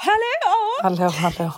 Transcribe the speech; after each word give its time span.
Hallå! 0.00 0.82
Hallå, 0.82 1.08
hallå. 1.10 1.52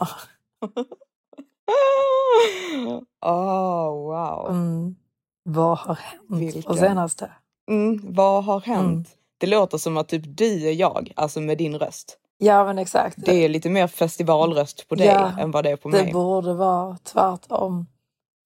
oh, 3.22 3.92
wow. 4.08 4.50
Mm. 4.50 4.94
Vad 5.42 5.78
har 5.78 5.94
hänt 5.94 6.22
Vilken? 6.28 6.62
på 6.62 6.74
senaste? 6.74 7.32
Mm, 7.70 8.00
vad 8.02 8.44
har 8.44 8.60
hänt? 8.60 8.84
Mm. 8.86 9.04
Det 9.38 9.46
låter 9.46 9.78
som 9.78 9.96
att 9.96 10.08
typ 10.08 10.22
du 10.26 10.68
är 10.68 10.72
jag, 10.72 11.12
alltså 11.16 11.40
med 11.40 11.58
din 11.58 11.78
röst. 11.78 12.18
Ja 12.38 12.64
men 12.64 12.78
exakt. 12.78 13.16
Det 13.18 13.44
är 13.44 13.48
lite 13.48 13.70
mer 13.70 13.86
festivalröst 13.86 14.88
på 14.88 14.94
dig 14.94 15.06
Ja, 15.06 15.32
än 15.38 15.50
vad 15.50 15.64
det 15.64 15.70
är 15.70 15.76
på 15.76 15.88
det 15.90 16.02
mig. 16.02 16.12
borde 16.12 16.54
vara 16.54 16.96
tvärtom. 17.04 17.86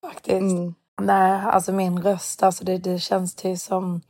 Faktiskt. 0.06 0.30
Mm. 0.40 0.74
Nej, 1.00 1.40
alltså 1.44 1.72
min 1.72 2.02
röst, 2.02 2.42
alltså 2.42 2.64
det, 2.64 2.78
det 2.78 2.98
känns 2.98 3.34
till 3.34 3.60
som 3.60 4.00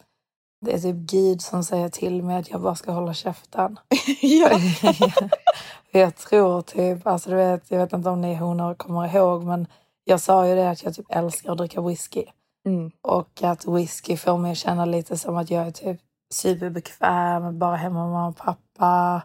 det 0.64 0.72
är 0.72 0.78
typ 0.78 0.96
Gud 0.96 1.42
som 1.42 1.64
säger 1.64 1.88
till 1.88 2.22
mig 2.22 2.36
att 2.36 2.50
jag 2.50 2.60
bara 2.60 2.74
ska 2.74 2.92
hålla 2.92 3.14
käften. 3.14 3.78
ja. 4.20 4.50
jag 5.90 6.16
tror 6.16 6.62
typ, 6.62 7.06
alltså 7.06 7.30
du 7.30 7.36
vet, 7.36 7.70
jag 7.70 7.78
vet 7.78 7.92
inte 7.92 8.08
om 8.08 8.20
ni 8.20 8.34
honor 8.34 8.74
kommer 8.74 9.16
ihåg 9.16 9.44
men 9.44 9.66
jag 10.04 10.20
sa 10.20 10.46
ju 10.48 10.54
det 10.54 10.70
att 10.70 10.84
jag 10.84 10.94
typ 10.94 11.06
älskar 11.08 11.52
att 11.52 11.58
dricka 11.58 11.80
whisky. 11.82 12.24
Mm. 12.66 12.90
Och 13.02 13.42
att 13.42 13.66
whisky 13.66 14.16
får 14.16 14.38
mig 14.38 14.52
att 14.52 14.58
känna 14.58 14.84
lite 14.84 15.18
som 15.18 15.36
att 15.36 15.50
jag 15.50 15.66
är 15.66 15.70
typ 15.70 16.00
superbekväm, 16.34 17.58
bara 17.58 17.76
hemma 17.76 18.02
med 18.04 18.12
mamma 18.12 18.28
och 18.28 18.36
pappa. 18.36 19.22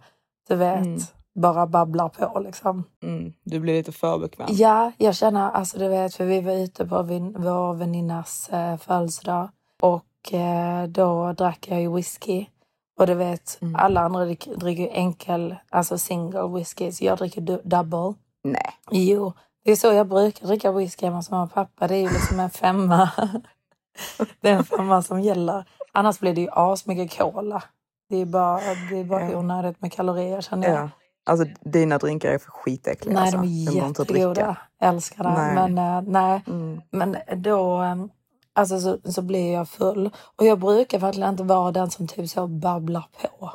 Du 0.48 0.56
vet, 0.56 0.86
Mm. 0.86 1.00
bara 1.36 1.68
babblar 1.68 2.10
på 2.10 2.40
liksom. 2.40 2.84
Mm. 3.04 3.34
Du 3.44 3.60
blir 3.60 3.74
lite 3.74 3.92
för 3.92 4.18
bekväm. 4.20 4.48
Ja, 4.52 4.92
jag 4.98 5.16
känner, 5.16 5.52
alltså 5.52 5.78
du 5.80 5.88
vet, 5.88 6.16
för 6.16 6.26
vi 6.26 6.42
var 6.42 6.54
ute 6.54 6.86
på 6.86 7.04
vin, 7.04 7.36
vår 7.38 7.74
väninnas 7.74 8.50
eh, 8.50 8.78
födelsedag 8.78 9.50
och 9.82 10.04
då 10.88 11.34
drack 11.34 11.68
jag 11.68 11.82
ju 11.82 11.96
whisky. 11.96 12.46
Och 13.00 13.08
du 13.08 13.14
vet, 13.14 13.58
Mm. 13.62 13.76
alla 13.76 14.02
andra 14.02 14.26
dricker, 14.26 14.70
ju 14.70 14.90
enkel, 14.90 15.56
alltså 15.70 15.98
single 15.98 16.48
whisky, 16.48 16.92
så 16.92 17.06
jag 17.06 17.18
dricker 17.18 17.42
double. 17.64 18.14
Nej. 18.44 18.74
Jo, 18.92 19.34
det 19.66 19.72
är 19.72 19.76
så 19.76 19.88
jag 19.88 20.08
brukar 20.08 20.48
dricka 20.48 20.72
whisky 20.72 21.06
hemma 21.06 21.18
hos 21.18 21.30
mamma 21.32 21.44
och 21.44 21.54
pappa. 21.54 21.88
Det 21.88 21.96
är 21.96 22.02
ju 22.02 22.10
liksom 22.10 22.40
en 22.40 22.50
femma. 22.50 23.10
det 24.42 24.50
är 24.50 24.56
en 24.56 24.64
femma 24.64 25.02
som 25.02 25.22
gäller. 25.22 25.66
Annars 25.92 26.20
blir 26.20 26.34
det 26.34 26.42
ju 26.42 26.50
asmycket 26.52 27.18
cola. 27.18 27.64
Det 28.10 28.18
är 28.18 28.26
bara, 28.26 28.60
det 28.90 28.98
är 29.00 29.04
bara 29.04 29.32
Ja. 29.32 29.38
onödigt 29.38 29.82
med 29.82 29.92
kalorier 29.94 30.42
känner 30.42 30.68
jag. 30.70 30.78
Ja. 30.78 30.90
Alltså 31.26 31.46
dina 31.62 31.98
drinkar 31.98 32.30
är 32.30 32.38
för 32.38 32.52
skitäckliga. 32.52 33.14
Nej, 33.16 33.24
alltså. 33.24 33.38
de 33.38 33.68
är 33.82 33.88
jättegoda. 33.88 34.58
Älskar 34.82 35.24
det. 35.24 35.30
Nej. 35.30 35.56
Men 35.56 35.78
eh, 35.78 36.02
nej, 36.12 36.42
Mm. 36.48 36.82
men 36.92 37.18
då 37.42 37.82
eh, 37.84 37.96
alltså, 38.60 38.80
så, 38.80 39.12
så 39.12 39.22
blir 39.22 39.54
jag 39.54 39.70
full. 39.70 40.10
Och 40.36 40.46
jag 40.46 40.60
brukar 40.60 41.00
verkligen 41.00 41.30
inte 41.30 41.44
vara 41.44 41.72
den 41.72 41.90
som 41.92 42.08
typ 42.08 42.30
så 42.30 42.48
babblar 42.48 43.08
på. 43.22 43.52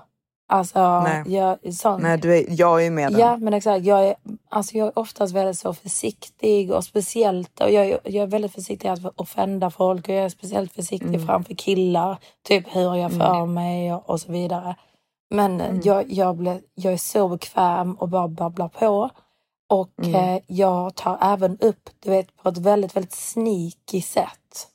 Alltså, 0.48 1.00
Nej. 1.00 1.22
jag, 1.26 1.74
sån, 1.74 2.02
Nej, 2.02 2.18
du 2.18 2.36
är, 2.38 2.44
jag 2.48 2.86
är 2.86 2.90
med 2.90 3.12
den. 3.12 3.20
Ja, 3.20 3.36
men 3.36 3.54
exakt. 3.54 3.84
Jag 3.84 4.08
är, 4.08 4.14
alltså 4.48 4.76
jag 4.76 4.86
är 4.86 4.98
oftast 4.98 5.34
väldigt 5.34 5.58
så 5.58 5.74
försiktig 5.74 6.70
och 6.72 6.84
speciellt. 6.84 7.60
Och 7.60 7.70
jag, 7.70 7.86
är, 7.86 8.00
jag 8.04 8.22
är 8.22 8.26
väldigt 8.26 8.52
försiktig 8.54 8.88
att 8.88 9.00
offenda 9.20 9.70
folk 9.70 10.08
och 10.08 10.14
jag 10.14 10.24
är 10.24 10.28
speciellt 10.28 10.72
försiktig 10.72 11.08
Mm. 11.14 11.26
framför 11.26 11.54
killar. 11.54 12.18
Typ 12.42 12.76
hur 12.76 12.94
jag 12.94 13.12
för 13.12 13.46
mig 13.46 13.94
och, 13.94 14.10
och 14.10 14.20
så 14.20 14.32
vidare. 14.32 14.76
Men 15.30 15.60
Mm. 15.60 15.80
jag, 15.84 16.12
jag, 16.12 16.36
blir, 16.36 16.60
jag 16.74 16.92
är 16.92 16.96
så 16.96 17.28
bekväm 17.28 17.94
och 17.94 18.08
bara 18.08 18.28
babblar 18.28 18.68
på. 18.68 19.10
Och 19.70 19.90
Mm. 20.02 20.14
eh, 20.14 20.42
jag 20.46 20.94
tar 20.94 21.18
även 21.20 21.58
upp, 21.60 21.90
du 22.02 22.10
vet, 22.10 22.36
på 22.42 22.48
ett 22.48 22.58
väldigt, 22.58 22.96
väldigt 22.96 23.12
sneaky 23.14 24.00
sätt 24.02 24.68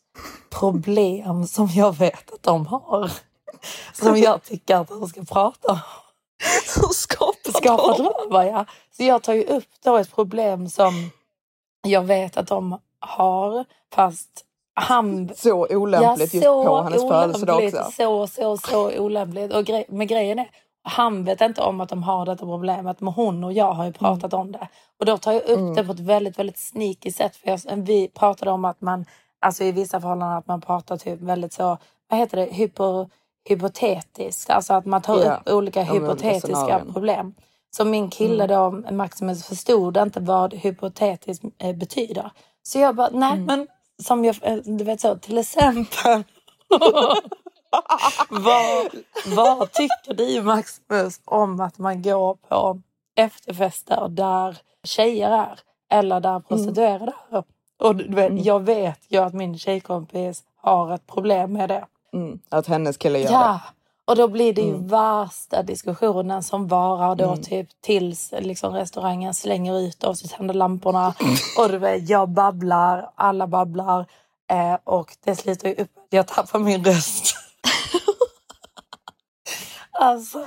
problem 0.50 1.48
som 1.48 1.68
jag 1.68 1.98
vet 1.98 2.34
att 2.34 2.44
de 2.44 2.66
har. 2.66 3.12
Som 3.94 4.18
jag 4.18 4.44
tycker 4.44 4.76
att 4.76 4.88
de 4.88 5.08
ska 5.08 5.24
prata 5.24 5.72
om. 5.72 5.80
Så 6.66 6.88
skapar 6.88 7.52
Skapa 7.52 7.98
de. 7.98 8.04
drömmar, 8.04 8.46
ja. 8.46 8.66
Så 8.98 9.04
jag 9.04 9.24
tar 9.24 9.34
ju 9.34 9.44
upp 9.44 9.68
då 9.84 9.98
ett 9.98 10.16
problem 10.16 10.70
som 10.70 11.10
jag 11.88 12.02
vet 12.02 12.38
att 12.38 12.48
de 12.48 12.80
har, 13.00 13.66
fast 13.94 14.46
han... 14.74 15.30
Så 15.36 15.68
olämpligt 15.70 16.34
just 16.34 16.46
på 16.46 16.82
hennes 16.82 17.02
födelsedag 17.02 17.64
också. 17.66 17.92
Så, 17.98 18.28
så, 18.28 18.58
så 18.58 19.00
olämpligt. 19.00 19.54
Och 19.54 19.66
grej, 19.66 19.86
men 19.90 20.08
grejen 20.08 20.40
är, 20.40 20.50
han 20.84 21.24
vet 21.24 21.42
inte 21.42 21.62
om 21.62 21.82
att 21.82 21.90
de 21.90 22.04
har 22.04 22.26
detta 22.26 22.46
problemet, 22.46 23.00
men 23.02 23.14
hon 23.14 23.44
och 23.44 23.54
jag 23.54 23.72
har 23.72 23.86
ju 23.86 23.94
pratat 23.94 24.34
om 24.34 24.52
det. 24.52 24.68
Och 25.00 25.06
då 25.06 25.18
tar 25.18 25.32
jag 25.32 25.42
upp 25.44 25.60
Mm. 25.60 25.76
det 25.76 25.84
på 25.84 25.92
ett 25.92 26.00
väldigt, 26.00 26.40
väldigt 26.40 26.60
sneaky 26.60 27.12
sätt. 27.12 27.36
För 27.36 27.50
jag, 27.50 27.60
vi 27.76 28.08
pratade 28.08 28.52
om 28.52 28.66
att 28.66 28.82
man, 28.82 29.06
alltså 29.40 29.64
i 29.64 29.72
vissa 29.72 30.02
förhållanden, 30.02 30.38
att 30.38 30.48
man 30.48 30.62
pratar 30.62 30.98
typ 30.98 31.22
väldigt 31.22 31.54
så, 31.54 31.78
vad 32.10 32.20
heter 32.20 32.38
det, 32.38 32.46
hypo, 32.46 33.10
hypotetiskt. 33.50 34.50
Alltså 34.50 34.74
att 34.74 34.86
man 34.86 35.02
tar 35.02 35.20
Ja, 35.20 35.36
upp 35.36 35.50
olika 35.50 35.56
olika 35.56 35.84
hypotetiska 35.84 36.82
problem. 36.94 37.34
Så 37.72 37.86
min 37.86 38.10
kille 38.10 38.48
då, 38.48 38.72
Maximus, 38.72 39.46
förstod 39.46 39.98
inte 39.98 40.20
vad 40.20 40.54
hypotetiskt 40.54 41.44
eh, 41.58 41.76
betyder. 41.76 42.32
Så 42.64 42.80
jag 42.80 42.96
bara, 42.96 43.10
nej 43.12 43.40
men 43.40 43.68
som 44.04 44.26
jag, 44.26 44.36
eh, 44.42 44.56
du 44.56 44.84
vet 44.84 45.02
så, 45.02 45.16
till 45.16 45.38
exempel. 45.38 46.24
vad, 48.30 48.90
vad 49.36 49.72
tycker 49.72 50.14
du 50.14 50.42
Maximus 50.42 51.22
om 51.26 51.60
att 51.60 51.78
man 51.78 52.02
går 52.02 52.34
på 52.36 52.82
efterfester 53.16 54.08
där 54.10 54.58
tjejer 54.84 55.32
är? 55.32 55.60
Eller 55.92 56.20
där 56.20 56.40
prostituerade 56.40 57.14
är? 57.32 57.44
Och 57.80 57.96
du 57.96 58.16
vet, 58.16 58.46
jag 58.46 58.60
vet 58.60 59.00
ju 59.08 59.18
att 59.18 59.34
min 59.34 59.58
tjejkompis 59.58 60.44
har 60.56 60.94
ett 60.94 61.08
problem 61.08 61.54
med 61.54 61.70
det. 61.70 61.86
Mm. 62.14 62.40
Att 62.50 62.68
hennes 62.68 62.98
kille 62.98 63.20
gör 63.20 63.32
Ja, 63.32 63.60
och 64.06 64.16
då 64.16 64.28
blir 64.28 64.54
det 64.54 64.62
ju 64.62 64.70
Mm. 64.76 64.88
värsta 64.88 65.64
diskussionen 65.64 66.44
som 66.44 66.68
varar 66.68 67.16
då 67.16 67.38
typ 67.38 67.70
tills 67.82 68.34
liksom, 68.40 68.74
restaurangen 68.74 69.34
slänger 69.34 69.80
ut 69.80 70.04
oss 70.04 70.24
och 70.24 70.30
tänder 70.30 70.54
lamporna. 70.54 71.14
Och 71.58 71.70
du 71.70 71.78
vet, 71.78 72.10
jag 72.10 72.30
babblar, 72.30 73.12
alla 73.16 73.48
babblar. 73.48 74.06
Eh, 74.52 74.78
och 74.84 75.18
det 75.24 75.36
slutar 75.36 75.68
ju 75.70 75.76
upp 75.76 75.90
jag 76.10 76.28
tappar 76.28 76.60
min 76.60 76.84
röst. 76.84 77.36
alltså, 79.92 80.46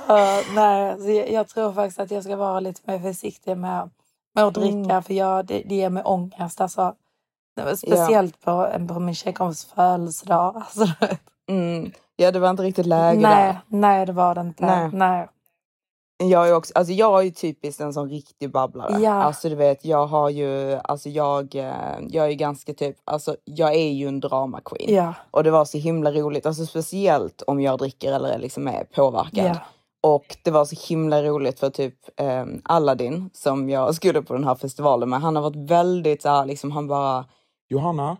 nej. 0.55 0.95
Så 1.01 1.09
jag, 1.09 1.31
jag 1.31 1.47
tror 1.47 1.73
faktiskt 1.73 1.99
att 1.99 2.11
jag 2.11 2.23
ska 2.23 2.35
vara 2.35 2.59
lite 2.59 2.81
mer 2.85 2.99
försiktig 2.99 3.57
med, 3.57 3.89
med 4.35 4.43
att 4.43 4.53
dricka. 4.53 4.75
Mm. 4.77 5.03
För 5.03 5.13
jag, 5.13 5.45
det, 5.45 5.63
det 5.65 5.75
ger 5.75 5.89
mig 5.89 6.03
ångest. 6.03 6.61
Alltså, 6.61 6.95
Det 7.55 7.63
var 7.63 7.75
Speciellt 7.75 8.41
på, 8.41 8.71
på 8.87 8.99
min 8.99 9.15
tjejkompis 9.15 9.65
födelsedag. 9.65 10.55
Alltså. 10.65 10.87
Mm. 11.49 11.91
Ja, 12.15 12.31
det 12.31 12.39
var 12.39 12.49
inte 12.49 12.63
riktigt 12.63 12.85
läge 12.85 13.21
nej, 13.21 13.45
där. 13.45 13.59
nej, 13.67 14.05
det 14.05 14.11
var 14.11 14.35
det 14.35 14.41
inte. 14.41 14.65
Nej. 14.65 14.89
Nej. 14.93 15.27
Jag 16.23 16.49
är, 16.49 16.55
också, 16.55 16.73
alltså 16.75 16.93
jag 16.93 17.19
är 17.19 17.23
ju 17.23 17.31
typiskt 17.31 17.81
en 17.81 17.93
sån 17.93 18.09
riktig 18.09 18.51
babblare. 18.51 18.99
Ja. 19.01 19.11
Alltså 19.11 19.49
du 19.49 19.55
vet, 19.55 19.85
jag 19.85 20.07
har 20.07 20.29
ju, 20.29 20.79
alltså 20.83 21.09
jag, 21.09 21.55
eh, 21.55 21.73
jag 22.09 22.27
är 22.29 22.33
ganska 22.33 22.73
typ, 22.73 22.97
alltså 23.03 23.35
jag 23.43 23.73
är 23.75 23.89
ju 23.91 24.07
en 24.07 24.19
drama 24.19 24.61
queen. 24.65 24.95
Ja, 24.95 25.13
Och 25.31 25.43
det 25.43 25.51
var 25.51 25.65
så 25.65 25.77
himla 25.77 26.11
roligt, 26.11 26.45
alltså 26.45 26.65
speciellt 26.65 27.41
om 27.47 27.61
jag 27.61 27.79
dricker 27.79 28.13
eller 28.13 28.37
liksom 28.37 28.67
är 28.67 28.83
påverkad. 28.83 29.45
ja. 29.45 29.55
Och 30.01 30.37
det 30.43 30.51
var 30.51 30.65
så 30.65 30.75
himla 30.87 31.23
roligt 31.23 31.59
för 31.59 31.69
typ 31.69 31.95
eh, 32.19 32.45
Aladdin 32.63 33.29
som 33.33 33.69
jag 33.69 33.95
skulle 33.95 34.21
på 34.21 34.33
den 34.33 34.43
här 34.43 34.55
festivalen 34.55 35.09
med. 35.09 35.21
Han 35.21 35.35
har 35.35 35.43
varit 35.43 35.69
väldigt 35.69 36.21
så 36.21 36.29
här, 36.29 36.45
liksom 36.45 36.71
han 36.71 36.87
bara, 36.87 37.25
Johanna, 37.77 38.17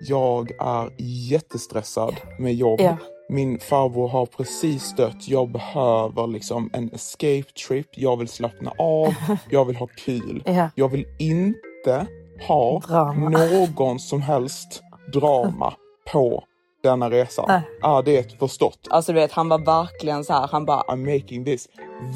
jag 0.00 0.50
är 0.60 0.90
jättestressad 1.30 2.14
med 2.38 2.54
jobb, 2.54 2.80
Ja. 2.80 2.96
min 3.28 3.58
farbror 3.58 4.08
har 4.08 4.26
precis 4.26 4.94
dött, 4.96 5.28
jag 5.28 5.48
behöver 5.52 6.26
liksom 6.26 6.70
en 6.72 6.90
escape 6.94 7.44
trip, 7.68 7.86
jag 7.96 8.16
vill 8.16 8.28
slappna 8.28 8.72
av, 8.78 9.14
jag 9.50 9.64
vill 9.64 9.76
ha 9.76 9.86
kul. 9.86 10.42
Ja. 10.46 10.68
Jag 10.74 10.88
vill 10.88 11.04
inte 11.18 12.06
ha 12.48 12.80
Drama. 12.88 13.28
någon 13.28 13.98
som 13.98 14.22
helst 14.22 14.82
drama 15.12 15.74
på 16.12 16.44
denna 16.82 17.10
resan. 17.10 17.44
Nej. 17.48 17.62
Ja, 17.82 18.02
det 18.02 18.16
är 18.16 18.20
ett 18.20 18.38
förstått. 18.38 18.78
Alltså 18.90 19.12
du 19.12 19.20
vet, 19.20 19.32
han 19.32 19.48
var 19.48 19.58
verkligen 19.58 20.24
så 20.24 20.32
här, 20.32 20.48
han 20.48 20.64
bara, 20.64 20.82
I'm 20.82 21.14
making 21.14 21.44
this 21.44 21.68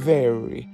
very, 0.04 0.64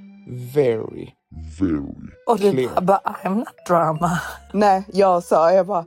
very, 0.55 1.11
very 1.59 1.89
Och 2.27 2.39
du 2.39 2.51
clear. 2.51 2.81
bara, 2.81 2.99
I'm 3.25 3.35
not 3.35 3.67
drama. 3.69 4.11
nej, 4.53 4.85
jag 4.93 5.23
sa, 5.23 5.53
jag 5.53 5.67
bara, 5.67 5.85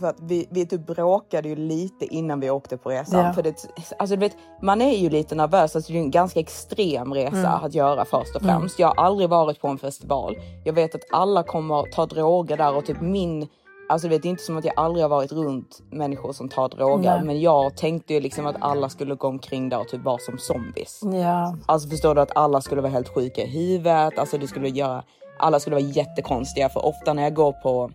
för 0.00 0.06
att 0.06 0.16
vi, 0.20 0.46
vi 0.50 0.66
typ 0.66 0.86
bråkade 0.86 1.48
ju 1.48 1.56
lite 1.56 2.04
innan 2.04 2.40
vi 2.40 2.50
åkte 2.50 2.76
på 2.76 2.90
resan. 2.90 3.24
Ja. 3.24 3.32
För 3.32 3.42
det, 3.42 3.54
alltså 3.98 4.16
du 4.16 4.20
vet, 4.20 4.36
man 4.62 4.80
är 4.82 4.96
ju 4.96 5.10
lite 5.10 5.34
nervös, 5.34 5.76
alltså 5.76 5.92
det 5.92 5.98
är 5.98 6.02
en 6.02 6.10
ganska 6.10 6.40
extrem 6.40 7.14
resa 7.14 7.36
Mm. 7.36 7.64
att 7.64 7.74
göra 7.74 8.04
först 8.04 8.36
och 8.36 8.42
främst. 8.42 8.78
Jag 8.78 8.88
har 8.88 9.04
aldrig 9.04 9.28
varit 9.30 9.60
på 9.60 9.68
en 9.68 9.78
festival. 9.78 10.36
Jag 10.64 10.72
vet 10.72 10.94
att 10.94 11.04
alla 11.12 11.42
kommer 11.42 11.82
ta 11.92 12.06
droger 12.06 12.56
där 12.56 12.76
och 12.76 12.86
typ 12.86 13.00
min 13.00 13.48
Alltså 13.88 14.08
du 14.08 14.14
vet, 14.14 14.22
det 14.22 14.28
är 14.28 14.30
inte 14.30 14.42
som 14.42 14.56
att 14.56 14.64
jag 14.64 14.74
aldrig 14.76 15.04
har 15.04 15.08
varit 15.08 15.32
runt 15.32 15.82
människor 15.90 16.32
som 16.32 16.48
tar 16.48 16.68
droger. 16.68 17.16
Nej. 17.16 17.24
Men 17.24 17.40
jag 17.40 17.76
tänkte 17.76 18.14
ju 18.14 18.20
liksom 18.20 18.46
att 18.46 18.56
alla 18.60 18.88
skulle 18.88 19.14
gå 19.14 19.28
omkring 19.28 19.68
där 19.68 19.80
och 19.80 19.88
typ 19.88 20.04
vara 20.04 20.18
som 20.18 20.38
zombies. 20.38 21.00
Ja, 21.02 21.56
Alltså 21.66 21.88
förstår 21.88 22.14
du 22.14 22.20
att 22.20 22.36
alla 22.36 22.60
skulle 22.60 22.80
vara 22.80 22.92
helt 22.92 23.14
sjuka 23.14 23.42
i 23.42 23.46
huvudet. 23.46 24.18
Alltså 24.18 24.38
det 24.38 24.46
skulle 24.46 24.68
göra, 24.68 25.02
alla 25.38 25.60
skulle 25.60 25.76
vara 25.76 25.84
jättekonstiga. 25.86 26.68
För 26.68 26.86
ofta 26.86 27.12
när 27.12 27.22
jag 27.22 27.34
går 27.34 27.52
på 27.52 27.90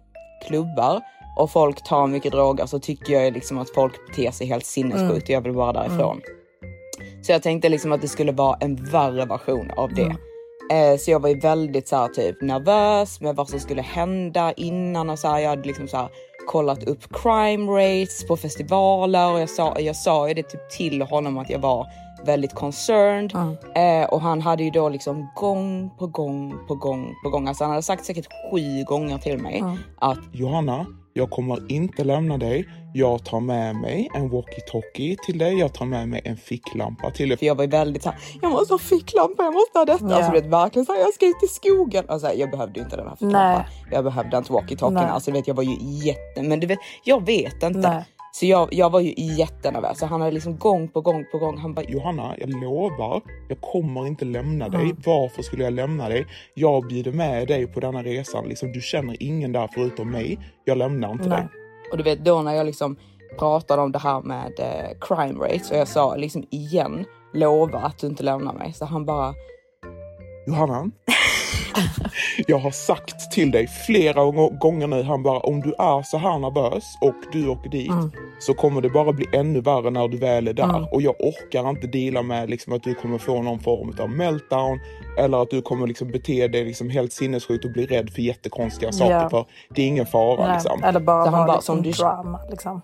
klubbar 0.48 1.02
och 1.40 1.52
folk 1.52 1.84
tar 1.84 2.08
mycket 2.08 2.32
droger 2.32 2.66
så 2.66 2.80
tycker 2.80 3.14
jag 3.14 3.34
liksom 3.34 3.58
att 3.58 3.70
folk 3.70 3.94
beter 4.08 4.32
sig 4.32 4.48
helt 4.48 4.66
sinnessjukt. 4.66 5.24
Och 5.24 5.30
jag 5.30 5.42
vill 5.42 5.54
bara 5.54 5.74
därifrån. 5.74 6.22
Så 7.22 7.32
jag 7.32 7.44
tänkte 7.44 7.70
liksom 7.70 7.92
att 7.92 8.02
det 8.02 8.08
skulle 8.08 8.32
vara 8.32 8.58
en 8.60 8.76
värre 8.76 9.26
version 9.26 9.72
av 9.72 9.94
det. 9.94 10.16
Eh, 10.72 10.98
så 10.98 11.12
jag 11.12 11.20
var 11.20 11.30
ju 11.30 11.40
väldigt 11.40 11.88
så 11.88 11.96
här, 11.96 12.08
typ 12.08 12.42
nervös 12.42 13.22
med 13.22 13.36
vad 13.36 13.50
som 13.50 13.60
skulle 13.60 13.82
hända 13.82 14.54
innan 14.54 15.10
och 15.10 15.20
så 15.20 15.28
här, 15.28 15.40
jag 15.40 15.50
hade 15.50 15.68
liksom 15.68 15.88
så 15.88 15.98
här, 15.98 16.10
kollat 16.48 16.84
upp 16.84 17.14
crime 17.14 17.72
rates 17.72 18.28
på 18.28 18.38
festivaler 18.38 19.34
och 19.34 19.40
jag 19.40 19.50
sa, 19.50 19.80
jag 19.80 19.96
sa 19.96 20.28
ju 20.28 20.34
det 20.34 20.44
typ 20.44 20.70
till 20.70 21.02
honom 21.02 21.38
att 21.38 21.50
jag 21.50 21.60
var 21.60 21.88
väldigt 22.26 22.54
concerned. 22.56 23.32
Eh, 23.76 24.10
och 24.10 24.22
han 24.22 24.42
hade 24.42 24.64
ju 24.64 24.70
då 24.70 24.90
liksom 24.90 25.30
gång 25.36 25.90
på 26.00 26.08
gång 26.08 26.54
på 26.68 26.76
gång 26.76 27.14
på 27.24 27.30
gång, 27.30 27.48
alltså 27.48 27.64
han 27.64 27.72
hade 27.72 27.84
sagt 27.84 28.06
säkert 28.06 28.28
sju 28.52 28.84
gånger 28.88 29.18
till 29.18 29.38
mig 29.38 29.64
att 30.00 30.20
Johanna, 30.32 30.86
jag 31.20 31.30
kommer 31.30 31.72
inte 31.72 32.04
lämna 32.04 32.38
dig. 32.38 32.68
Jag 32.94 33.26
tar 33.26 33.40
med 33.40 33.76
mig 33.76 34.10
en 34.16 34.32
walkie-talkie 34.32 35.18
till 35.26 35.38
dig. 35.38 35.60
Jag 35.60 35.74
tar 35.74 35.86
med 35.86 36.08
mig 36.10 36.22
en 36.24 36.38
ficklampa 36.38 37.12
till 37.12 37.30
dig. 37.30 37.38
För 37.38 37.46
jag 37.46 37.56
var 37.56 37.68
väldigt 37.68 38.04
såhär, 38.04 38.20
jag 38.42 38.52
måste 38.52 38.74
ha 38.74 38.80
ficklampa, 38.80 39.44
jag 39.44 39.54
måste 39.54 39.78
ha 39.78 39.86
detta. 39.86 40.06
Ja. 40.10 40.16
Alltså 40.16 40.32
du 40.32 40.42
vet 40.42 40.52
verkligen 40.52 40.86
såhär, 40.86 41.00
jag 41.00 41.14
ska 41.14 41.26
ut 41.26 41.44
i 41.44 41.48
skogen. 41.48 42.06
Alltså, 42.08 42.34
jag 42.34 42.52
behövde 42.52 42.80
inte 42.80 42.96
den 42.96 43.08
här 43.08 43.16
ficklampan. 43.16 43.64
Nej. 43.66 43.66
Jag 43.92 44.04
behövde 44.04 44.38
inte 44.38 44.54
walkie-talkien. 44.54 45.10
Alltså 45.10 45.32
du 45.32 45.38
vet, 45.38 45.48
jag 45.48 45.56
var 45.56 45.64
ju 45.64 45.78
jätte, 45.82 46.42
men 46.44 46.60
du 46.60 46.68
vet, 46.68 46.80
jag 47.04 47.26
vet 47.26 47.64
inte. 47.64 47.90
Nej. 47.90 48.06
Så 48.32 48.46
jag, 48.46 48.70
jag 48.72 48.90
var 48.90 49.00
ju 49.00 49.14
jättenervös. 49.18 50.00
Så 50.00 50.06
han 50.06 50.22
hade 50.22 50.34
liksom 50.34 50.58
gång 50.58 50.88
på 50.88 51.02
gång 51.02 51.26
på 51.32 51.38
gång, 51.38 51.58
han 51.58 51.74
bara, 51.74 51.86
Johanna, 51.86 52.36
jag 52.40 52.50
lovar, 52.50 53.22
jag 53.50 53.62
kommer 53.62 54.08
inte 54.08 54.26
lämna 54.26 54.70
dig. 54.70 54.82
Mm. 54.82 54.98
Varför 55.06 55.42
skulle 55.42 55.64
jag 55.64 55.74
lämna 55.74 56.10
dig? 56.10 56.26
Jag 56.54 56.88
bjuder 56.88 57.12
med 57.12 57.48
dig 57.48 57.68
på 57.68 57.80
denna 57.80 58.04
resan. 58.04 58.46
Liksom, 58.48 58.72
du 58.72 58.82
känner 58.82 59.24
ingen 59.24 59.52
där 59.52 59.70
förutom 59.74 60.12
mig. 60.12 60.40
Jag 60.66 60.78
lämnar 60.78 61.12
inte 61.12 61.30
dig. 61.30 61.38
nej. 61.40 61.48
och 61.92 61.98
du 61.98 62.04
vet 62.04 62.26
då 62.26 62.42
när 62.42 62.54
jag 62.54 62.66
liksom 62.66 62.96
pratade 63.40 63.82
om 63.82 63.92
det 63.92 64.00
här 64.00 64.22
med 64.22 64.60
eh, 64.60 64.98
crime 65.02 65.46
rates 65.46 65.72
och 65.72 65.78
jag 65.78 65.88
sa 65.88 66.16
liksom 66.16 66.46
igen, 66.50 67.06
lova 67.34 67.80
att 67.80 67.98
du 67.98 68.08
inte 68.08 68.24
lämnar 68.24 68.54
mig. 68.54 68.74
Så 68.74 68.86
han 68.86 69.06
bara, 69.06 69.34
Johanna, 70.50 70.92
jag 72.48 72.58
har 72.60 72.72
sagt 72.72 73.32
till 73.32 73.52
dig 73.52 73.68
flera 73.68 74.26
gå- 74.26 74.50
gånger 74.50 74.88
nu, 74.88 75.04
han 75.04 75.24
bara 75.24 75.40
om 75.40 75.62
du 75.62 75.70
är 75.80 76.02
så 76.04 76.18
här 76.18 76.40
nervös 76.40 76.84
och 77.02 77.16
du 77.32 77.48
åker 77.48 77.70
dit 77.70 77.90
Mm. 77.92 78.12
så 78.40 78.54
kommer 78.54 78.82
det 78.82 78.90
bara 78.90 79.14
bli 79.14 79.26
ännu 79.34 79.62
värre 79.62 79.90
när 79.90 80.08
du 80.08 80.18
väl 80.18 80.48
är 80.48 80.54
där. 80.54 80.94
Och 80.94 81.02
jag 81.02 81.16
orkar 81.20 81.70
inte 81.70 81.88
dela 81.88 82.22
med 82.22 82.50
liksom, 82.50 82.74
att 82.74 82.84
du 82.84 82.94
kommer 82.94 83.18
få 83.18 83.42
någon 83.42 83.60
form 83.60 83.94
av 84.00 84.10
meltdown 84.10 84.80
eller 85.18 85.42
att 85.42 85.50
du 85.50 85.62
kommer 85.62 85.88
liksom, 85.88 86.08
bete 86.12 86.48
dig 86.48 86.66
liksom, 86.66 86.90
helt 86.90 87.14
sinnessjukt 87.14 87.66
och 87.66 87.72
bli 87.72 87.86
rädd 87.86 88.10
för 88.10 88.22
jättekonstiga 88.22 88.92
saker. 88.92 89.14
Ja. 89.14 89.30
För 89.30 89.46
det 89.76 89.82
är 89.82 89.88
ingen 89.88 90.06
fara. 90.06 90.46
nej. 90.48 90.54
Liksom. 90.54 90.84
Eller 90.84 91.00
bara 91.00 91.32
vara 91.32 91.46
bara, 91.46 91.54
lite 91.56 91.66
som 91.66 91.82
du- 91.82 91.92
drama 91.92 92.40
liksom. 92.50 92.82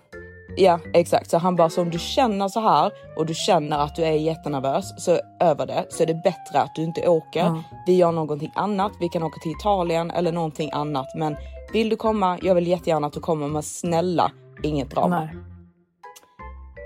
Ja, 0.56 0.78
exakt. 0.94 1.30
Så 1.30 1.38
han 1.38 1.56
bara, 1.56 1.70
så 1.70 1.82
om 1.82 1.90
du 1.90 1.98
känner 1.98 2.48
så 2.48 2.60
här 2.60 2.92
och 3.16 3.26
du 3.26 3.34
känner 3.34 3.78
att 3.78 3.94
du 3.94 4.02
är 4.02 4.12
jättenervös 4.12 5.04
så 5.04 5.20
över 5.40 5.66
det 5.66 5.86
så 5.88 6.02
är 6.02 6.06
det 6.06 6.14
bättre 6.14 6.60
att 6.60 6.74
du 6.74 6.82
inte 6.82 7.08
åker. 7.08 7.62
Vi 7.86 7.96
gör 7.96 8.12
någonting 8.12 8.52
annat. 8.54 8.92
Vi 9.00 9.08
kan 9.08 9.22
åka 9.22 9.40
till 9.40 9.52
Italien 9.52 10.10
eller 10.10 10.32
någonting 10.32 10.70
annat. 10.72 11.06
Men 11.14 11.36
vill 11.72 11.88
du 11.88 11.96
komma? 11.96 12.38
Jag 12.42 12.54
vill 12.54 12.66
jättegärna 12.66 13.06
att 13.06 13.12
du 13.12 13.20
kommer, 13.20 13.48
men 13.48 13.62
snälla 13.62 14.30
inget 14.62 14.90
drama. 14.90 15.20
Nej. 15.20 15.28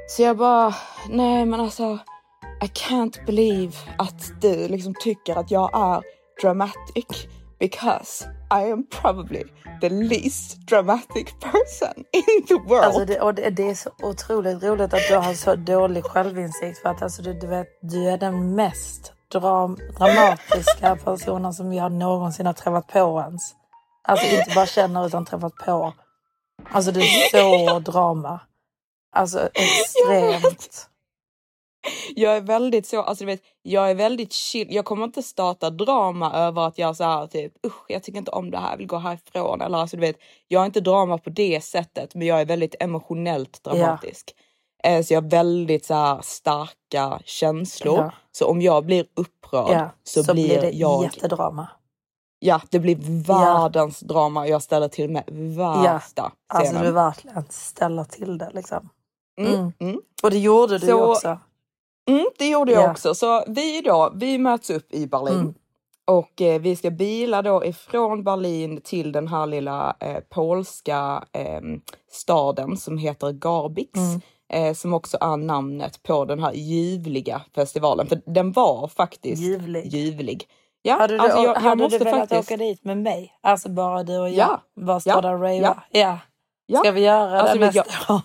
Så 0.08 0.22
jag 0.22 0.36
bara, 0.36 0.74
nej 1.08 1.46
men 1.46 1.60
alltså, 1.60 1.98
I 2.62 2.66
can't 2.66 3.26
believe 3.26 3.72
att 3.98 4.40
du 4.40 4.68
liksom 4.68 4.94
tycker 4.94 5.36
att 5.36 5.50
jag 5.50 5.70
är 5.74 6.02
dramatic 6.42 7.26
because 7.60 8.26
I 8.50 8.72
am 8.72 8.84
probably 8.84 9.44
the 9.80 9.90
least 9.90 10.66
dramatic 10.66 11.34
person 11.40 12.04
in 12.12 12.46
the 12.46 12.56
world. 12.56 12.84
Alltså 12.84 13.04
det, 13.04 13.20
och 13.20 13.34
det, 13.34 13.50
det 13.50 13.70
är 13.70 13.74
så 13.74 13.90
otroligt 14.02 14.62
roligt 14.62 14.94
att 14.94 15.08
du 15.08 15.16
har 15.16 15.34
så 15.34 15.54
dålig 15.54 16.04
självinsikt 16.04 16.78
för 16.78 16.88
att 16.88 17.02
alltså 17.02 17.22
du, 17.22 17.34
du 17.34 17.46
vet, 17.46 17.66
du 17.82 18.08
är 18.08 18.18
den 18.18 18.54
mest 18.54 19.12
dram, 19.32 19.78
dramatiska 19.98 20.96
personen 21.04 21.52
som 21.54 21.72
jag 21.72 21.92
någonsin 21.92 22.46
har 22.46 22.52
träffat 22.52 22.86
på 22.86 23.20
ens. 23.20 23.54
Alltså 24.02 24.26
inte 24.26 24.52
bara 24.54 24.66
känner 24.66 25.06
utan 25.06 25.26
träffat 25.26 25.54
på. 25.54 25.94
Alltså 26.70 26.92
du 26.92 27.00
är 27.00 27.30
så 27.30 27.78
drama. 27.92 28.40
Alltså 29.12 29.48
extremt. 29.54 30.89
Jag 32.14 32.36
är 32.36 32.40
väldigt 32.40 32.86
så, 32.86 33.02
alltså 33.02 33.24
du 33.24 33.26
vet, 33.30 33.42
jag 33.62 33.90
är 33.90 33.94
väldigt 33.94 34.32
chill. 34.32 34.66
Jag 34.74 34.84
kommer 34.84 35.04
inte 35.04 35.22
starta 35.22 35.70
drama 35.70 36.32
över 36.32 36.62
att 36.66 36.78
jag 36.78 36.96
så 36.96 37.04
här 37.04 37.26
typ 37.26 37.52
usch, 37.66 37.84
jag 37.88 38.02
tycker 38.02 38.18
inte 38.18 38.30
om 38.30 38.50
det 38.50 38.58
här, 38.58 38.70
jag 38.70 38.76
vill 38.76 38.86
gå 38.86 38.98
härifrån. 38.98 39.60
Eller 39.60 39.78
alltså 39.78 39.96
du 39.96 40.00
vet, 40.00 40.16
jag 40.48 40.62
är 40.62 40.66
inte 40.66 40.80
drama 40.80 41.18
på 41.18 41.30
det 41.30 41.64
sättet, 41.64 42.14
men 42.14 42.26
jag 42.26 42.40
är 42.40 42.44
väldigt 42.44 42.74
emotionellt 42.80 43.62
dramatisk. 43.64 44.34
Eh, 44.84 45.02
Så 45.02 45.14
jag 45.14 45.22
har 45.22 45.28
väldigt 45.30 45.84
så 45.84 45.94
här 45.94 46.20
starka 46.22 47.20
känslor. 47.24 47.96
Ja. 47.98 48.12
Så 48.32 48.46
om 48.46 48.62
jag 48.62 48.84
blir 48.84 49.06
upprörd 49.16 49.70
Ja, 49.76 49.90
så, 50.04 50.32
blir, 50.34 50.60
det 50.60 50.70
jag, 50.70 51.04
jättedrama. 51.04 51.68
ja 52.38 52.60
det 52.70 52.78
blir 52.78 52.96
världens 53.26 54.00
drama. 54.00 54.46
Jag 54.48 54.62
ställer 54.62 54.88
till 54.88 55.10
med 55.10 55.24
värsta 55.56 56.32
Alltså 56.48 56.72
scenen. 56.72 56.86
du 56.86 56.92
verkligen 56.92 57.44
ställer 57.50 58.04
till 58.04 58.38
det 58.38 58.50
liksom. 58.54 58.88
Mm, 59.40 59.54
Mm. 59.54 59.72
mm. 59.78 60.00
Och 60.22 60.30
det 60.30 60.38
gjorde 60.38 60.78
du 60.78 60.86
ju 60.86 60.92
Så- 60.92 61.10
också. 61.10 61.38
Mm, 62.10 62.26
det 62.38 62.48
gjorde 62.48 62.72
jag 62.72 62.82
Ja. 62.82 62.90
också. 62.90 63.14
Så 63.14 63.44
vi 63.46 63.80
då, 63.80 64.12
vi 64.14 64.38
möts 64.38 64.70
upp 64.70 64.92
i 64.94 65.06
Berlin. 65.06 65.34
Mm. 65.40 65.54
Och 66.06 66.40
eh, 66.42 66.60
vi 66.60 66.76
ska 66.76 66.90
bila 66.90 67.42
då 67.42 67.64
ifrån 67.64 68.24
Berlin 68.24 68.80
till 68.84 69.12
den 69.12 69.28
här 69.28 69.46
lilla 69.46 69.96
eh, 70.00 70.16
polska 70.28 71.24
eh, 71.32 71.60
staden 72.10 72.76
som 72.76 72.98
heter 72.98 73.32
Garbix. 73.32 73.98
Mm. 73.98 74.20
Eh, 74.52 74.74
som 74.74 74.94
också 74.94 75.18
är 75.20 75.36
namnet 75.36 76.02
på 76.02 76.24
den 76.24 76.42
här 76.42 76.52
ljuvliga 76.52 77.42
festivalen. 77.54 78.06
För 78.06 78.20
den 78.26 78.52
var 78.52 78.88
faktiskt 78.88 79.42
Ljuvlig. 79.42 79.86
ljuvlig. 79.86 80.44
Ja, 80.82 80.94
Hade 80.94 81.14
du, 81.14 81.20
alltså 81.20 81.38
jag, 81.42 81.56
jag 81.56 81.60
hade 81.60 81.82
måste 81.82 81.98
du 81.98 82.04
velat 82.04 82.20
faktiskt... 82.28 82.50
åka 82.52 82.56
dit 82.56 82.84
med 82.84 82.98
mig? 82.98 83.32
Alltså 83.40 83.68
bara 83.68 84.02
du 84.02 84.18
och 84.18 84.30
jag? 84.30 84.36
Ja. 84.76 84.82
Bara 84.86 85.00
stå 85.00 85.10
Ja. 85.10 85.20
där 85.20 85.34
och 85.34 85.40
rava? 85.40 85.56
Ja. 85.60 85.76
Ja. 85.90 86.18
Ja. 86.66 86.78
Ska 86.80 86.90
vi 86.90 87.00
göra 87.00 87.40
Alltså, 87.40 87.58
det 87.58 87.66
vet 87.66 87.74
jag- 87.74 87.86
nästa 87.86 88.14
år? 88.14 88.22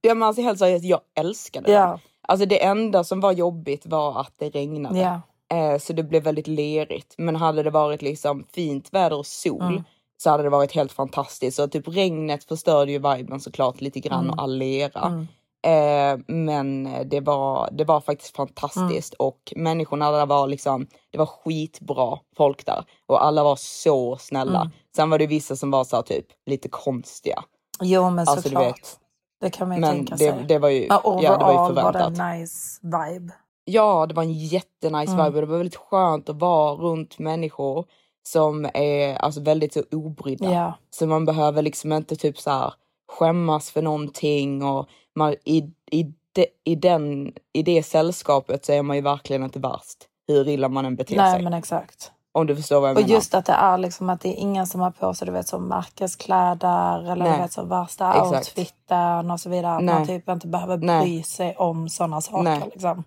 Ja, 0.00 0.14
men 0.14 0.28
alltså 0.28 0.42
helt 0.42 0.58
seriöst, 0.58 0.84
jag 0.84 1.00
älskade 1.18 1.66
den. 1.66 1.74
Ja. 1.74 2.00
Alltså 2.28 2.46
det 2.46 2.64
enda 2.64 3.04
som 3.04 3.20
var 3.20 3.32
jobbigt 3.32 3.86
var 3.86 4.20
att 4.20 4.32
det 4.38 4.50
regnade. 4.50 5.20
Eh, 5.52 5.78
så 5.78 5.92
det 5.92 6.02
blev 6.02 6.22
väldigt 6.22 6.46
lerigt. 6.46 7.14
Men 7.18 7.36
hade 7.36 7.62
det 7.62 7.70
varit 7.70 8.02
liksom 8.02 8.44
fint 8.54 8.88
väder 8.94 9.16
och 9.18 9.26
sol 9.26 9.62
Mm. 9.62 9.82
så 10.16 10.30
hade 10.30 10.42
det 10.42 10.48
varit 10.50 10.72
helt 10.72 10.92
fantastiskt. 10.92 11.56
Så 11.56 11.68
typ 11.68 11.88
regnet 11.88 12.44
förstörde 12.44 12.92
ju 12.92 12.98
viben 12.98 13.40
såklart 13.40 13.80
lite 13.80 14.00
grann 14.00 14.24
Mm. 14.24 14.30
och 14.34 14.42
all 14.42 14.56
lera. 14.58 15.00
Mm. 15.00 15.26
Eh, 15.66 16.20
men 16.26 16.88
det 17.08 17.20
var, 17.20 17.68
det 17.72 17.84
var 17.84 18.00
faktiskt 18.00 18.36
fantastiskt 18.36 19.14
Mm. 19.20 19.26
och 19.28 19.52
människorna 19.56 20.10
där 20.10 20.26
var 20.26 20.46
liksom, 20.46 20.86
det 21.10 21.18
var 21.18 21.26
skitbra 21.26 22.18
folk 22.36 22.66
där 22.66 22.84
och 23.06 23.24
alla 23.24 23.44
var 23.44 23.56
så 23.56 24.16
snälla. 24.16 24.60
Mm. 24.60 24.72
Sen 24.96 25.10
var 25.10 25.18
det 25.18 25.26
vissa 25.26 25.56
som 25.56 25.70
var 25.70 25.84
så 25.84 25.96
här, 25.96 26.02
typ 26.02 26.26
lite 26.46 26.68
konstiga. 26.68 27.42
Jo 27.82 28.10
men 28.10 28.18
Alltså 28.18 28.34
du 28.36 28.42
såklart. 28.42 28.64
vet. 28.78 28.98
Det 29.40 29.50
kan 29.50 29.68
man 29.68 29.76
ju 29.76 29.80
Men 29.80 29.90
tänka 29.96 30.14
det, 30.14 30.18
sig. 30.18 30.44
det 30.48 30.58
var 30.58 30.68
ju, 30.68 30.80
Men 30.80 30.88
ja, 31.04 31.20
det 31.20 31.44
var 31.44 31.52
ju 31.52 31.58
overall 31.58 31.74
var 31.74 31.92
det 31.92 31.98
förväntat. 31.98 32.18
en 32.18 32.40
nice 32.40 32.80
vibe. 32.82 33.32
Ja, 33.64 34.06
det 34.06 34.14
var 34.14 34.22
en 34.22 34.32
jättenice 34.32 35.12
Mm. 35.12 35.24
vibe 35.24 35.36
och 35.36 35.40
det 35.46 35.50
var 35.50 35.56
väldigt 35.58 35.76
skönt 35.76 36.28
att 36.28 36.36
vara 36.40 36.72
runt 36.74 37.18
människor 37.18 37.84
som 38.22 38.64
är 38.74 39.14
alltså 39.16 39.40
väldigt 39.40 39.72
så 39.72 39.82
obrydda. 39.92 40.52
Ja. 40.52 40.74
Så 40.90 41.06
man 41.06 41.24
behöver 41.24 41.62
liksom 41.62 41.92
inte 41.92 42.16
typ 42.16 42.38
så 42.38 42.50
här 42.50 42.74
skämmas 43.08 43.70
för 43.70 43.82
någonting 43.82 44.62
och 44.64 44.88
man, 45.14 45.34
i, 45.44 45.58
i 45.90 46.14
det, 46.32 46.46
i, 46.64 46.74
den, 46.74 47.32
i 47.52 47.62
det 47.62 47.82
sällskapet 47.82 48.64
så 48.64 48.72
är 48.72 48.82
man 48.82 48.96
ju 48.96 49.02
verkligen 49.02 49.42
inte 49.42 49.58
värst. 49.58 50.08
Hur 50.28 50.48
illa 50.48 50.68
man 50.68 50.84
än 50.86 50.96
beter 50.96 51.16
Nej 51.16 51.32
sig. 51.34 51.42
men 51.42 51.52
exakt. 51.54 52.12
Om 52.36 52.46
du 52.46 52.56
förstår 52.56 52.80
vad 52.80 52.90
jag 52.90 52.96
Och 52.96 53.02
menar. 53.02 53.14
just 53.14 53.34
att 53.34 53.44
det 53.46 53.52
är 53.52 53.78
liksom 53.78 54.10
att 54.10 54.20
det 54.20 54.28
är 54.28 54.34
ingen 54.40 54.66
som 54.66 54.80
har 54.80 54.90
på 54.90 55.14
sig 55.14 55.26
du 55.26 55.32
vet, 55.32 55.48
som 55.48 55.68
märkeskläder 55.68 56.98
eller 57.12 57.24
du 57.24 57.30
Nej. 57.30 57.40
vet, 57.40 57.52
så 57.52 57.64
värsta 57.64 58.14
Exakt. 58.14 58.34
outfiten 58.34 59.30
och 59.30 59.40
så 59.40 59.48
vidare. 59.50 59.76
Att 59.76 59.84
Nej. 59.84 59.94
man 59.94 60.06
typ 60.06 60.28
inte 60.28 60.46
behöver 60.46 60.76
Nej. 60.76 61.00
bry 61.04 61.22
sig 61.22 61.56
om 61.56 61.88
sådana 61.88 62.20
saker. 62.20 62.42
Nej. 62.42 62.62
Liksom. 62.72 63.04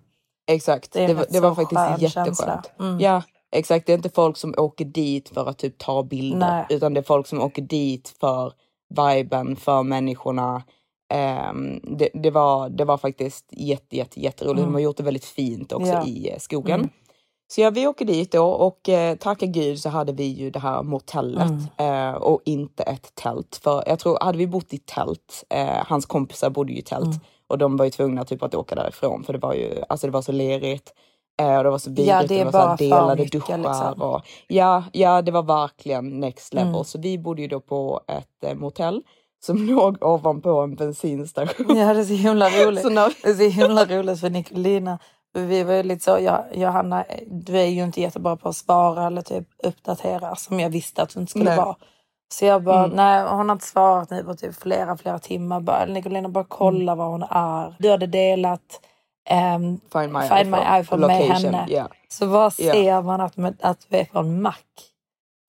Exakt, 0.51 0.91
Det 0.91 1.07
det, 1.07 1.13
var, 1.13 1.25
det 1.29 1.39
var 1.39 1.55
faktiskt 1.55 1.79
skön 1.81 2.00
jätteskönt. 2.00 2.71
Mm. 2.79 3.00
Ja, 3.00 3.21
exakt. 3.51 3.86
Det 3.86 3.93
är 3.93 3.98
inte 3.98 4.09
folk 4.09 4.38
som 4.38 4.53
åker 4.57 4.86
dit 4.86 5.29
för 5.29 5.50
att 5.50 5.57
typ 5.57 5.77
ta 5.77 6.03
bilder, 6.03 6.38
Nej. 6.39 6.65
utan 6.69 6.93
det 6.93 7.00
är 7.00 7.03
folk 7.03 7.27
som 7.27 7.41
åker 7.41 7.62
dit 7.62 8.13
för 8.19 8.53
viben, 8.89 9.55
för 9.55 9.83
människorna. 9.83 10.63
Ehm, 11.13 11.79
det, 11.98 12.09
det, 12.13 12.31
var, 12.31 12.69
det 12.69 12.86
var 12.86 12.98
faktiskt 12.98 13.45
jätte, 13.51 13.98
jätte, 13.98 14.19
jätteroligt. 14.21 14.63
De 14.65 14.74
har 14.74 14.81
gjort 14.81 14.98
det 14.98 15.03
väldigt 15.03 15.25
fint 15.25 15.71
också 15.71 15.91
Mm. 15.91 16.00
Ja. 16.00 16.05
i 16.07 16.29
eh, 16.29 16.38
skogen. 16.39 16.79
Mm. 16.79 16.89
Så 17.51 17.62
ja, 17.62 17.70
vi 17.70 17.88
åker 17.88 18.06
dit 18.06 18.32
då 18.32 18.46
och 18.46 18.89
eh, 18.89 19.15
tacka 19.15 19.46
gud 19.46 19.79
så 19.79 19.89
hade 19.89 20.12
vi 20.13 20.24
ju 20.24 20.50
det 20.51 20.60
här 20.60 20.84
motellet 20.84 21.51
Mm. 21.77 22.10
eh, 22.10 22.15
och 22.15 22.41
inte 22.46 22.84
ett 22.84 23.15
tält. 23.15 23.60
För 23.63 23.84
jag 23.88 24.00
tror, 24.00 24.18
hade 24.22 24.38
vi 24.38 24.48
bott 24.48 24.74
i 24.74 24.77
tält, 24.77 25.44
eh, 25.50 25.68
hans 25.88 26.06
kompisar 26.06 26.50
bodde 26.50 26.72
ju 26.74 26.79
i 26.79 26.82
tält 26.82 27.06
Mm. 27.06 27.20
och 27.48 27.58
de 27.58 27.77
var 27.77 27.86
ju 27.86 27.91
tvungna 27.91 28.25
typ 28.25 28.44
att 28.44 28.56
åka 28.56 28.75
därifrån 28.75 29.24
för 29.24 29.34
det 29.34 29.39
var 29.39 29.53
ju, 29.53 29.84
alltså 29.89 30.08
det 30.08 30.13
var 30.13 30.22
så 30.22 30.32
lerigt. 30.32 30.94
Eh, 31.41 31.58
och 31.58 31.63
det 31.63 31.70
var 31.70 31.77
så 31.77 31.89
vidrigt, 31.89 32.08
Ja, 32.10 32.24
det 32.27 32.39
är 32.39 32.46
var 32.46 32.51
så 32.51 32.58
bara 32.58 32.77
för 32.77 32.86
delade 32.86 33.15
mycket, 33.24 33.32
duschar. 33.32 33.58
liksom. 33.58 34.01
Och, 34.01 34.22
ja, 34.48 34.84
ja, 34.94 35.22
det 35.22 35.32
var 35.32 35.44
verkligen 35.44 36.20
next 36.20 36.53
level. 36.53 36.70
Mm. 36.74 36.84
Så 36.84 37.00
vi 37.00 37.18
bodde 37.18 37.41
ju 37.41 37.48
då 37.48 37.60
på 37.60 38.01
ett 38.08 38.44
eh, 38.51 38.56
motell 38.56 39.01
som 39.46 39.58
låg 39.68 40.03
ovanpå 40.03 40.50
en 40.62 40.75
bensinstation. 40.75 41.77
Ja 41.77 41.94
det 41.94 42.00
är 42.00 42.03
så 42.03 42.13
himla 42.13 42.50
roligt. 42.50 42.82
Så 42.84 42.89
när, 42.89 43.13
Det 43.24 43.29
är 43.29 43.34
så 43.34 43.62
himla 43.62 43.86
roligt 43.86 44.20
för 44.20 44.29
Nicolina. 44.29 45.00
Vi 45.33 45.63
var 45.63 45.74
ju 45.74 45.83
lite 45.83 46.03
så, 46.03 46.19
jag, 46.19 46.43
Johanna, 46.53 47.05
du 47.27 47.57
är 47.59 47.65
ju 47.65 47.83
inte 47.83 48.01
jättebra 48.01 48.36
på 48.36 48.50
att 48.50 48.55
svara 48.55 49.07
eller 49.07 49.21
typ 49.21 49.48
uppdatera 49.63 50.36
som 50.36 50.59
jag 50.59 50.69
visste 50.69 51.01
att 51.01 51.09
du 51.13 51.19
inte 51.19 51.29
skulle 51.29 51.45
Nej. 51.45 51.57
vara. 51.57 51.75
Så 52.33 52.45
jag 52.45 52.63
bara, 52.63 52.83
Mm. 52.83 52.95
nej 52.95 53.21
hon 53.27 53.50
har 53.50 53.55
inte 53.55 53.65
svarat 53.67 54.09
nu 54.09 54.24
på 54.24 54.36
typ 54.36 54.55
flera, 54.62 54.98
flera 54.98 55.19
timmar. 55.19 55.59
Bara, 55.59 55.86
Nicolina 55.86 56.29
bara 56.29 56.45
kolla 56.48 56.95
var 56.95 57.07
hon 57.09 57.24
är. 57.29 57.75
Du 57.79 57.89
hade 57.91 58.07
delat 58.07 58.81
ehm, 59.29 59.79
find 59.93 60.13
my 60.13 60.21
Find 60.21 60.51
my 60.51 60.57
iPhone, 60.57 60.79
iPhone 60.81 61.07
med 61.07 61.15
henne. 61.17 61.65
Ja. 61.69 61.88
så 62.09 62.25
Ja. 62.25 62.50
ser 62.51 63.01
man 63.01 63.21
att, 63.21 63.33
att 63.62 63.86
du 63.89 63.98
är 63.98 64.07
en 64.19 64.41
mack. 64.41 64.65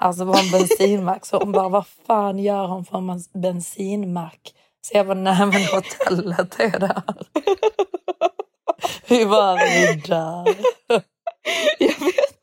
Alltså 0.03 0.25
på 0.27 0.39
en 0.39 0.51
bensinmack. 0.53 1.27
Så 1.27 1.39
hon 1.39 1.53
bara, 1.53 1.69
vad 1.69 1.87
fan 2.07 2.39
gör 2.39 2.67
hon 2.67 2.85
på 2.85 2.97
en 2.97 3.21
bensinmack? 3.43 4.55
Så 4.83 4.97
jag 4.97 5.07
bara, 5.07 5.15
nej 5.19 5.47
men 5.47 5.63
hotellet 5.75 6.61
är 6.61 6.79
där. 6.81 7.03
Vi 9.11 9.27
bara, 9.27 9.55
vi 9.57 10.03
där. 10.07 10.57
Jag 11.79 12.01
vet. 12.01 12.41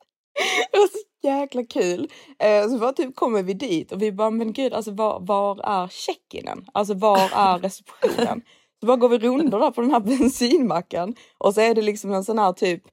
Det 0.71 0.77
var 0.77 0.87
så 0.87 1.27
jäkla 1.27 1.63
kul. 1.63 2.11
Eh, 2.39 2.69
så 2.69 2.77
bara 2.77 2.93
typ 2.93 3.15
kommer 3.15 3.43
vi 3.43 3.53
dit 3.53 3.91
och 3.91 4.01
vi 4.01 4.11
bara, 4.11 4.29
men 4.29 4.53
gud, 4.53 4.73
alltså 4.73 4.91
var, 4.91 5.19
var 5.19 5.59
är 5.63 5.87
check-inen? 5.87 6.65
Alltså 6.73 6.93
var 6.93 7.29
är 7.33 7.59
receptionen? 7.61 8.41
Så 8.79 8.85
bara 8.85 8.97
går 8.97 9.09
vi 9.09 9.17
rundor 9.17 9.59
där 9.59 9.71
på 9.71 9.81
den 9.81 9.91
här 9.91 9.99
bensinmacken 10.19 11.15
och 11.37 11.53
så 11.53 11.61
är 11.61 11.75
det 11.75 11.81
liksom 11.81 12.13
en 12.13 12.23
sån 12.23 12.39
här 12.39 12.53
typ 12.53 12.83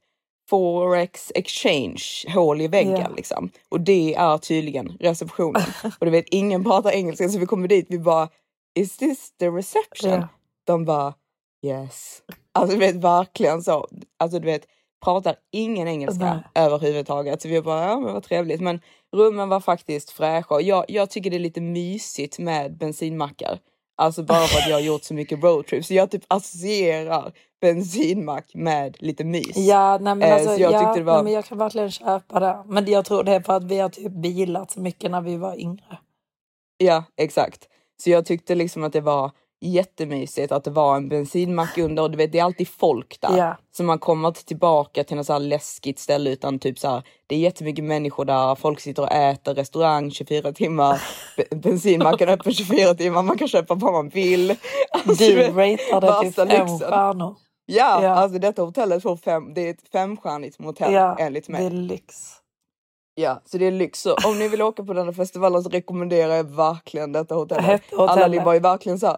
Forex 0.49 1.31
exchange 1.35 2.03
hål 2.33 2.61
i 2.61 2.67
väggen 2.67 2.97
Ja. 2.97 3.09
liksom. 3.15 3.49
Och 3.69 3.81
det 3.81 4.15
är 4.15 4.37
tydligen 4.37 4.97
receptionen. 4.99 5.61
Och 5.99 6.05
du 6.05 6.11
vet, 6.11 6.25
ingen 6.31 6.63
pratar 6.63 6.91
engelska 6.91 7.29
så 7.29 7.39
vi 7.39 7.45
kommer 7.45 7.67
dit, 7.67 7.85
vi 7.89 7.99
bara, 7.99 8.29
is 8.75 8.97
this 8.97 9.37
the 9.39 9.49
reception? 9.49 10.11
Ja. 10.11 10.27
De 10.67 10.85
bara 10.85 11.13
yes. 11.61 12.21
Alltså 12.51 12.77
du 12.77 12.79
vet 12.85 12.95
verkligen 12.95 13.61
så. 13.63 13.87
Alltså 14.19 14.39
du 14.39 14.45
vet 14.45 14.67
pratar 15.03 15.35
ingen 15.51 15.87
engelska 15.87 16.25
Nej. 16.53 16.65
överhuvudtaget. 16.65 17.41
Så 17.41 17.47
vi 17.47 17.61
bara, 17.61 17.85
ja 17.87 17.99
men 17.99 18.13
vad 18.13 18.23
trevligt. 18.23 18.61
Men 18.61 18.81
rummen 19.15 19.49
var 19.49 19.59
faktiskt 19.59 20.09
fräscha. 20.09 20.61
Jag, 20.61 20.85
jag 20.87 21.09
tycker 21.09 21.29
det 21.29 21.37
är 21.37 21.39
lite 21.39 21.61
mysigt 21.61 22.39
med 22.39 22.77
bensinmackar. 22.77 23.59
Alltså 23.97 24.23
bara 24.23 24.39
för 24.47 24.57
att 24.59 24.69
jag 24.69 24.75
har 24.75 24.81
gjort 24.81 25.03
så 25.03 25.13
mycket 25.13 25.43
roadtrip. 25.43 25.85
Så 25.85 25.93
jag 25.93 26.11
typ 26.11 26.23
associerar 26.27 27.33
bensinmack 27.61 28.51
med 28.53 28.97
lite 28.99 29.23
mys. 29.23 29.57
Ja, 29.57 29.97
nej, 30.01 30.15
men 30.15 30.27
Eh, 30.29 30.33
alltså, 30.33 30.55
så 30.55 30.61
jag 30.61 30.73
ja, 30.73 31.03
var- 31.03 31.13
nej, 31.13 31.23
men 31.23 31.33
jag 31.33 31.45
kan 31.45 31.57
verkligen 31.57 31.91
köpa 31.91 32.39
det. 32.39 32.63
Men 32.65 32.85
jag 32.85 33.05
tror 33.05 33.23
det 33.23 33.31
är 33.35 33.39
för 33.41 33.53
att 33.53 33.63
vi 33.63 33.79
har 33.79 33.89
typ 33.89 34.11
bilat 34.11 34.71
så 34.71 34.79
mycket 34.79 35.11
när 35.11 35.21
vi 35.21 35.37
var 35.37 35.59
yngre. 35.59 35.97
Ja, 36.77 37.03
exakt. 37.17 37.67
Så 38.03 38.09
jag 38.09 38.25
tyckte 38.25 38.55
liksom 38.55 38.83
att 38.83 38.93
det 38.93 39.01
var 39.01 39.31
jättemysigt 39.61 40.51
att 40.51 40.63
det 40.63 40.71
var 40.71 40.95
en 40.95 41.09
bensinmack 41.09 41.77
under 41.77 42.03
och 42.03 42.11
du 42.11 42.17
vet 42.17 42.31
det 42.31 42.39
är 42.39 42.43
alltid 42.43 42.67
folk 42.67 43.21
där. 43.21 43.37
Ja. 43.37 43.57
Så 43.71 43.83
man 43.83 43.99
kommer 43.99 44.27
inte 44.27 44.45
tillbaka 44.45 45.03
till 45.03 45.17
något 45.17 45.25
så 45.25 45.37
läskigt 45.37 45.99
ställe 45.99 46.29
utan 46.29 46.59
typ 46.59 46.79
så 46.79 46.87
här, 46.89 47.03
det 47.27 47.35
är 47.35 47.39
jättemycket 47.39 47.85
människor 47.85 48.25
där, 48.25 48.55
folk 48.55 48.79
sitter 48.79 49.01
och 49.03 49.11
äter, 49.11 49.53
restaurang 49.55 50.11
24 50.11 50.51
timmar, 50.51 51.01
be- 51.37 51.55
bensinmacken 51.55 52.29
är 52.29 52.33
öppen 52.33 52.53
24 52.53 52.93
timmar, 52.93 53.21
man 53.23 53.37
kan 53.37 53.47
köpa 53.47 53.75
vad 53.75 53.93
man 53.93 54.09
vill. 54.09 54.51
Alltså, 54.91 55.23
Du 55.25 55.43
typ 55.43 55.53
värsta 55.55 56.45
fem 56.47 56.67
stjärnor. 56.79 57.35
Ja, 57.65 58.03
Ja. 58.03 58.09
alltså 58.09 58.39
detta 58.39 58.61
hotellet 58.61 59.03
får 59.03 59.17
fem, 59.17 59.53
det 59.53 59.61
är 59.61 59.69
ett 59.71 59.89
femstjärnigt 59.91 60.59
motell 60.59 60.93
Ja, 60.93 61.15
enligt 61.19 61.47
mig. 61.47 61.61
det 61.61 61.67
är 61.67 61.71
lyx. 61.71 62.15
Ja, 63.17 63.41
så 63.45 63.57
det 63.57 63.65
är 63.65 63.71
lyx. 63.71 64.01
Så 64.01 64.15
om 64.27 64.39
ni 64.39 64.47
vill 64.47 64.61
åka 64.61 64.83
på 64.83 64.93
den 64.93 65.05
här 65.05 65.13
festivalen 65.13 65.63
så 65.63 65.69
rekommenderar 65.69 66.33
jag 66.35 66.43
verkligen 66.55 67.11
detta 67.11 67.35
hotellet. 67.35 67.65
Hette 67.65 67.95
hotellet? 67.95 68.23
Alla 68.23 68.43
var 68.43 68.53
ju 68.53 68.59
verkligen 68.59 68.99
så 68.99 69.07
här, 69.07 69.17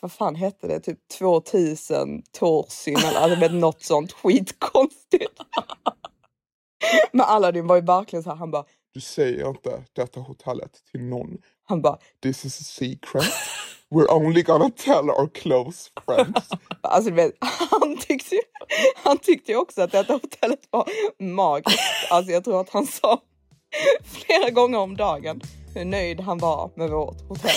vad 0.00 0.12
fan 0.12 0.34
hette 0.34 0.66
det? 0.68 0.80
Typ 0.80 0.98
2000 1.18 2.22
Torsin 2.38 2.96
eller 2.96 3.20
alltså, 3.20 3.48
något 3.48 3.82
sånt 3.82 4.12
skitkonstigt. 4.12 5.32
Men 7.12 7.26
Aladdin 7.26 7.66
var 7.66 7.76
ju 7.76 7.82
verkligen 7.82 8.22
så 8.22 8.30
här, 8.30 8.36
han 8.36 8.50
bara, 8.50 8.64
Du 8.94 9.00
säger 9.00 9.48
inte 9.48 9.82
detta 9.92 10.20
hotellet 10.20 10.72
till 10.90 11.02
någon. 11.02 11.38
han 11.64 11.82
bara, 11.82 11.98
This 12.22 12.44
is 12.44 12.60
a 12.60 12.64
secret. 12.64 13.24
We're 13.90 14.12
only 14.12 14.42
gonna 14.42 14.70
tell 14.76 15.10
our 15.10 15.28
close 15.34 15.90
friends. 16.06 16.48
alltså 16.80 17.10
vet, 17.10 17.32
han 17.70 17.96
tyckte, 17.96 18.34
ju- 18.34 18.40
han 19.04 19.18
tyckte 19.18 19.52
ju 19.52 19.58
också 19.58 19.82
att 19.82 19.92
detta 19.92 20.12
hotellet 20.12 20.60
var 20.70 20.88
magiskt. 21.18 21.78
Alltså 22.10 22.32
jag 22.32 22.44
tror 22.44 22.60
att 22.60 22.70
han 22.70 22.86
sa 22.86 23.22
flera 24.04 24.50
gånger 24.50 24.78
om 24.78 24.96
dagen 24.96 25.40
hur 25.74 25.84
nöjd 25.84 26.20
han 26.20 26.38
var 26.38 26.70
med 26.74 26.90
vårt 26.90 27.20
hotell. 27.28 27.50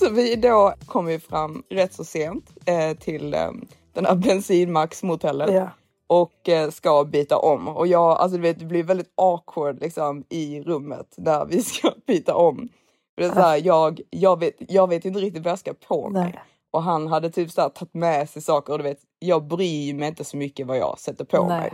Så 0.00 0.10
vi 0.10 0.36
då 0.36 0.74
kom 0.86 1.06
vi 1.06 1.18
fram 1.18 1.62
rätt 1.70 1.94
så 1.94 2.04
sent 2.04 2.50
eh, 2.66 2.96
till 2.96 3.34
eh, 3.34 3.50
den 3.92 4.06
här 4.06 4.14
bensinmacksmotellet 4.26 5.50
Ja. 5.52 5.70
och 6.06 6.48
eh, 6.48 6.70
ska 6.70 7.04
byta 7.04 7.38
om. 7.38 7.68
Och 7.68 7.86
jag, 7.86 8.10
alltså 8.18 8.36
du 8.36 8.42
vet, 8.42 8.58
det 8.58 8.64
blir 8.64 8.82
väldigt 8.82 9.12
awkward 9.14 9.80
liksom 9.80 10.24
i 10.28 10.62
rummet 10.62 11.14
där 11.16 11.44
vi 11.46 11.62
ska 11.62 11.92
byta 12.06 12.34
om. 12.34 12.68
För 13.14 13.22
det 13.22 13.28
är 13.28 13.34
så 13.34 13.40
här, 13.40 13.60
jag, 13.64 14.00
jag, 14.10 14.38
vet, 14.40 14.54
jag 14.58 14.88
vet 14.88 15.04
inte 15.04 15.20
riktigt 15.20 15.44
vad 15.44 15.52
jag 15.52 15.58
ska 15.58 15.74
på 15.88 16.08
mig. 16.08 16.22
Nej. 16.22 16.40
Och 16.70 16.82
han 16.82 17.06
hade 17.06 17.30
typ 17.30 17.50
så 17.50 17.60
här, 17.60 17.68
tagit 17.68 17.94
med 17.94 18.28
sig 18.30 18.42
saker 18.42 18.72
och 18.72 18.78
du 18.78 18.82
vet, 18.82 19.00
jag 19.18 19.46
bryr 19.46 19.94
mig 19.94 20.08
inte 20.08 20.24
så 20.24 20.36
mycket 20.36 20.66
vad 20.66 20.78
jag 20.78 20.98
sätter 20.98 21.24
på 21.24 21.46
Nej. 21.48 21.60
mig. 21.60 21.72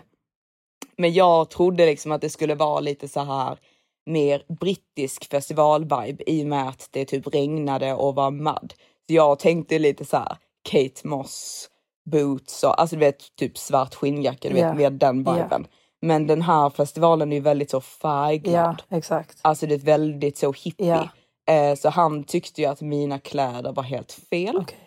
Men 0.96 1.12
jag 1.12 1.50
trodde 1.50 1.86
liksom 1.86 2.12
att 2.12 2.20
det 2.20 2.30
skulle 2.30 2.54
vara 2.54 2.80
lite 2.80 3.08
så 3.08 3.20
här 3.20 3.58
mer 4.06 4.42
brittisk 4.60 5.30
festivalvibe 5.30 6.30
i 6.30 6.42
och 6.42 6.46
med 6.46 6.68
att 6.68 6.88
det 6.90 7.04
typ 7.04 7.34
regnade 7.34 7.94
och 7.94 8.14
var 8.14 8.30
mud. 8.30 8.74
Så 9.08 9.14
jag 9.14 9.38
tänkte 9.38 9.78
lite 9.78 10.04
så 10.04 10.16
här 10.16 10.36
Kate 10.70 11.08
Moss 11.08 11.68
boots 12.10 12.62
och 12.64 12.80
alltså 12.80 12.96
du 12.96 13.00
vet 13.00 13.36
typ 13.36 13.58
svart 13.58 13.94
skinnjacka, 13.94 14.48
du 14.48 14.54
vet 14.54 14.62
Ja. 14.62 14.74
mer 14.74 14.90
den 14.90 15.18
viben. 15.18 15.66
Men 16.00 16.26
den 16.26 16.42
här 16.42 16.70
festivalen 16.70 17.32
är 17.32 17.36
ju 17.36 17.42
väldigt 17.42 17.70
så 17.70 17.80
färgglad. 17.80 18.82
Ja, 18.88 18.96
exakt. 18.96 19.38
Alltså 19.42 19.66
det 19.66 19.74
är 19.74 19.78
väldigt 19.78 20.38
så 20.38 20.52
hippie. 20.52 21.10
Eh, 21.48 21.74
så 21.76 21.88
han 21.88 22.24
tyckte 22.24 22.60
ju 22.60 22.66
att 22.66 22.80
mina 22.80 23.18
kläder 23.18 23.72
var 23.72 23.82
helt 23.82 24.12
fel. 24.12 24.56
Okej. 24.56 24.78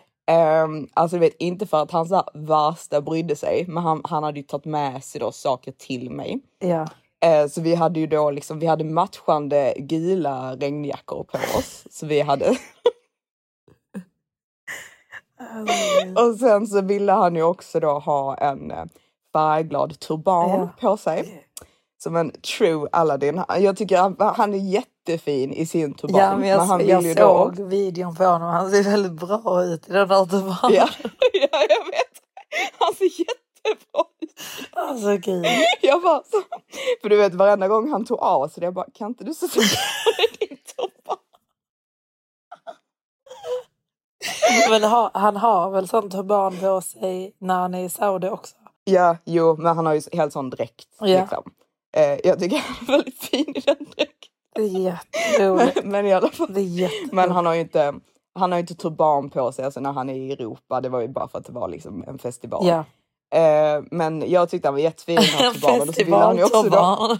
Um, 0.64 0.88
alltså 0.94 1.16
du 1.16 1.20
vet, 1.20 1.36
inte 1.38 1.66
för 1.66 1.82
att 1.82 1.90
han 1.90 2.06
så 2.06 2.14
här 2.14 2.24
värsta 2.34 3.00
brydde 3.00 3.36
sig, 3.36 3.64
men 3.68 3.82
han, 3.82 4.00
han 4.04 4.22
hade 4.22 4.40
ju 4.40 4.42
tagit 4.42 4.64
med 4.64 5.04
sig 5.04 5.20
då 5.20 5.32
saker 5.32 5.72
till 5.72 6.10
mig. 6.10 6.40
Ja. 6.58 6.88
Eh, 7.24 7.46
så 7.48 7.60
vi 7.60 7.74
hade 7.74 8.00
ju 8.00 8.06
då 8.06 8.30
liksom, 8.30 8.58
vi 8.58 8.66
hade 8.66 8.84
matchande 8.84 9.74
gula 9.78 10.56
regnjackor 10.56 11.24
på 11.24 11.38
oss. 11.58 11.84
Så 11.90 12.06
vi 12.06 12.20
hade, 12.20 12.56
och 16.16 16.36
sen 16.38 16.66
så 16.66 16.80
ville 16.80 17.12
han 17.12 17.34
ju 17.36 17.42
också 17.42 17.80
då 17.80 17.98
ha 17.98 18.36
en 18.36 18.70
eh, 18.70 18.84
färgglad 19.32 19.98
turban 20.00 20.50
Ja. 20.50 20.68
på 20.80 20.96
sig. 20.96 21.46
Som 22.02 22.16
en 22.16 22.30
true 22.40 22.88
Aladdin. 22.92 23.42
Jag 23.58 23.76
tycker 23.76 23.98
han, 23.98 24.16
han 24.18 24.54
är 24.54 24.58
jättefin 24.58 25.52
i 25.52 25.66
sin 25.66 25.94
turban. 25.94 26.20
Ja, 26.20 26.36
men 26.36 26.48
jag, 26.48 26.58
han 26.58 26.86
jag 26.86 26.98
vill 26.98 27.06
ju 27.06 27.14
såg 27.14 27.56
då 27.56 27.64
videon 27.64 28.14
på 28.16 28.24
honom. 28.24 28.48
Han 28.48 28.70
ser 28.70 28.82
väldigt 28.82 29.12
bra 29.12 29.64
ut 29.64 29.88
i 29.88 29.92
den 29.92 30.08
där 30.08 30.24
turbanen. 30.26 30.76
Ja, 30.76 30.88
ja, 31.32 31.48
jag 31.68 31.84
vet. 31.84 32.22
Han 32.78 32.94
ser 32.94 33.04
jättebra 33.04 34.00
ut. 34.00 34.09
Alltså 34.72 35.16
gud. 35.16 35.46
Jag 35.82 36.02
bara 36.02 36.22
så, 36.22 36.42
för 37.02 37.08
du 37.08 37.16
vet 37.16 37.34
varenda 37.34 37.68
gång 37.68 37.90
han 37.90 38.04
tog 38.04 38.18
av 38.18 38.48
så 38.48 38.60
jag 38.60 38.74
bara 38.74 38.86
kan 38.94 39.08
inte 39.08 39.24
du 39.24 39.34
sätta 39.34 39.54
på 39.54 39.60
dig 39.60 39.68
din 40.48 40.58
toppa? 40.76 41.16
Men 44.70 44.82
ha, 44.82 45.10
han 45.14 45.36
har 45.36 45.70
väl 45.70 45.88
sån 45.88 46.10
turban 46.10 46.56
på 46.58 46.80
sig 46.80 47.36
när 47.38 47.54
han 47.54 47.74
är 47.74 47.84
i 47.84 47.88
Saudi 47.88 48.28
också? 48.28 48.56
Ja, 48.84 49.16
jo, 49.24 49.56
men 49.56 49.76
han 49.76 49.86
har 49.86 49.94
ju 49.94 50.00
helt 50.12 50.32
sån 50.32 50.50
dräkt. 50.50 50.88
Ja. 51.00 51.06
Liksom. 51.06 51.42
Eh, 51.96 52.18
jag 52.24 52.38
tycker 52.38 52.58
han 52.58 52.76
är 52.80 52.92
väldigt 52.92 53.18
fin 53.18 53.56
i 53.56 53.60
den 53.60 53.76
dräkten. 53.96 54.30
Det 54.54 54.62
är 54.62 54.66
jätteroligt. 54.66 55.76
Men, 55.76 55.90
men 55.92 56.06
i 56.06 56.12
alla 56.12 56.28
fall. 56.28 56.52
Det 56.54 56.60
är 56.60 57.14
men 57.14 57.30
han 57.30 57.46
har 57.46 57.54
ju 57.54 57.60
inte, 57.60 57.94
han 58.34 58.52
har 58.52 58.58
inte 58.58 58.74
turban 58.74 59.30
på 59.30 59.52
sig 59.52 59.64
alltså, 59.64 59.80
när 59.80 59.92
han 59.92 60.10
är 60.10 60.14
i 60.14 60.32
Europa. 60.32 60.80
Det 60.80 60.88
var 60.88 61.00
ju 61.00 61.08
bara 61.08 61.28
för 61.28 61.38
att 61.38 61.46
det 61.46 61.52
var 61.52 61.68
liksom 61.68 62.04
en 62.06 62.18
festival. 62.18 62.66
Ja. 62.66 62.84
Eh, 63.34 63.82
men 63.90 64.30
jag 64.30 64.48
tyckte 64.48 64.68
han 64.68 64.74
var 64.74 64.80
jättefin 64.80 65.18
här 65.18 65.46
En 65.46 65.52
turbanen. 65.54 65.88
Och 65.88 65.94
så 65.94 66.02
ville 66.04 66.16
han 66.16 66.36
ju 66.36 66.42
också 66.44 66.62
då, 66.62 67.18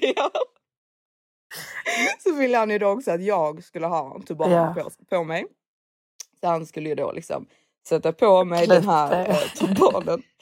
ja. 0.16 0.30
Så 2.22 2.34
ville 2.34 2.58
han 2.58 2.70
ju 2.70 2.78
då 2.78 2.86
också 2.88 3.10
att 3.10 3.22
jag 3.24 3.64
skulle 3.64 3.86
ha 3.86 4.14
en 4.14 4.22
turban 4.22 4.50
Ja. 4.50 4.74
på, 4.74 4.90
på 5.16 5.24
mig. 5.24 5.46
Så 6.40 6.46
han 6.46 6.66
skulle 6.66 6.88
ju 6.88 6.94
då 6.94 7.12
liksom 7.12 7.46
sätta 7.88 8.12
på 8.12 8.44
mig 8.44 8.66
den 8.66 8.88
här 8.88 9.24
Klipp 9.24 9.70
eh, 9.70 9.74
turbanen. 9.74 10.22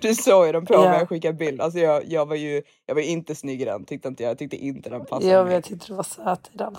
Du 0.00 0.14
såg 0.14 0.46
ju 0.46 0.52
den 0.52 0.66
på 0.66 0.74
Ja. 0.74 0.80
mig, 0.80 0.98
jag 0.98 1.08
skickade 1.08 1.34
bild. 1.34 1.60
Alltså 1.60 1.78
jag, 1.78 2.04
jag 2.06 2.26
var 2.26 2.36
ju 2.36 2.62
jag 2.86 2.94
var 2.94 3.02
inte 3.02 3.34
snygg 3.34 3.62
i 3.62 3.64
den, 3.64 3.84
tyckte 3.84 4.08
inte 4.08 4.22
jag. 4.22 4.30
Jag 4.30 4.38
tyckte 4.38 4.56
inte 4.56 4.90
den 4.90 5.04
passade 5.06 5.26
Jag 5.32 5.46
mig. 5.46 5.54
vet 5.56 5.70
inte, 5.70 5.86
du 5.86 5.94
var 5.94 6.02
söt 6.02 6.50
i 6.54 6.56
den. 6.56 6.76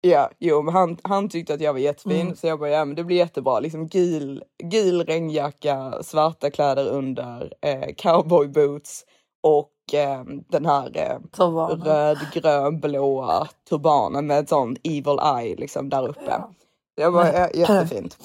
Ja, 0.00 0.30
jo, 0.38 0.62
men 0.62 0.74
han, 0.74 0.96
han 1.02 1.28
tyckte 1.28 1.54
att 1.54 1.60
jag 1.60 1.72
var 1.72 1.80
jättefin 1.80 2.20
Mm. 2.20 2.36
så 2.36 2.46
jag 2.46 2.58
bara, 2.58 2.70
ja 2.70 2.84
men 2.84 2.94
det 2.96 3.04
blir 3.04 3.16
jättebra. 3.16 3.60
Liksom 3.60 3.86
gul, 3.88 4.42
gul 4.64 5.04
regnjacka, 5.04 6.02
svarta 6.02 6.50
kläder 6.50 6.88
under, 6.88 7.52
eh, 7.60 7.94
cowboyboots 7.96 9.04
och 9.42 9.94
eh, 9.94 10.22
den 10.48 10.66
här 10.66 10.90
eh, 10.96 11.18
Turbanen. 11.36 11.82
röd, 11.82 12.18
grön, 12.32 12.80
blåa 12.80 13.48
turbanen 13.68 14.26
med 14.26 14.38
ett 14.38 14.48
sånt 14.48 14.78
evil 14.84 15.18
eye 15.38 15.56
liksom 15.56 15.88
där 15.88 16.08
uppe. 16.08 16.20
Ja. 16.26 16.50
Jag 16.96 17.12
bara, 17.12 17.32
ja, 17.32 17.48
jättefint. 17.54 18.18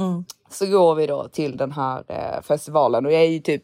Mm. 0.00 0.24
Så 0.50 0.66
går 0.66 0.94
vi 0.94 1.06
då 1.06 1.28
till 1.28 1.56
den 1.56 1.72
här 1.72 2.04
eh, 2.08 2.42
festivalen 2.42 3.06
och 3.06 3.12
jag 3.12 3.22
är 3.22 3.28
ju 3.28 3.38
typ 3.40 3.62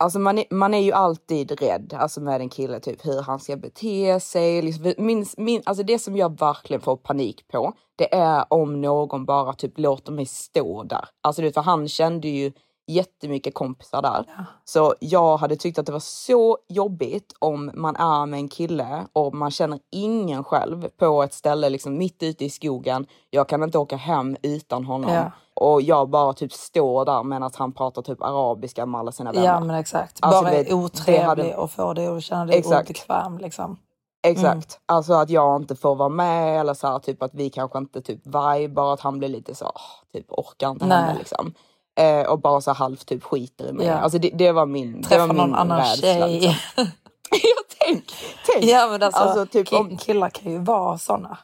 Alltså 0.00 0.18
man 0.18 0.38
är, 0.38 0.44
man 0.50 0.74
är 0.74 0.78
ju 0.78 0.92
alltid 0.92 1.60
rädd 1.60 1.94
alltså 1.98 2.20
med 2.20 2.40
en 2.40 2.48
kille, 2.48 2.80
typ 2.80 3.06
hur 3.06 3.22
han 3.22 3.40
ska 3.40 3.56
bete 3.56 4.20
sig. 4.20 4.62
Liksom, 4.62 4.94
min, 4.98 5.26
min, 5.36 5.62
alltså 5.66 5.84
det 5.84 5.98
som 5.98 6.16
jag 6.16 6.38
verkligen 6.40 6.80
får 6.80 6.96
panik 6.96 7.48
på, 7.48 7.72
det 7.96 8.14
är 8.14 8.44
om 8.52 8.80
någon 8.80 9.24
bara 9.24 9.52
typ 9.52 9.78
låter 9.78 10.12
mig 10.12 10.26
stå 10.26 10.82
där. 10.82 11.08
Alltså 11.20 11.42
du 11.42 11.48
vet, 11.48 11.54
för 11.54 11.60
han 11.60 11.88
kände 11.88 12.28
ju 12.28 12.52
jättemycket 12.88 13.54
kompisar 13.54 14.02
där. 14.02 14.24
Så 14.64 14.94
jag 15.00 15.36
hade 15.36 15.56
tyckt 15.56 15.78
att 15.78 15.86
det 15.86 15.92
var 15.92 16.00
så 16.00 16.58
jobbigt 16.68 17.32
om 17.38 17.70
man 17.74 17.96
är 17.96 18.26
med 18.26 18.38
en 18.38 18.48
kille 18.48 19.06
och 19.12 19.34
man 19.34 19.50
känner 19.50 19.78
ingen 19.92 20.44
själv 20.44 20.88
på 20.98 21.22
ett 21.22 21.34
ställe 21.34 21.70
liksom 21.70 21.98
mitt 21.98 22.22
ute 22.22 22.44
i 22.44 22.50
skogen. 22.50 23.06
Jag 23.30 23.48
kan 23.48 23.62
inte 23.62 23.78
åka 23.78 23.96
hem 23.96 24.36
utan 24.42 24.84
honom. 24.84 25.12
Ja. 25.12 25.30
Och 25.54 25.82
jag 25.82 26.08
bara 26.08 26.32
typ 26.32 26.52
står 26.52 27.04
där 27.04 27.22
medan 27.22 27.50
han 27.54 27.72
pratar 27.72 28.02
typ 28.02 28.22
arabiska 28.22 28.86
med 28.86 28.98
alla 29.00 29.12
sina 29.12 29.32
vänner. 29.32 29.46
Ja 29.46 29.60
men 29.60 29.76
exakt. 29.76 30.18
Alltså, 30.22 30.42
Bara 30.42 30.50
det 30.50 30.72
otrevlig 30.74 31.22
hade- 31.22 31.56
och 31.56 31.70
får 31.70 31.94
dig 31.94 32.06
att 32.06 32.22
känna 32.22 32.44
dig 32.46 32.56
Exakt. 32.58 32.90
obekväm 32.90 33.38
liksom. 33.38 33.78
Exakt. 34.26 34.80
Alltså 34.86 35.12
att 35.14 35.30
jag 35.30 35.62
inte 35.62 35.76
får 35.76 35.94
vara 35.94 36.08
med 36.08 36.60
eller 36.60 36.74
så 36.74 36.86
här, 36.86 36.98
typ 36.98 37.22
att 37.22 37.34
vi 37.34 37.50
kanske 37.50 37.78
inte 37.78 38.02
typ 38.02 38.20
vibar, 38.26 38.92
att 38.94 39.00
han 39.00 39.18
blir 39.18 39.28
lite 39.28 39.54
så, 39.54 39.72
typ 40.12 40.32
orkar 40.32 40.70
inte 40.70 40.84
henne 40.84 41.14
liksom. 41.18 41.54
Eh, 41.98 42.26
och 42.26 42.40
bara 42.40 42.60
så 42.60 42.72
halvt 42.72 43.06
typ 43.06 43.22
skiter 43.24 43.68
i 43.68 43.72
mig. 43.72 43.86
Ja. 43.86 43.94
Alltså 43.94 44.18
det, 44.18 44.30
det 44.34 44.52
var 44.52 44.66
min, 44.66 45.00
det 45.02 45.08
Träffa 45.08 45.26
var 45.26 45.34
någon 45.34 45.46
min 45.50 45.54
annan 45.58 45.78
rädsla. 45.78 46.02
tjej. 46.08 46.40
Liksom. 46.40 46.54
jag 47.30 47.64
tänk, 47.80 48.04
tänk. 48.46 48.64
ja 48.64 48.88
men 48.90 49.02
alltså, 49.02 49.20
Alltså, 49.22 49.46
typ 49.46 49.72
om- 49.72 49.96
killar 49.96 50.30
kan 50.30 50.52
ju 50.52 50.58
vara 50.58 50.98
såna. 50.98 51.38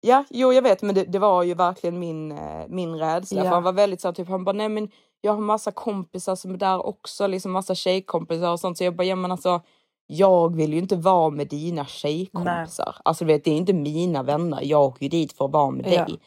Ja, 0.00 0.24
jo 0.30 0.52
jag 0.52 0.62
vet 0.62 0.82
men 0.82 0.94
det, 0.94 1.04
det 1.04 1.18
var 1.18 1.42
ju 1.42 1.54
verkligen 1.54 1.98
min, 1.98 2.32
eh, 2.32 2.64
min 2.68 2.94
rädsla. 2.94 3.38
Ja. 3.38 3.44
För 3.44 3.54
han 3.54 3.62
var 3.62 3.72
väldigt 3.72 4.00
så 4.00 4.12
typ, 4.12 4.28
han 4.28 4.44
bara 4.44 4.52
nej 4.52 4.68
men 4.68 4.88
jag 5.20 5.32
har 5.32 5.40
massa 5.40 5.70
kompisar 5.72 6.34
som 6.34 6.54
är 6.54 6.58
där 6.58 6.86
också, 6.86 7.26
liksom 7.26 7.52
massa 7.52 7.74
tjejkompisar 7.74 8.50
och 8.52 8.60
sånt. 8.60 8.78
Så 8.78 8.84
jag 8.84 8.96
bara, 8.96 9.04
ja 9.04 9.16
men 9.16 9.32
alltså 9.32 9.60
jag 10.06 10.56
vill 10.56 10.72
ju 10.72 10.78
inte 10.78 10.96
vara 10.96 11.30
med 11.30 11.48
dina 11.48 11.84
tjejkompisar. 11.86 12.96
Alltså 13.04 13.24
du 13.24 13.32
vet, 13.32 13.44
det 13.44 13.50
är 13.50 13.56
inte 13.56 13.72
mina 13.72 14.22
vänner, 14.22 14.60
jag 14.62 14.82
åker 14.82 15.02
ju 15.02 15.08
dit 15.08 15.32
för 15.32 15.44
att 15.44 15.50
vara 15.52 15.70
med 15.70 15.92
Ja. 15.92 16.04
dig. 16.04 16.18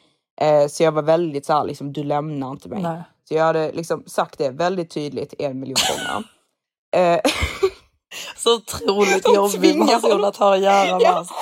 Eh, 0.41 0.67
så 0.67 0.83
jag 0.83 0.91
var 0.91 1.01
väldigt 1.01 1.45
så 1.45 1.53
här, 1.53 1.63
liksom, 1.63 1.93
du 1.93 2.03
lämnar 2.03 2.51
inte 2.51 2.69
mig. 2.69 2.81
Nej. 2.81 3.01
Så 3.29 3.35
jag 3.35 3.43
hade 3.43 3.71
liksom 3.71 4.03
sagt 4.07 4.37
det 4.37 4.49
väldigt 4.49 4.89
tydligt 4.89 5.33
en 5.39 5.59
miljon 5.59 5.75
gånger. 5.89 6.23
Eh, 6.95 7.19
Så 8.37 8.55
otroligt 8.55 9.25
jobbig 9.35 9.87
person 9.87 10.23
att 10.23 10.35
ha 10.37 10.53
att 10.55 10.61
göra 10.61 10.93
med. 10.93 11.01
Ja, 11.01 11.09
alltså. 11.09 11.33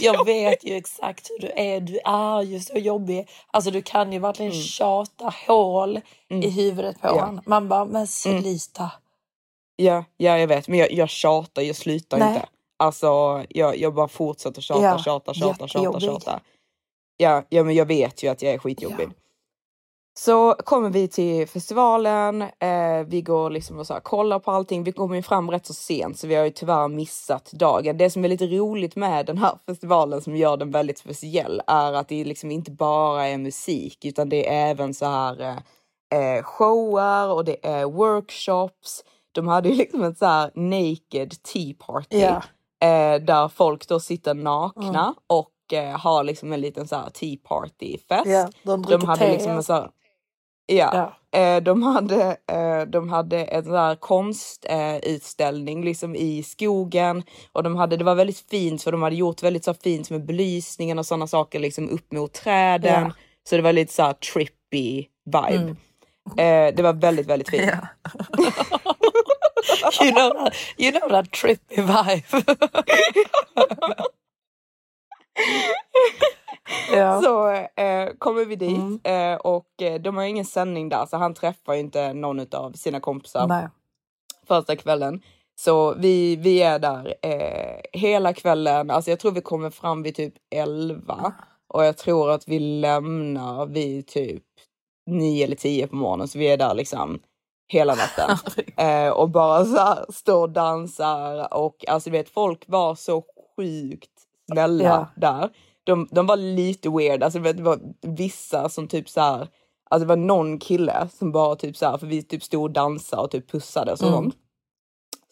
Jag 0.00 0.24
vet 0.24 0.64
ju 0.64 0.76
exakt 0.76 1.30
hur 1.30 1.38
du 1.38 1.52
är. 1.56 1.80
Du 1.80 1.98
är 2.04 2.42
ju 2.42 2.60
så 2.60 2.78
jobbig. 2.78 3.28
Alltså 3.50 3.70
du 3.70 3.82
kan 3.82 4.12
ju 4.12 4.18
verkligen 4.18 4.52
tjata 4.52 5.32
hål 5.46 6.00
i 6.30 6.50
huvudet 6.50 7.00
på 7.00 7.06
Mm. 7.08 7.18
Ja. 7.18 7.24
honom. 7.24 7.42
Man 7.46 7.68
bara, 7.68 7.84
men 7.84 8.06
sluta. 8.06 8.90
Ja, 9.76 10.04
ja 10.16 10.38
jag 10.38 10.46
vet, 10.46 10.68
men 10.68 10.78
jag, 10.78 10.92
jag 10.92 11.08
tjatar, 11.10 11.62
jag 11.62 11.76
slutar 11.76 12.18
Nej. 12.18 12.34
inte. 12.34 12.48
Alltså 12.78 13.44
jag, 13.48 13.78
jag 13.78 13.94
bara 13.94 14.08
fortsätter 14.08 14.62
tjata, 14.62 14.82
Ja, 14.82 14.98
tjata, 14.98 15.34
tjata, 15.34 15.68
tjata, 15.68 16.00
tjata. 16.00 16.40
Ja, 17.16 17.42
ja, 17.48 17.64
men 17.64 17.74
jag 17.74 17.86
vet 17.86 18.22
ju 18.22 18.28
att 18.28 18.42
jag 18.42 18.54
är 18.54 18.58
skitjobbig. 18.58 19.06
Ja. 19.08 19.21
Så 20.14 20.54
kommer 20.54 20.90
vi 20.90 21.08
till 21.08 21.48
festivalen, 21.48 22.42
eh, 22.42 23.06
vi 23.06 23.22
går 23.22 23.50
liksom 23.50 23.78
och 23.78 23.86
så 23.86 23.92
här, 23.92 24.00
kollar 24.00 24.38
på 24.38 24.50
allting. 24.50 24.84
Vi 24.84 24.92
kommer 24.92 25.16
ju 25.16 25.22
fram 25.22 25.50
rätt 25.50 25.66
så 25.66 25.74
sent 25.74 26.18
så 26.18 26.26
vi 26.26 26.34
har 26.34 26.44
ju 26.44 26.50
tyvärr 26.50 26.88
missat 26.88 27.52
dagen. 27.52 27.96
Det 27.98 28.10
som 28.10 28.24
är 28.24 28.28
lite 28.28 28.46
roligt 28.46 28.96
med 28.96 29.26
den 29.26 29.38
här 29.38 29.58
festivalen 29.66 30.22
som 30.22 30.36
gör 30.36 30.56
den 30.56 30.70
väldigt 30.70 30.98
speciell 30.98 31.62
är 31.66 31.92
att 31.92 32.08
det 32.08 32.24
liksom 32.24 32.50
inte 32.50 32.70
bara 32.70 33.26
är 33.28 33.38
musik 33.38 34.04
utan 34.04 34.28
det 34.28 34.48
är 34.48 34.70
även 34.70 34.94
så 34.94 35.06
här 35.06 35.40
eh, 35.40 35.56
eh, 36.20 36.42
shower 36.42 37.28
och 37.32 37.44
det 37.44 37.66
är 37.66 37.84
workshops. 37.84 39.04
De 39.32 39.48
hade 39.48 39.68
ju 39.68 39.74
liksom 39.76 40.02
ett 40.02 40.18
så 40.18 40.26
här 40.26 40.50
naked 40.54 41.42
tea 41.42 41.74
party 41.86 42.18
Ja. 42.20 42.42
eh, 42.88 43.20
där 43.22 43.48
folk 43.48 43.88
då 43.88 44.00
sitter 44.00 44.34
nakna 44.34 45.14
och 45.26 45.72
eh, 45.72 45.98
har 45.98 46.24
liksom 46.24 46.52
en 46.52 46.60
liten 46.60 46.88
så 46.88 46.96
här 46.96 47.10
tea 47.10 47.36
party 47.44 47.98
fest. 48.08 48.26
Ja, 48.26 48.48
de 48.62 48.82
de 48.82 49.04
hade 49.06 49.18
te, 49.24 49.32
liksom 49.32 49.50
en 49.50 49.62
så 49.62 49.72
här, 49.72 49.90
ja, 50.66 50.90
Ja. 50.94 51.16
Eh, 51.34 51.62
de 51.62 51.82
hade, 51.82 52.36
eh, 52.52 52.82
de 52.86 53.08
hade 53.08 53.44
en 53.44 53.64
sån 53.64 53.74
här 53.74 53.94
konstutställning 53.94 55.78
eh, 55.78 55.84
liksom 55.84 56.16
i 56.16 56.42
skogen 56.42 57.22
och 57.52 57.62
de 57.62 57.76
hade, 57.76 57.96
det 57.96 58.04
var 58.04 58.14
väldigt 58.14 58.44
fint 58.50 58.82
för 58.82 58.92
de 58.92 59.02
hade 59.02 59.16
gjort 59.16 59.42
väldigt 59.42 59.64
så 59.64 59.74
fint 59.74 60.10
med 60.10 60.26
belysningen 60.26 60.98
och 60.98 61.06
sådana 61.06 61.26
saker 61.26 61.58
liksom 61.58 61.88
upp 61.88 62.12
mot 62.12 62.32
träden. 62.32 63.02
Ja. 63.02 63.12
Så 63.48 63.56
det 63.56 63.62
var 63.62 63.72
lite 63.72 63.92
så 63.92 64.02
här 64.02 64.12
trippy 64.12 65.06
vibe. 65.24 65.76
Eh, 66.36 66.74
det 66.74 66.82
var 66.82 66.92
väldigt, 66.92 67.26
väldigt 67.26 67.50
fint. 67.50 67.64
Ja. 67.66 67.78
you, 70.04 70.12
know 70.12 70.30
that, 70.30 70.54
you 70.78 70.92
know 70.92 71.10
that 71.10 71.30
trippy 71.30 71.76
vibe. 71.76 72.22
ja. 76.92 77.22
Så 77.22 77.50
eh, 77.82 78.08
kommer 78.18 78.44
vi 78.44 78.56
dit 78.56 78.78
Mm. 79.04 79.32
eh, 79.32 79.36
och 79.40 79.82
eh, 79.82 80.00
de 80.00 80.16
har 80.16 80.24
ingen 80.24 80.44
sändning 80.44 80.88
där 80.88 81.06
så 81.06 81.16
han 81.16 81.34
träffar 81.34 81.74
inte 81.74 82.12
någon 82.12 82.40
av 82.54 82.72
sina 82.72 83.00
kompisar. 83.00 83.46
Nej. 83.46 83.68
första 84.48 84.76
kvällen. 84.76 85.22
Så 85.60 85.94
vi, 85.94 86.36
vi 86.36 86.62
är 86.62 86.78
där 86.78 87.14
eh, 87.22 87.80
hela 88.00 88.32
kvällen. 88.32 88.90
Alltså 88.90 89.10
jag 89.10 89.20
tror 89.20 89.32
vi 89.32 89.40
kommer 89.40 89.70
fram 89.70 90.02
vid 90.02 90.14
typ 90.14 90.34
11 90.54 91.32
och 91.74 91.84
jag 91.84 91.96
tror 91.96 92.30
att 92.30 92.48
vi 92.48 92.58
lämnar 92.58 93.66
vid 93.66 94.06
typ 94.06 94.42
9 95.10 95.44
eller 95.44 95.56
10 95.56 95.86
på 95.86 95.96
morgonen. 95.96 96.28
Så 96.28 96.38
vi 96.38 96.46
är 96.48 96.56
där 96.56 96.74
liksom 96.74 97.18
hela 97.72 97.94
natten 97.94 98.36
eh, 98.86 99.08
och 99.08 99.30
bara 99.30 99.64
så 99.64 99.76
här 99.76 100.04
står 100.12 100.42
och 100.42 100.50
dansar 100.50 101.54
och 101.54 101.84
alltså 101.88 102.10
du 102.10 102.16
vet 102.18 102.28
folk 102.30 102.64
var 102.66 102.94
så 102.94 103.24
sjukt 103.56 104.10
snälla 104.52 104.84
Ja. 104.84 105.06
där. 105.16 105.48
De, 105.84 106.08
de 106.10 106.26
var 106.26 106.36
lite 106.36 106.88
weird, 106.90 107.22
alltså 107.22 107.38
det 107.38 107.62
var 107.62 107.78
vissa 108.02 108.68
som 108.68 108.88
typ 108.88 109.08
så 109.08 109.20
här 109.20 109.48
Alltså 109.90 110.06
det 110.06 110.08
var 110.08 110.16
någon 110.16 110.58
kille 110.58 111.08
som 111.18 111.32
bara 111.32 111.56
typ 111.56 111.76
så 111.76 111.86
här, 111.90 111.98
för 111.98 112.06
vi 112.06 112.22
typ 112.22 112.42
stod 112.42 112.62
och 112.62 112.70
dansade 112.70 113.22
och 113.22 113.30
typ 113.30 113.50
pussades 113.50 114.00
och 114.02 114.08
Mm. 114.08 114.18
sånt. 114.22 114.34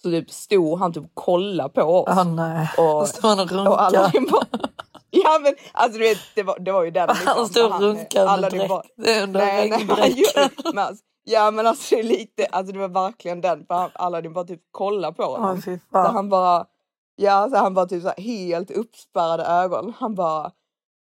Så 0.03 0.11
typ 0.11 0.31
stod 0.31 0.79
han 0.79 0.93
typ 0.93 1.05
och 1.05 1.15
kollade 1.15 1.69
på 1.69 1.83
oss. 1.83 2.09
Åh 2.11 2.25
nej. 2.25 2.69
Och- 2.79 3.09
står 3.09 3.29
han 3.29 3.41
och 3.41 3.47
och 3.67 3.77
bara, 4.33 4.45
Ja 5.11 5.39
men 5.43 5.55
alltså 5.73 5.99
du 5.99 6.05
vet 6.05 6.19
det 6.35 6.43
var, 6.43 6.59
det 6.59 6.73
var 6.73 6.85
ju 6.85 6.91
den 6.91 7.09
Han 7.09 7.39
och 7.43 7.49
han- 7.73 7.83
runkar 7.83 8.27
alla 8.27 8.47
under 8.47 8.59
det 8.59 8.69
var- 8.69 8.83
dräkt. 8.83 8.93
Nej, 8.97 9.27
nej, 9.27 9.71
han 9.71 9.79
regndräkten. 9.79 10.17
gör, 10.17 10.51
men 10.75 10.79
alltså, 10.85 11.05
ja 11.25 11.51
men 11.51 11.67
alltså 11.67 11.95
det 11.95 12.01
är 12.01 12.05
lite, 12.05 12.47
alltså 12.47 12.73
det 12.73 12.79
var 12.79 12.89
verkligen 12.89 13.41
den 13.41 13.67
för 13.67 13.75
han, 13.75 13.91
alla 13.95 14.23
bara 14.31 14.45
typ 14.45 14.61
kolla 14.71 15.13
på 15.13 15.23
honom. 15.25 15.63
Fy 15.63 15.79
så 15.93 15.99
han 15.99 16.29
bara, 16.29 16.67
ja 17.21 17.49
så 17.51 17.57
han 17.57 17.75
bara 17.75 17.87
typ 17.87 18.03
så 18.03 18.13
helt 18.17 18.71
uppspärrade 18.71 19.45
ögon. 19.45 19.95
Han 19.99 20.15
bara 20.15 20.53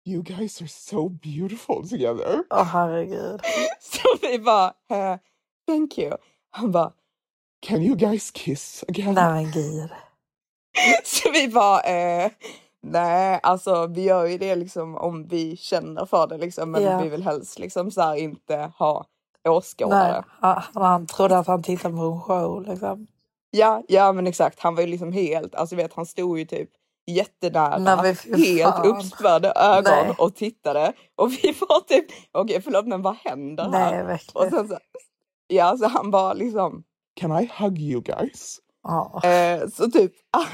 You 0.08 0.21
guys 0.23 0.62
are 0.62 0.67
so 0.67 1.10
beautiful 1.10 1.89
together. 1.89 2.43
Åh 2.49 2.63
herregud. 2.63 3.41
Så 3.80 4.08
vi 4.21 4.39
bara, 4.39 4.67
eh, 4.89 5.17
thank 5.67 5.97
you. 5.97 6.17
Han 6.51 6.71
bara, 6.71 6.91
can 7.62 7.82
you 7.82 7.95
guys 7.95 8.32
kiss 8.32 8.84
again? 8.88 9.13
Nej 9.13 9.43
men 9.43 9.51
gud. 9.51 9.89
Så 11.04 11.32
vi 11.32 11.47
bara, 11.47 11.82
eh, 11.82 12.32
Nej, 12.88 13.39
alltså 13.43 13.88
vi 13.88 14.04
gör 14.04 14.25
ju 14.25 14.38
det 14.38 14.56
liksom 14.56 14.95
om 14.97 15.28
vi 15.28 15.58
känner 15.58 16.06
för 16.06 16.28
det 16.28 16.38
liksom. 16.38 16.71
Men 16.71 16.84
Ja. 16.84 17.01
vi 17.01 17.10
vill 17.10 17.23
helst 17.23 17.60
liksom 17.60 17.91
så 17.91 18.01
här 18.01 18.15
inte 18.15 18.71
ha 18.78 19.06
Nej, 19.45 19.54
åskådare. 19.56 20.23
han, 20.28 20.62
han 20.73 21.08
trodde 21.08 21.38
att 21.38 21.47
han 21.47 21.63
tittade 21.63 21.95
på 21.95 22.01
en 22.04 22.21
show 22.21 22.62
liksom. 22.67 23.08
Ja, 23.57 23.83
ja 23.87 24.11
men 24.13 24.27
exakt. 24.27 24.59
Han 24.59 24.75
var 24.75 24.81
ju 24.81 24.87
liksom 24.87 25.11
helt, 25.11 25.55
alltså 25.55 25.75
vet 25.75 25.93
han 25.93 26.05
stod 26.05 26.39
ju 26.39 26.45
typ 26.45 26.69
jättenära, 27.11 27.77
Nej, 27.77 28.15
helt 28.37 28.75
fan. 28.75 28.85
uppspärrade 28.87 29.53
ögon 29.55 29.83
Nej. 30.07 30.15
och 30.17 30.35
tittade. 30.35 30.93
Och 31.15 31.31
vi 31.31 31.55
var 31.69 31.79
typ, 31.87 32.05
okej 32.31 32.61
förlåt 32.61 32.87
men 32.87 33.01
vad 33.01 33.15
händer 33.15 33.63
här? 33.63 33.91
Nej, 33.91 34.01
Och 34.01 34.07
verkligen. 34.09 34.49
sen 34.51 34.67
så, 34.67 34.77
ja 35.47 35.77
så 35.77 35.87
han 35.87 36.11
bara 36.11 36.33
liksom, 36.33 36.83
Can 37.19 37.39
I 37.43 37.51
hug 37.59 37.79
you 37.79 38.01
guys? 38.01 38.57
Ja. 38.83 39.21
eh, 39.23 39.67
så 39.67 39.91
typ 39.91 40.11
alla, 40.37 40.47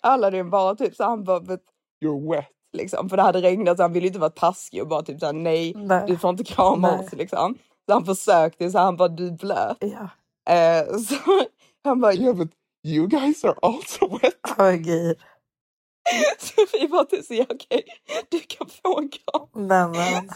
alla 0.00 0.30
det 0.30 0.44
bara 0.44 0.74
typ 0.74 0.94
så 0.96 1.04
han 1.04 1.24
bara, 1.24 1.40
"But 1.40 1.60
You're 2.04 2.30
wet. 2.34 2.46
liksom, 2.72 3.08
för 3.08 3.16
det 3.16 3.22
hade 3.22 3.40
regnat 3.40 3.76
så 3.76 3.82
han 3.82 3.92
ville 3.92 4.06
inte 4.06 4.18
vara 4.18 4.30
taskig 4.30 4.82
och 4.82 4.88
bara 4.88 5.02
typ 5.02 5.20
såhär 5.20 5.32
nej, 5.32 5.72
Nej. 5.76 6.04
du 6.06 6.16
får 6.18 6.30
inte 6.30 6.44
krama 6.44 6.90
Nej. 6.96 7.06
oss 7.06 7.12
liksom. 7.12 7.54
Så 7.86 7.92
han 7.92 8.04
försökte 8.04 8.70
så 8.70 8.78
han 8.78 8.96
bara 8.96 9.08
du 9.08 9.26
är 9.26 9.30
blöt. 9.32 9.76
Ja. 9.80 10.08
Eh, 10.54 10.96
så 10.98 11.14
han 11.88 12.00
bara 12.00 12.14
Yeah, 12.14 12.34
but 12.36 12.48
you 12.86 13.06
guys 13.06 13.44
are 13.44 13.54
also 13.62 14.08
wet. 14.22 14.34
Åh 14.58 14.72
gud. 14.72 15.16
så 16.38 16.52
vi 16.72 16.88
till 17.10 17.26
så 17.26 17.42
okej 17.54 17.84
du 18.30 18.40
kan 18.40 18.66
få 18.68 18.98
en 18.98 19.08
kram. 19.08 19.48
Nej, 19.68 19.88
men, 19.88 20.28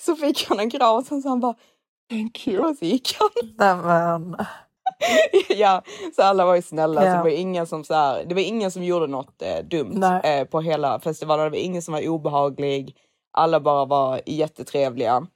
Så 0.00 0.16
fick 0.16 0.46
han 0.48 0.60
en 0.60 0.70
kram 0.70 0.96
och 0.96 1.04
sen 1.06 1.22
så 1.22 1.28
han 1.28 1.40
bara 1.40 1.54
Thank 2.10 2.46
you. 2.48 2.70
och 2.70 2.76
så 2.76 2.84
gick 2.84 3.16
han. 3.18 3.28
nej, 3.58 3.76
men. 3.76 4.36
ja, 5.48 5.82
så 6.16 6.22
alla 6.22 6.46
var 6.46 6.54
ju 6.56 6.62
snälla. 6.62 7.00
Så 7.00 7.06
Ja. 7.06 7.12
det 7.16 7.22
var 7.22 7.28
ingen 7.30 7.66
som 7.66 7.84
så 7.84 7.94
här, 7.94 8.24
det 8.24 8.34
var 8.34 8.42
ingen 8.42 8.70
som 8.70 8.84
gjorde 8.84 9.06
något 9.06 9.42
eh, 9.42 9.64
dumt 9.64 10.02
eh, 10.24 10.44
på 10.44 10.60
hela 10.60 11.00
festivalen. 11.00 11.44
Det 11.44 11.50
var 11.50 11.64
ingen 11.64 11.82
som 11.82 11.94
var 11.94 12.08
obehaglig. 12.08 12.96
Alla 13.32 13.60
bara 13.60 13.84
var 13.84 14.20
jättetrevliga. 14.26 15.26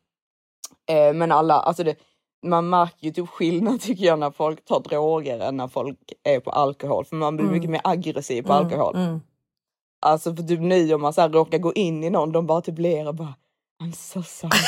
Eh, 0.91 1.13
men 1.15 1.33
alla, 1.33 1.55
alltså 1.55 1.85
det, 1.85 1.97
man 2.43 2.69
märker 2.69 3.07
ju 3.07 3.13
typ 3.13 3.29
skillnad 3.29 3.81
tycker 3.81 4.05
jag 4.05 4.19
när 4.19 4.31
folk 4.31 4.65
tar 4.65 4.81
droger 4.81 5.41
än 5.41 5.57
när 5.57 5.69
folk 5.69 5.99
är 6.23 6.41
på 6.41 6.51
alkohol. 6.51 7.05
För 7.05 7.17
man 7.17 7.37
blir 7.37 7.45
Mm. 7.47 7.55
mycket 7.57 7.71
mer 7.71 7.81
aggressiv 7.85 8.43
på 8.43 8.53
Mm, 8.53 8.65
alkohol. 8.65 8.97
mm. 8.97 9.21
Alltså 10.03 10.37
för 10.37 10.43
typ 10.43 10.61
nu 10.61 10.95
om 10.95 11.03
man 11.03 11.13
så 11.13 11.21
här 11.21 11.29
råkar 11.29 11.59
gå 11.59 11.73
in 11.75 12.05
i 12.05 12.11
någon, 12.11 12.33
de 12.33 12.47
bara 12.47 12.61
typ 12.61 12.79
ler 12.79 13.09
och 13.09 13.15
bara 13.15 13.35
I'm 13.83 13.93
so 13.93 14.23
sorry. 14.23 14.59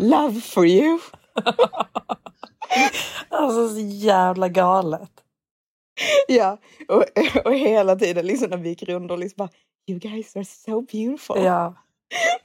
Love 0.08 0.40
for 0.40 0.66
you. 0.66 0.98
Alltså 3.28 3.68
så 3.68 3.80
jävla 3.80 4.48
galet. 4.48 5.10
Ja, 6.28 6.58
och, 6.88 7.04
och 7.44 7.54
hela 7.54 7.96
tiden 7.96 8.26
liksom 8.26 8.50
när 8.50 8.56
vi 8.56 8.68
gick 8.68 8.82
runt 8.82 9.10
och 9.10 9.18
liksom 9.18 9.36
bara 9.36 9.48
You 9.86 9.98
guys 9.98 10.36
are 10.36 10.44
so 10.44 10.80
beautiful. 10.80 11.42
Ja. 11.44 11.74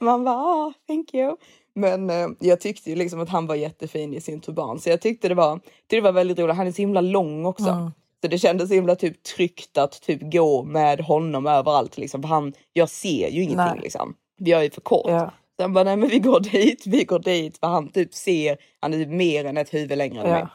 Man 0.00 0.24
bara 0.24 0.36
ah, 0.36 0.72
thank 0.86 1.14
you. 1.14 1.36
Men 1.78 2.10
eh, 2.10 2.28
jag 2.38 2.60
tyckte 2.60 2.90
ju 2.90 2.96
liksom 2.96 3.20
att 3.20 3.28
han 3.28 3.46
var 3.46 3.54
jättefin 3.54 4.14
i 4.14 4.20
sin 4.20 4.40
turban 4.40 4.80
så 4.80 4.90
jag 4.90 5.00
tyckte 5.00 5.28
det 5.28 5.34
var, 5.34 5.56
tyckte 5.58 5.96
det 5.96 6.00
var 6.00 6.12
väldigt 6.12 6.38
roligt. 6.38 6.56
Han 6.56 6.66
är 6.66 6.72
så 6.72 6.82
himla 6.82 7.00
lång 7.00 7.46
också. 7.46 7.68
Mm. 7.68 7.90
Så 8.22 8.28
det 8.28 8.38
kändes 8.38 8.68
så 8.68 8.74
himla 8.74 8.96
typ 8.96 9.22
tryggt 9.22 9.78
att 9.78 10.02
typ 10.02 10.32
gå 10.32 10.62
med 10.62 11.00
honom 11.00 11.46
överallt 11.46 11.98
liksom. 11.98 12.22
För 12.22 12.28
han, 12.28 12.52
jag 12.72 12.88
ser 12.88 13.28
ju 13.28 13.42
ingenting 13.42 13.56
Nej. 13.74 13.80
liksom. 13.82 14.14
Jag 14.36 14.64
är 14.64 14.70
för 14.70 14.80
kort. 14.80 15.10
Ja. 15.10 15.32
Så 15.56 15.62
han 15.62 15.72
bara, 15.72 15.84
nej 15.84 15.96
men 15.96 16.08
vi 16.08 16.18
går 16.18 16.40
dit, 16.40 16.86
vi 16.86 17.04
går 17.04 17.18
dit. 17.18 17.58
För 17.58 17.66
han 17.66 17.88
typ 17.88 18.14
ser, 18.14 18.56
han 18.80 18.94
är 18.94 18.98
typ 18.98 19.08
mer 19.08 19.44
än 19.44 19.56
ett 19.56 19.74
huvud 19.74 19.98
längre 19.98 20.22
än 20.22 20.30
mig. 20.30 20.40
Ja. 20.40 20.48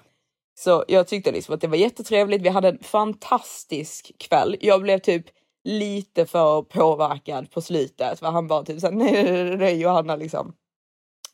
Så 0.60 0.86
jag 0.88 1.08
tyckte 1.08 1.32
liksom 1.32 1.56
att 1.56 1.62
det 1.62 1.68
var 1.68 1.78
jättetrevligt. 1.78 2.42
Vi 2.42 2.50
hade 2.50 2.70
en 2.70 2.80
fantastisk 2.84 4.12
kväll. 4.18 4.56
Jag 4.62 4.82
blev 4.82 5.00
typ 5.00 5.26
lite 5.64 6.26
för 6.26 6.62
påverkad 6.62 7.52
på 7.52 7.62
slutet. 7.62 8.20
För 8.20 8.28
han 8.28 8.48
bara 8.48 8.64
typ 8.64 8.80
såhär, 8.80 8.94
nej, 8.94 9.24
nej, 9.24 9.44
nej, 9.44 9.58
nej 9.58 9.80
Johanna 9.80 10.16
liksom. 10.16 10.54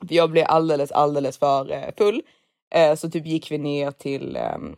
För 0.08 0.16
jag 0.16 0.30
blev 0.32 0.46
alldeles, 0.50 0.92
alldeles 0.92 1.38
för 1.38 1.72
eh, 1.72 1.90
full. 1.98 2.22
Eh, 2.76 2.96
så 2.96 3.10
typ 3.10 3.26
gick 3.26 3.52
vi 3.52 3.58
ner 3.58 3.92
till, 3.92 4.36
ehm, 4.36 4.76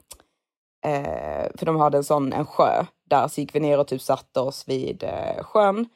eh, 0.85 1.47
för 1.55 1.65
de 1.65 1.75
hade 1.75 1.97
en 1.97 2.03
sån 2.03 2.33
en 2.33 2.45
sjö. 2.45 2.85
Där 3.09 3.27
så 3.27 3.41
gick 3.41 3.55
vi 3.55 3.59
ner 3.59 3.79
och 3.79 3.87
typ 3.87 4.01
satte 4.01 4.39
oss 4.39 4.63
vid 4.67 5.03
sjön. 5.41 5.89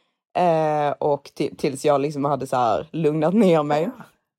Och 0.99 1.29
ti- 1.35 1.55
tills 1.57 1.85
jag 1.85 2.01
liksom 2.01 2.25
hade 2.25 2.47
så 2.47 2.55
här 2.55 2.87
lugnat 2.91 3.33
ner 3.33 3.63
mig. 3.63 3.89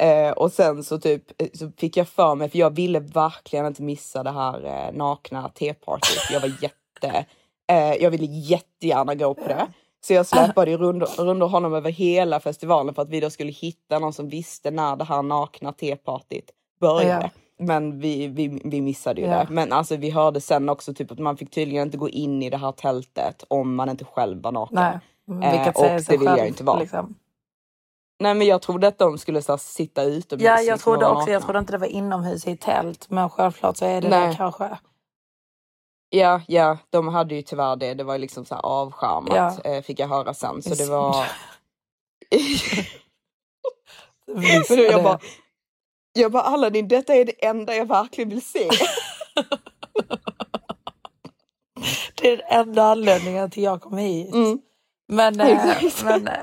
Eh, 0.03 0.31
och 0.33 0.53
sen 0.53 0.85
så 0.85 0.99
typ 0.99 1.23
så 1.55 1.71
fick 1.77 1.97
jag 1.97 2.09
för 2.09 2.35
mig, 2.35 2.49
för 2.51 2.59
jag 2.59 2.71
ville 2.71 3.01
verkligen 3.01 3.67
inte 3.67 3.83
missa 3.83 4.23
det 4.23 4.31
här 4.31 4.65
eh, 4.65 4.93
nakna 4.93 5.49
tepartyt. 5.49 6.31
Jag 6.33 6.41
var 6.41 6.53
jätte, 6.63 7.27
eh, 7.73 7.95
jag 7.95 8.11
ville 8.11 8.27
jättegärna 8.27 9.15
gå 9.15 9.35
på 9.35 9.49
det. 9.49 9.67
Så 10.07 10.13
jag 10.13 10.27
släpade 10.27 10.71
ju 10.71 10.77
runt, 10.77 11.19
runt 11.19 11.51
honom 11.51 11.75
över 11.75 11.91
hela 11.91 12.41
festivalen 12.41 12.95
för 12.95 13.03
att 13.03 13.09
vi 13.09 13.21
då 13.21 13.31
skulle 13.31 13.53
hitta 13.53 13.99
någon 13.99 14.13
som 14.13 14.29
visste 14.29 14.71
när 14.71 14.97
det 14.97 15.05
här 15.05 15.23
nakna 15.23 15.73
tepartyt 15.73 16.51
började. 16.81 17.31
Men 17.59 18.01
vi, 18.01 18.27
vi, 18.29 18.61
vi 18.65 18.81
missade 18.81 19.21
ju 19.21 19.27
Ja. 19.27 19.39
det. 19.39 19.47
Men 19.51 19.73
alltså 19.73 19.97
vi 19.97 20.11
hörde 20.11 20.41
sen 20.41 20.69
också 20.69 20.95
typ 20.95 21.11
att 21.11 21.19
man 21.19 21.37
fick 21.37 21.51
tydligen 21.51 21.83
inte 21.87 21.97
gå 21.99 22.09
in 22.09 22.43
i 22.43 22.51
det 22.51 22.57
här 22.57 22.73
tältet 22.73 23.45
om 23.49 23.75
man 23.75 23.89
inte 23.89 24.05
själv 24.05 24.43
var 24.43 24.53
naken. 24.53 24.75
Nej. 24.75 24.99
Eh, 25.45 25.53
Vilket 25.53 25.75
och 25.75 25.81
säger 25.81 25.95
det 25.95 26.03
sig 26.05 26.19
vill 26.19 26.27
jag 26.27 26.37
själv. 26.37 26.49
inte 26.49 26.65
vara. 26.65 26.79
Liksom. 26.79 27.15
Nej 28.21 28.35
men 28.35 28.47
jag 28.47 28.63
trodde 28.63 28.89
att 28.89 28.99
de 28.99 29.19
skulle 29.19 29.43
så 29.43 29.59
sitta 29.59 30.03
utomhus. 30.03 30.45
Ja, 30.47 30.61
jag 30.61 30.81
trodde 30.81 31.07
och 31.07 31.17
också. 31.17 31.31
Jag 31.31 31.35
nakna. 31.35 31.45
trodde 31.47 31.59
inte 31.59 31.73
det 31.73 31.79
var 31.79 31.87
inomhus 31.87 32.47
i 32.47 32.57
tält. 32.57 33.11
Men 33.11 33.31
självklart 33.31 33.77
så 33.77 33.85
är 33.85 34.01
det 34.01 34.09
Nej. 34.09 34.29
det 34.29 34.35
kanske. 34.35 34.79
Ja, 36.17 36.41
ja, 36.49 36.79
de 36.91 37.09
hade 37.09 37.35
ju 37.35 37.43
tyvärr 37.43 37.77
det. 37.77 37.95
Det 37.95 38.05
var 38.05 38.19
liksom 38.19 38.45
så 38.45 38.55
här 38.55 38.63
avskärmat 38.63 39.61
Ja. 39.65 39.71
eh, 39.71 39.83
fick 39.83 39.99
jag 40.01 40.09
höra 40.09 40.35
sen. 40.35 40.63
Så 40.63 40.75
det 40.75 40.87
var... 40.87 41.27
Är 44.71 44.91
jag 44.93 45.03
bara, 45.03 45.19
jag 46.13 46.33
bara 46.33 46.43
Aladdin, 46.43 46.89
detta 46.89 47.15
är 47.15 47.25
det 47.25 47.47
enda 47.47 47.75
jag 47.75 47.87
verkligen 47.89 48.31
vill 48.31 48.43
se. 48.43 48.71
Det 52.15 52.31
är 52.33 52.37
den 52.37 52.47
enda 52.69 52.83
anledningen 52.83 53.51
till 53.51 53.63
jag 53.63 53.81
kom 53.81 53.97
hit. 53.99 54.35
Mm. 54.35 54.59
Men, 55.09 55.41
eh, 55.41 55.59
men 56.05 56.29
eh, 56.29 56.35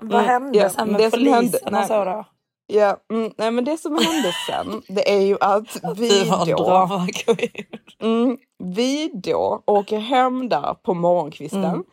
vad 0.00 0.20
Mm, 0.20 0.26
hände 0.26 0.58
ja, 0.58 0.70
sen 0.70 0.92
med 0.92 1.00
det 1.00 1.10
polisen 1.10 1.74
och 1.74 1.84
så 1.84 2.04
då? 2.04 2.24
Ja, 2.66 2.96
mm, 3.12 3.32
nej 3.38 3.50
men 3.50 3.64
det 3.64 3.76
som 3.76 3.92
hände 3.98 4.32
sen, 4.46 4.82
det 4.88 5.12
är 5.12 5.20
ju 5.20 5.36
att 5.40 5.80
vi 5.96 6.24
då, 6.28 6.44
drama 6.44 7.08
mm, 8.02 8.36
vi 8.64 9.10
då 9.14 9.62
åker 9.66 9.98
hem 9.98 10.48
där 10.48 10.74
på 10.82 10.94
morgonkvisten 10.94 11.64
Mm. 11.64 11.84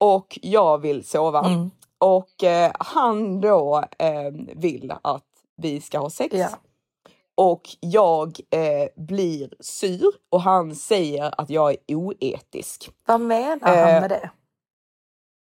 och 0.00 0.38
jag 0.42 0.78
vill 0.78 1.04
sova. 1.04 1.44
Mm. 1.46 1.70
Och 1.98 2.44
eh, 2.44 2.72
han 2.78 3.40
då 3.40 3.84
eh, 3.98 4.30
vill 4.54 4.92
att 5.02 5.24
vi 5.56 5.80
ska 5.80 5.98
ha 5.98 6.10
sex. 6.10 6.34
Ja. 6.36 6.48
Och 7.36 7.62
jag 7.80 8.38
eh, 8.50 8.88
blir 8.96 9.50
sur 9.60 10.12
och 10.30 10.40
han 10.40 10.74
säger 10.74 11.40
att 11.40 11.50
jag 11.50 11.70
är 11.70 11.96
oetisk. 11.96 12.90
Vad 13.06 13.20
menar 13.20 13.72
Eh, 13.76 13.92
han 13.92 14.00
med 14.00 14.10
det? 14.10 14.30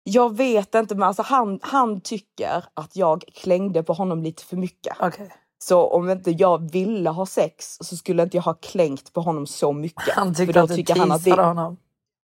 Jag 0.03 0.37
vet 0.37 0.75
inte 0.75 0.95
men 0.95 1.03
alltså 1.09 1.23
han, 1.23 1.59
han 1.63 2.01
tycker 2.01 2.65
att 2.75 2.97
jag 2.97 3.25
klängde 3.35 3.83
på 3.83 3.93
honom 3.93 4.23
lite 4.23 4.43
för 4.45 4.57
mycket. 4.57 4.97
Okej. 5.01 5.33
Så 5.64 5.87
om 5.90 6.11
inte 6.11 6.31
jag 6.31 6.70
ville 6.70 7.11
ha 7.11 7.27
sex 7.27 7.77
så 7.81 7.96
skulle 7.96 8.23
inte 8.23 8.37
jag 8.37 8.42
ha 8.42 8.55
klängt 8.55 9.12
på 9.12 9.20
honom 9.20 9.46
så 9.46 9.73
mycket. 9.73 10.14
Han 10.14 10.35
För 10.35 10.44
tyckte 10.44 10.53
då 10.61 10.64
att 10.64 10.87
du 10.87 11.01
han 11.01 11.12
att 11.12 11.25
det, 11.25 11.33
honom. 11.33 11.77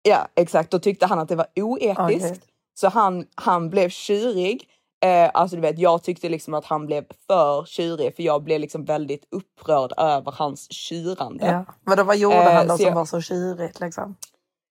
Ja 0.01 0.27
exakt, 0.36 0.71
då 0.71 0.79
tyckte 0.79 1.05
han 1.05 1.19
att 1.19 1.29
det 1.29 1.36
var 1.36 1.47
oetiskt. 1.55 1.99
Okej. 1.99 2.39
Så 2.79 2.88
han, 2.89 3.25
han 3.36 3.69
blev 3.69 3.89
tjurig. 3.89 4.69
Eh, 5.05 5.31
alltså 5.33 5.55
du 5.55 5.62
vet, 5.62 5.79
jag 5.79 6.03
tyckte 6.03 6.29
liksom 6.29 6.53
att 6.53 6.65
han 6.65 6.86
blev 6.86 7.05
för 7.27 7.65
tjurig 7.65 8.15
för 8.15 8.23
jag 8.23 8.43
blev 8.43 8.59
liksom 8.59 8.86
väldigt 8.86 9.27
upprörd 9.31 9.93
över 9.97 10.31
hans 10.31 10.71
tjurande. 10.71 11.45
Ja. 11.45 11.65
Men 11.86 11.97
då, 11.97 12.03
vad 12.03 12.17
gjorde 12.17 12.36
Eh, 12.36 12.53
han 12.53 12.67
då 12.67 12.77
som 12.77 12.86
jag- 12.86 12.95
var 12.95 13.05
så 13.05 13.21
tjurigt? 13.21 13.79
Liksom? 13.79 14.15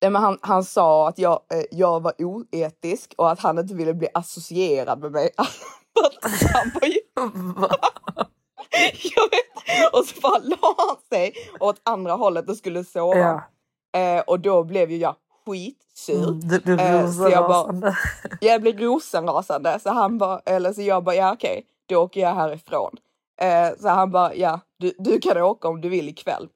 Nej, 0.02 0.12
men 0.12 0.22
han, 0.22 0.38
han 0.42 0.64
sa 0.64 1.08
att 1.10 1.18
jag, 1.20 1.32
eh, 1.54 1.64
jag 1.72 2.00
var 2.04 2.14
oetisk 2.18 3.14
och 3.18 3.32
att 3.32 3.40
han 3.40 3.60
inte 3.60 3.74
ville 3.74 3.94
bli 3.94 4.08
associerad 4.14 5.00
med 5.00 5.12
mig. 5.12 5.30
Han 6.54 6.72
var 6.82 6.88
ju, 6.88 7.00
och 10.00 10.06
så 10.06 10.22
bara 10.22 10.38
la 10.44 10.58
han 10.78 10.96
sig 11.10 11.34
åt 11.60 11.80
andra 11.84 12.14
hållet 12.14 12.50
och 12.50 12.58
skulle 12.58 12.84
sova. 12.84 13.18
Ja. 13.18 14.00
Eh, 14.00 14.22
och 14.28 14.40
då 14.40 14.64
blev 14.64 14.92
ju 14.92 14.98
jag 14.98 15.16
skitsur. 15.46 16.24
Mm, 16.28 16.40
du 16.40 16.58
du 16.60 16.74
Eh, 16.80 17.12
så 17.12 17.30
jag 17.30 17.48
bara- 17.48 17.64
rosenrasande. 17.64 17.98
Jag 18.42 18.62
blev 18.62 18.80
rosenrasande 18.80 19.80
så 19.84 19.90
han 19.90 20.18
bara, 20.18 20.42
eller 20.46 20.74
så 20.74 20.82
jag 20.82 21.04
bara, 21.04 21.16
ja 21.16 21.34
okej, 21.34 21.66
då 21.90 21.98
åker 22.04 22.22
jag 22.22 22.36
härifrån. 22.36 22.92
Eh, 23.42 23.70
så 23.80 23.88
han 23.88 24.12
bara, 24.12 24.36
ja 24.36 24.60
du, 24.80 24.94
du 24.98 25.20
kan 25.20 25.38
åka 25.42 25.68
om 25.68 25.82
du 25.82 25.90
vill 25.90 26.10
ikväll. 26.10 26.48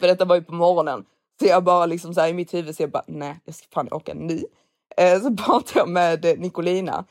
För 0.00 0.06
detta 0.06 0.24
var 0.24 0.34
ju 0.36 0.42
på 0.42 0.54
morgonen. 0.54 1.04
Så 1.40 1.46
jag 1.48 1.64
bara 1.64 1.86
liksom 1.86 2.14
så 2.14 2.20
här 2.20 2.28
i 2.28 2.32
mitt 2.34 2.54
huvud 2.54 2.76
så 2.76 2.82
jag 2.82 2.90
bara, 2.90 3.04
nej 3.06 3.40
jag 3.44 3.54
ska 3.54 3.66
fan 3.74 3.88
åka 3.92 4.14
nu. 4.14 4.44
Eh, 4.96 5.20
så 5.20 5.36
pratade 5.44 5.78
jag 5.78 5.88
med 5.88 6.24
Nicolina. 6.38 7.04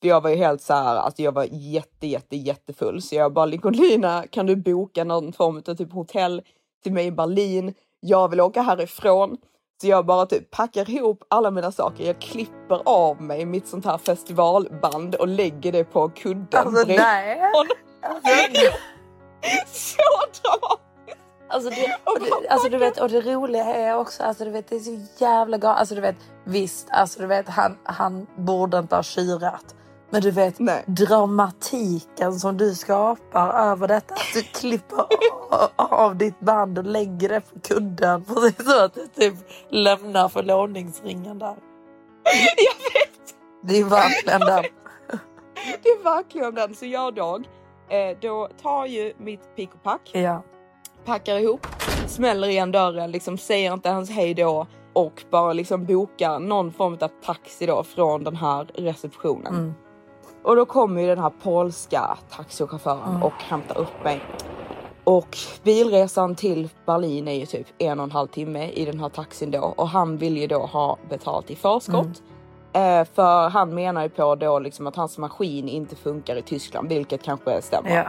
För 0.00 0.08
jag 0.08 0.20
var 0.20 0.30
ju 0.30 0.36
helt 0.36 0.62
så 0.62 0.74
här, 0.74 0.96
alltså 0.96 1.22
jag 1.22 1.32
var 1.32 1.46
jätte, 1.50 2.06
jätte, 2.06 2.36
jättefull. 2.36 3.02
Så 3.02 3.14
jag 3.14 3.32
bara, 3.32 3.46
Nicolina 3.46 4.24
kan 4.30 4.46
du 4.46 4.56
boka 4.56 5.04
någon 5.04 5.32
form 5.32 5.62
av 5.68 5.74
typ 5.74 5.92
hotell 5.92 6.42
till 6.82 6.92
mig 6.92 7.06
i 7.06 7.12
Berlin? 7.12 7.74
Jag 8.00 8.28
vill 8.28 8.40
åka 8.40 8.62
härifrån. 8.62 9.36
Så 9.80 9.86
jag 9.86 10.06
bara 10.06 10.26
typ 10.26 10.50
packar 10.50 10.90
ihop 10.90 11.24
alla 11.30 11.50
mina 11.50 11.72
saker. 11.72 12.06
Jag 12.06 12.20
klipper 12.20 12.82
av 12.84 13.22
mig 13.22 13.44
mitt 13.44 13.68
sånt 13.68 13.84
här 13.84 13.98
festivalband 13.98 15.14
och 15.14 15.28
lägger 15.28 15.72
det 15.72 15.84
på 15.84 16.08
kudden 16.08 16.46
Alltså 16.52 16.84
nej. 16.86 17.40
Alltså, 18.02 18.26
Så 19.66 20.02
dramatiskt! 20.42 20.86
Alltså, 21.48 21.70
det, 21.70 21.98
och 22.04 22.20
det, 22.20 22.48
alltså 22.48 22.68
du 22.68 22.78
vet, 22.78 23.00
och 23.00 23.08
det 23.08 23.20
roliga 23.20 23.64
är 23.64 23.96
också, 23.96 24.22
alltså 24.22 24.44
du 24.44 24.50
vet, 24.50 24.68
det 24.68 24.76
är 24.76 24.80
så 24.80 25.06
jävla 25.18 25.58
galet. 25.58 25.78
Alltså 25.78 25.94
du 25.94 26.00
vet, 26.00 26.16
visst, 26.44 26.88
alltså 26.90 27.20
du 27.20 27.26
vet, 27.26 27.48
han, 27.48 27.78
han 27.84 28.26
borde 28.36 28.78
inte 28.78 28.96
ha 28.96 29.02
kyrat. 29.02 29.74
Men 30.10 30.22
du 30.22 30.30
vet 30.30 30.58
Nej. 30.58 30.84
dramatiken 30.86 32.32
som 32.32 32.56
du 32.56 32.74
skapar 32.74 33.48
över 33.70 33.88
detta. 33.88 34.14
Att 34.14 34.34
du 34.34 34.42
klipper 34.42 35.04
av, 35.76 36.16
ditt 36.16 36.40
band 36.40 36.78
och 36.78 36.84
lägger 36.84 37.28
det 37.28 37.40
på 37.40 37.60
kudden. 37.60 38.24
Precis 38.24 38.66
så 38.66 38.84
att 38.84 38.94
du 38.94 39.06
typ 39.06 39.34
lämnar 39.68 40.28
förlovningsringen 40.28 41.38
där. 41.38 41.56
Jag 42.56 42.92
vet! 42.92 43.34
Det 43.62 43.80
är 43.80 43.84
verkligen 43.84 44.40
den. 44.40 44.64
Det 45.82 45.88
är 45.88 46.04
verkligen 46.04 46.54
den. 46.54 46.74
Så 46.74 46.86
jag 46.86 47.14
Dag, 47.14 47.48
eh, 47.88 48.16
då 48.20 48.48
tar 48.62 48.86
ju 48.86 49.12
mitt 49.18 49.56
pick 49.56 49.74
och 49.74 49.82
pack, 49.82 50.10
Ja. 50.12 50.42
packar 51.04 51.38
ihop, 51.38 51.66
smäller 52.06 52.48
igen 52.48 52.72
dörren, 52.72 53.10
liksom 53.10 53.38
säger 53.38 53.72
inte 53.72 53.88
ens 53.88 54.10
hej 54.10 54.34
då 54.34 54.66
och 54.92 55.24
bara 55.30 55.52
liksom 55.52 55.84
bokar 55.84 56.38
någon 56.38 56.72
form 56.72 56.98
av 57.00 57.08
taxi 57.24 57.66
då 57.66 57.82
från 57.82 58.24
den 58.24 58.36
här 58.36 58.64
receptionen. 58.74 59.54
Mm. 59.54 59.74
Och 60.46 60.56
då 60.56 60.64
kommer 60.66 61.00
ju 61.00 61.06
den 61.06 61.18
här 61.18 61.32
polska 61.42 62.18
taxichauffören 62.30 63.08
Mm. 63.10 63.22
och 63.22 63.32
hämtar 63.42 63.78
upp 63.78 64.04
mig. 64.04 64.20
Och 65.04 65.36
bilresan 65.62 66.34
till 66.34 66.68
Berlin 66.86 67.28
är 67.28 67.32
ju 67.34 67.46
typ 67.46 67.66
en 67.78 68.00
och 68.00 68.04
en 68.04 68.10
halv 68.10 68.28
timme 68.28 68.70
i 68.70 68.84
den 68.84 69.00
här 69.00 69.08
taxin 69.08 69.50
då 69.50 69.74
och 69.76 69.88
han 69.88 70.16
vill 70.16 70.36
ju 70.36 70.46
då 70.46 70.58
ha 70.58 70.96
betalt 71.10 71.50
i 71.50 71.56
förskott. 71.56 72.22
Mm. 72.72 73.00
Eh, 73.00 73.06
för 73.14 73.48
han 73.48 73.74
menar 73.74 74.02
ju 74.02 74.08
på 74.08 74.34
då 74.34 74.58
liksom 74.58 74.86
att 74.86 74.96
hans 74.96 75.18
maskin 75.18 75.68
inte 75.68 75.96
funkar 75.96 76.36
i 76.36 76.42
Tyskland, 76.42 76.88
vilket 76.88 77.22
kanske 77.22 77.62
stämmer. 77.62 77.96
Ja. 77.96 78.08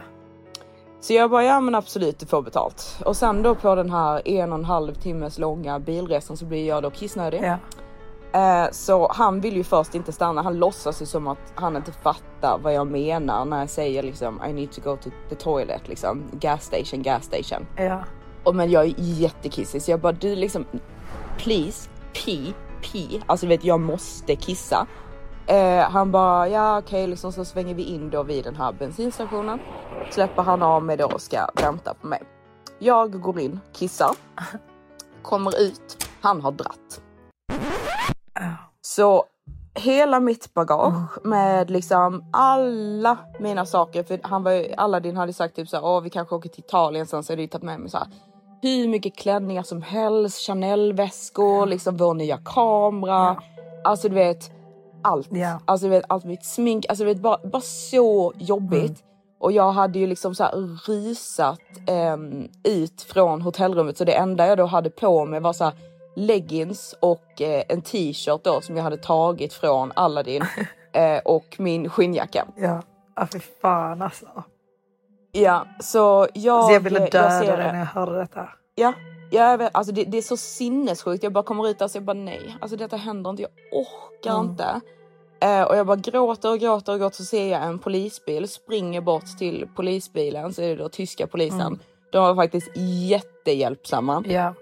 Så 1.00 1.12
jag 1.12 1.30
bara, 1.30 1.44
ja 1.44 1.60
men 1.60 1.74
absolut 1.74 2.18
du 2.18 2.26
får 2.26 2.42
betalt. 2.42 2.96
Och 3.04 3.16
sen 3.16 3.42
då 3.42 3.54
på 3.54 3.74
den 3.74 3.90
här 3.90 4.28
en 4.28 4.52
och 4.52 4.58
en 4.58 4.64
halv 4.64 4.94
timmes 4.94 5.38
långa 5.38 5.78
bilresan 5.78 6.36
så 6.36 6.44
blir 6.44 6.68
jag 6.68 6.82
då 6.82 6.90
kissnödig. 6.90 7.40
Ja. 7.42 7.56
Eh, 8.32 8.70
så 8.70 9.12
han 9.12 9.40
vill 9.40 9.56
ju 9.56 9.64
först 9.64 9.94
inte 9.94 10.12
stanna. 10.12 10.42
Han 10.42 10.58
låtsas 10.58 11.02
ju 11.02 11.06
som 11.06 11.26
att 11.26 11.52
han 11.54 11.76
inte 11.76 11.92
fattar 11.92 12.58
vad 12.62 12.74
jag 12.74 12.86
menar 12.86 13.44
när 13.44 13.60
jag 13.60 13.70
säger 13.70 14.02
liksom 14.02 14.44
I 14.44 14.52
need 14.52 14.72
to 14.72 14.80
go 14.80 14.96
to 14.96 15.10
the 15.28 15.34
toilet 15.34 15.88
liksom. 15.88 16.22
Gas 16.32 16.64
station, 16.64 17.02
gas 17.02 17.24
station. 17.24 17.66
Ja. 17.76 18.04
Och 18.44 18.54
men 18.54 18.70
jag 18.70 18.84
är 18.84 18.94
jättekissig 18.96 19.82
så 19.82 19.90
jag 19.90 20.00
bara 20.00 20.12
du 20.12 20.36
liksom 20.36 20.64
please 21.38 21.90
pee, 22.24 22.54
pee. 22.92 23.22
Alltså 23.26 23.46
vet 23.46 23.64
jag 23.64 23.80
måste 23.80 24.36
kissa. 24.36 24.86
Eh, 25.46 25.90
han 25.90 26.12
bara 26.12 26.48
ja 26.48 26.78
okej 26.78 27.06
liksom 27.06 27.32
så 27.32 27.44
svänger 27.44 27.74
vi 27.74 27.82
in 27.82 28.10
då 28.10 28.22
vid 28.22 28.44
den 28.44 28.56
här 28.56 28.72
bensinstationen. 28.72 29.58
Släpper 30.10 30.42
han 30.42 30.62
av 30.62 30.82
mig 30.84 30.96
då 30.96 31.06
och 31.06 31.20
ska 31.20 31.38
vänta 31.62 31.94
på 31.94 32.06
mig. 32.06 32.22
Jag 32.78 33.20
går 33.20 33.40
in, 33.40 33.60
kissar. 33.72 34.10
Kommer 35.22 35.60
ut, 35.60 36.08
han 36.20 36.40
har 36.40 36.52
dratt. 36.52 37.02
Så 38.88 39.24
hela 39.74 40.20
mitt 40.20 40.54
bagage 40.54 41.24
med 41.24 41.70
liksom 41.70 42.24
alla 42.32 43.18
mina 43.40 43.66
saker, 43.66 44.02
för 44.02 44.20
han 44.22 44.42
var 44.42 44.50
ju, 44.50 44.74
Aladdin 44.76 45.16
hade 45.16 45.32
sagt 45.32 45.56
typ 45.56 45.68
såhär, 45.68 45.84
åh 45.84 46.00
vi 46.00 46.10
kanske 46.10 46.34
åker 46.34 46.48
till 46.48 46.64
Italien 46.64 47.06
sen 47.06 47.22
så 47.22 47.32
hade 47.32 47.42
jag 47.42 47.50
tagit 47.50 47.64
med 47.64 47.80
mig 47.80 47.90
så 47.90 47.98
här, 47.98 48.06
hur 48.62 48.88
mycket 48.88 49.16
klänningar 49.16 49.62
som 49.62 49.82
helst, 49.82 50.38
Chanel-väskor, 50.46 51.66
liksom 51.66 51.96
vår 51.96 52.14
nya 52.14 52.38
kamera, 52.44 53.42
alltså 53.84 54.08
du 54.08 54.14
vet 54.14 54.50
allt. 55.02 55.28
Ja. 55.30 55.60
Alltså 55.64 55.86
du 55.86 55.90
vet 55.90 56.04
allt 56.08 56.24
mitt 56.24 56.44
smink, 56.44 56.86
alltså 56.88 57.04
du 57.04 57.14
vet 57.14 57.22
bara, 57.22 57.38
bara 57.44 57.62
så 57.62 58.32
jobbigt. 58.38 59.04
Och 59.40 59.52
jag 59.52 59.72
hade 59.72 59.98
ju 59.98 60.06
liksom 60.06 60.34
så 60.34 60.44
här 60.44 60.52
rusat 60.86 61.60
ehm, 61.86 62.48
ut 62.64 63.02
från 63.02 63.42
hotellrummet. 63.42 63.98
Så 63.98 64.04
det 64.04 64.12
enda 64.16 64.46
jag 64.46 64.58
då 64.58 64.66
hade 64.66 64.90
på 64.90 65.24
mig 65.24 65.40
var 65.40 65.52
så 65.52 65.64
här 65.64 65.74
leggings 66.18 66.94
och 67.00 67.42
eh, 67.42 67.62
en 67.68 67.82
t-shirt 67.82 68.44
då 68.44 68.60
som 68.60 68.76
jag 68.76 68.84
hade 68.84 68.96
tagit 68.96 69.52
från 69.52 69.92
Aladdin 69.96 70.42
eh, 70.92 71.18
och 71.24 71.56
min 71.58 71.90
skinnjacka. 71.90 72.46
Ja. 72.56 72.82
Ja, 73.16 73.26
fy 73.32 73.40
fan 73.62 74.02
alltså. 74.02 74.26
Ja, 75.32 75.66
så 75.80 76.26
jag, 76.34 76.56
alltså 76.56 76.72
jag 76.72 76.80
ville 76.80 76.98
döda 77.00 77.22
jag 77.22 77.44
ser 77.44 77.56
dig 77.56 77.66
det. 77.66 77.72
när 77.72 77.78
jag 77.78 77.86
hörde 77.86 78.18
detta. 78.18 78.48
Ja, 78.74 78.92
jag 79.30 79.58
vet, 79.58 79.74
alltså 79.74 79.92
det, 79.92 80.04
det 80.04 80.18
är 80.18 80.22
så 80.22 80.36
sinnessjukt. 80.36 81.22
Jag 81.22 81.32
bara 81.32 81.44
kommer 81.44 81.68
ut 81.68 81.78
där 81.78 81.86
och 81.86 81.90
jag 81.94 82.02
bara 82.02 82.12
nej, 82.14 82.56
alltså 82.60 82.76
detta 82.76 82.96
händer 82.96 83.30
inte. 83.30 83.42
Jag 83.42 83.50
orkar 83.72 84.38
Mm. 84.40 84.50
inte. 84.50 84.80
Eh, 85.40 85.62
och 85.62 85.76
jag 85.76 85.86
bara 85.86 85.96
gråter 85.96 86.50
och 86.52 86.58
gråter 86.58 86.92
och 86.92 86.98
gråter 86.98 87.16
så 87.16 87.24
ser 87.24 87.48
jag 87.48 87.62
en 87.62 87.78
polisbil, 87.78 88.48
springer 88.48 89.00
bort 89.00 89.38
till 89.38 89.68
polisbilen 89.76 90.52
så 90.54 90.62
är 90.62 90.68
det 90.68 90.76
då 90.82 90.88
tyska 90.88 91.26
polisen. 91.26 91.60
Mm. 91.60 91.78
De 92.12 92.18
var 92.22 92.34
faktiskt 92.34 92.70
jättehjälpsamma. 92.76 94.24
Ja. 94.26 94.54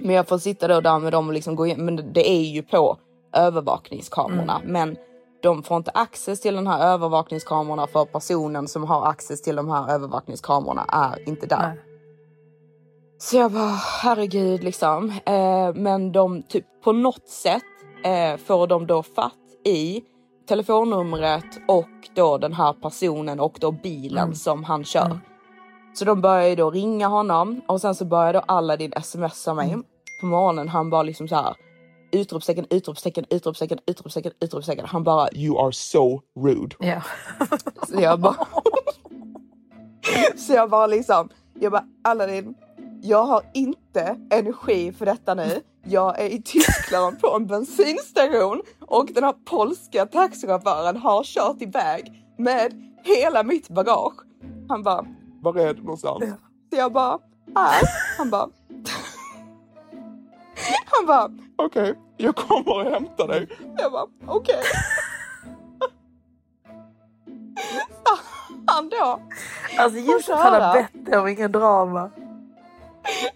Men 0.00 0.16
jag 0.16 0.28
får 0.28 0.38
sitta 0.38 0.68
då 0.68 0.80
där 0.80 0.98
med 0.98 1.12
dem 1.12 1.28
och 1.28 1.34
liksom 1.34 1.56
gå 1.56 1.66
in. 1.66 1.84
Men 1.84 2.12
det 2.12 2.30
är 2.30 2.42
ju 2.42 2.62
på 2.62 2.96
övervakningskamerorna. 3.36 4.60
Mm. 4.60 4.72
Men 4.72 4.96
de 5.42 5.62
får 5.62 5.76
inte 5.76 5.90
access 5.90 6.40
till 6.40 6.54
den 6.54 6.66
här 6.66 6.92
övervakningskamerorna 6.94 7.86
för 7.86 8.04
personen 8.04 8.68
som 8.68 8.84
har 8.84 9.06
access 9.06 9.42
till 9.42 9.56
de 9.56 9.68
här 9.70 9.90
övervakningskamerorna 9.94 10.84
är 10.88 11.28
inte 11.28 11.46
där. 11.46 11.58
Nej. 11.68 11.80
Så 13.18 13.36
jag 13.36 13.52
bara 13.52 13.78
herregud 14.02 14.64
liksom. 14.64 15.12
Eh, 15.26 15.74
men 15.74 16.12
de 16.12 16.42
typ 16.42 16.64
på 16.84 16.92
något 16.92 17.28
sätt 17.28 17.62
eh, 18.04 18.36
får 18.36 18.66
de 18.66 18.86
då 18.86 19.02
fatt 19.02 19.34
i 19.64 20.02
telefonnumret 20.48 21.44
och 21.68 21.88
då 22.14 22.38
den 22.38 22.52
här 22.52 22.72
personen 22.72 23.40
och 23.40 23.56
då 23.60 23.72
bilen 23.72 24.24
Mm. 24.24 24.34
som 24.34 24.64
han 24.64 24.84
kör. 24.84 25.04
Mm. 25.06 25.18
Så 25.94 26.04
de 26.04 26.20
börjar 26.20 26.48
ju 26.48 26.54
då 26.56 26.70
ringa 26.70 27.08
honom 27.08 27.60
och 27.66 27.80
sen 27.80 27.94
så 27.94 28.04
börjar 28.04 28.32
då 28.32 28.38
Aladdin 28.40 28.92
smsa 29.02 29.54
mig 29.54 29.68
Mm. 29.68 29.84
på 30.20 30.26
morgonen. 30.26 30.68
Han 30.68 30.90
bara 30.90 31.02
liksom 31.02 31.28
så 31.28 31.34
här 31.34 31.54
utropstecken, 32.12 32.66
utropstecken, 32.70 33.24
utropstecken, 33.30 33.78
utropstecken, 33.86 34.32
utropstecken. 34.40 34.86
Han 34.86 35.04
bara 35.04 35.28
You 35.32 35.58
are 35.66 35.72
so 35.72 36.20
rude. 36.40 36.76
Ja. 36.80 37.02
så 37.88 38.00
jag 38.00 38.20
bara... 38.20 38.36
så 40.36 40.52
jag 40.52 40.70
bara 40.70 40.86
liksom, 40.86 41.28
jag 41.60 41.72
bara 41.72 41.84
Aladdin, 42.04 42.54
jag 43.02 43.24
har 43.24 43.42
inte 43.54 44.16
energi 44.30 44.92
för 44.92 45.06
detta 45.06 45.34
nu. 45.34 45.60
Jag 45.84 46.20
är 46.20 46.28
i 46.28 46.42
Tyskland 46.42 47.20
på 47.20 47.36
en 47.36 47.46
bensinstation 47.46 48.62
och 48.80 49.06
den 49.14 49.24
här 49.24 49.32
polska 49.32 50.06
taxichauffören 50.06 50.96
har 50.96 51.24
kört 51.24 51.62
iväg 51.62 52.12
med 52.38 52.72
hela 53.04 53.42
mitt 53.42 53.68
bagage. 53.68 54.14
Han 54.68 54.82
bara, 54.82 55.06
Var 55.42 55.56
är 55.56 55.74
du 55.74 55.82
någonstans? 55.82 56.24
så 56.70 56.76
jag 56.76 56.92
bara, 56.92 57.18
här. 57.56 57.82
Han 58.18 58.30
bara, 58.30 58.48
han 60.86 61.06
bara, 61.06 61.30
Okej, 61.56 61.94
jag 62.16 62.36
kommer 62.36 62.76
och 62.76 62.84
hämtar 62.84 63.28
dig. 63.28 63.48
jag 63.78 63.92
bara 63.92 64.06
okej. 64.26 64.62
Så 68.04 68.18
Han 68.66 68.88
då 68.88 69.20
Alltså 69.78 69.98
just 69.98 70.30
att 70.30 70.38
han 70.40 70.62
har 70.62 70.74
bett 70.74 71.16
om 71.16 71.28
ingen 71.28 71.52
drama. 71.52 72.10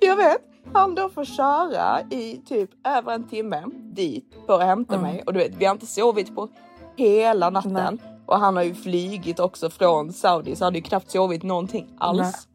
Jag 0.00 0.16
vet. 0.16 0.38
Han 0.72 0.94
då 0.94 1.08
får 1.08 1.24
köra 1.24 2.00
i 2.10 2.40
typ 2.46 2.70
över 2.86 3.12
en 3.12 3.28
timme 3.28 3.64
dit 3.76 4.34
för 4.46 4.54
att 4.60 4.66
hämta 4.66 4.94
Mm. 4.94 5.06
mig. 5.10 5.22
Och 5.26 5.32
du 5.32 5.38
vet, 5.38 5.54
vi 5.56 5.64
har 5.64 5.72
inte 5.72 5.86
sovit 5.86 6.34
på 6.34 6.48
hela 6.96 7.50
natten. 7.50 7.72
Nej. 8.02 8.13
Och 8.26 8.38
han 8.38 8.56
har 8.56 8.62
ju 8.62 8.74
flygit 8.74 9.40
också 9.40 9.70
från 9.70 10.12
Saudi 10.12 10.56
så 10.56 10.64
han 10.64 10.66
hade 10.66 10.78
ju 10.78 10.84
knappt 10.84 11.10
sovit 11.10 11.42
någonting 11.42 11.96
alls. 11.98 12.48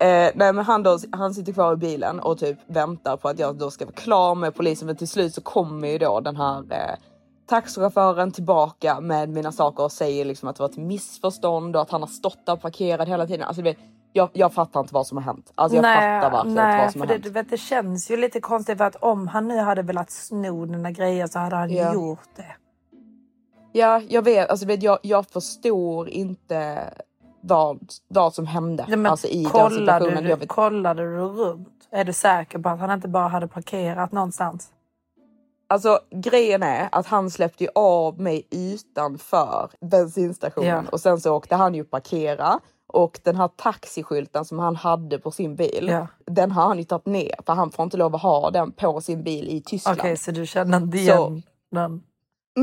Eh, 0.00 0.30
nej 0.34 0.52
men 0.52 0.58
han, 0.58 0.82
då, 0.82 0.98
han 1.12 1.34
sitter 1.34 1.52
kvar 1.52 1.72
i 1.72 1.76
bilen 1.76 2.20
och 2.20 2.38
typ 2.38 2.58
väntar 2.66 3.16
på 3.16 3.28
att 3.28 3.38
jag 3.38 3.56
då 3.56 3.70
ska 3.70 3.84
vara 3.84 3.94
klar 3.94 4.34
med 4.34 4.54
polisen. 4.54 4.86
Men 4.86 4.96
till 4.96 5.08
slut 5.08 5.34
så 5.34 5.40
kommer 5.40 5.88
ju 5.88 5.98
då 5.98 6.20
den 6.20 6.36
här 6.36 6.58
eh, 6.58 6.96
taxichauffören 7.48 8.32
tillbaka 8.32 9.00
med 9.00 9.28
mina 9.28 9.52
saker 9.52 9.82
och 9.84 9.92
säger 9.92 10.24
liksom 10.24 10.48
att 10.48 10.56
det 10.56 10.62
var 10.62 10.68
ett 10.68 10.76
missförstånd 10.76 11.76
och 11.76 11.82
att 11.82 11.90
han 11.90 12.00
har 12.02 12.08
stått 12.08 12.46
där 12.46 12.56
parkerad 12.56 13.08
hela 13.08 13.26
tiden. 13.26 13.46
Alltså, 13.46 13.62
vet, 13.62 13.76
jag, 14.12 14.28
jag 14.32 14.52
fattar 14.52 14.80
inte 14.80 14.94
vad 14.94 15.06
som 15.06 15.16
har 15.16 15.24
hänt. 15.24 15.52
Alltså 15.54 15.76
jag 15.76 15.84
fattar 15.84 16.20
verkligen 16.30 16.48
inte 16.48 16.62
nej 16.62 16.84
vad 16.84 16.92
som 16.92 17.00
har 17.00 17.06
det, 17.08 17.12
hänt. 17.14 17.24
du 17.24 17.30
vet, 17.30 17.50
det 17.50 17.56
känns 17.56 18.10
ju 18.10 18.16
lite 18.16 18.40
konstigt 18.40 18.78
för 18.78 18.84
att 18.84 18.96
om 18.96 19.28
han 19.28 19.48
nu 19.48 19.58
hade 19.58 19.82
velat 19.82 20.10
sno 20.10 20.66
dina 20.66 20.90
grejer 20.90 21.26
så 21.26 21.38
hade 21.38 21.56
han 21.56 21.70
Ja. 21.72 21.94
gjort 21.94 22.28
det. 22.36 22.56
Ja, 23.72 24.02
jag 24.08 24.22
vet. 24.22 24.50
Alltså, 24.50 24.66
vet 24.66 24.82
jag, 24.82 24.98
jag 25.02 25.26
förstår 25.26 26.08
inte 26.08 26.90
vad, 27.40 27.78
vad 28.08 28.34
som 28.34 28.46
hände 28.46 28.84
Ja, 28.88 28.96
men 28.96 29.10
alltså, 29.12 29.26
i 29.26 29.42
den 29.42 29.70
situationen. 29.70 30.22
du, 30.24 30.30
Jag 30.30 30.36
vet, 30.36 30.48
kollade 30.48 31.02
du 31.02 31.16
runt? 31.16 31.68
Är 31.90 32.04
du 32.04 32.12
säker 32.12 32.58
på 32.58 32.68
att 32.68 32.78
han 32.80 32.90
inte 32.90 33.08
bara 33.08 33.28
hade 33.28 33.48
parkerat 33.48 34.12
någonstans? 34.12 34.72
alltså, 35.68 35.98
grejen 36.10 36.62
är 36.62 36.88
att 36.92 37.06
han 37.06 37.30
släppte 37.30 37.64
ju 37.64 37.70
av 37.74 38.20
mig 38.20 38.46
utanför 38.50 39.70
bensinstationen 39.80 40.68
Ja. 40.84 40.90
och 40.92 41.00
sen 41.00 41.20
så 41.20 41.34
åkte 41.36 41.56
han 41.56 41.74
ju 41.74 41.84
parkera 41.84 42.60
Och 42.92 43.20
den 43.22 43.36
här 43.36 43.48
taxiskylten 43.48 44.44
som 44.44 44.58
han 44.58 44.76
hade 44.76 45.18
på 45.18 45.30
sin 45.30 45.56
bil, 45.56 45.88
Ja. 45.90 46.06
den 46.26 46.50
har 46.50 46.62
han 46.66 46.78
ju 46.78 46.84
tagit 46.84 47.06
ner 47.06 47.34
för 47.46 47.52
han 47.52 47.70
får 47.70 47.82
inte 47.82 47.96
lov 47.96 48.14
att 48.14 48.22
ha 48.22 48.50
den 48.50 48.72
på 48.72 49.00
sin 49.00 49.22
bil 49.22 49.48
i 49.48 49.60
Tyskland. 49.62 49.98
Okej, 50.00 50.16
så 50.16 50.30
du 50.30 50.46
känner 50.46 50.78
inte 50.78 50.98
Så- 50.98 51.02
igen 51.02 51.42
den? 51.70 52.02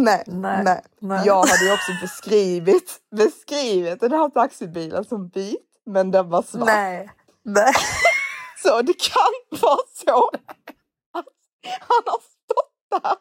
Nej, 0.03 0.23
Nej, 0.27 0.63
nej. 0.63 0.81
nej. 0.99 1.21
Jag 1.25 1.45
hade 1.45 1.65
ju 1.65 1.73
också 1.73 1.91
beskrivit, 2.01 2.99
beskrivit 3.15 3.99
den 3.99 4.11
här 4.11 4.29
taxibilen 4.29 5.05
som 5.05 5.27
vit, 5.27 5.67
men 5.85 6.11
den 6.11 6.29
var 6.29 6.41
svart. 6.41 6.65
Nej. 6.65 7.09
Nej. 7.43 7.73
Så 8.63 8.81
det 8.81 8.93
kan 8.93 9.59
vara 9.61 9.77
så 10.05 10.29
att 11.13 11.25
han 11.79 12.03
har 12.05 12.19
stått 12.19 13.03
där 13.03 13.17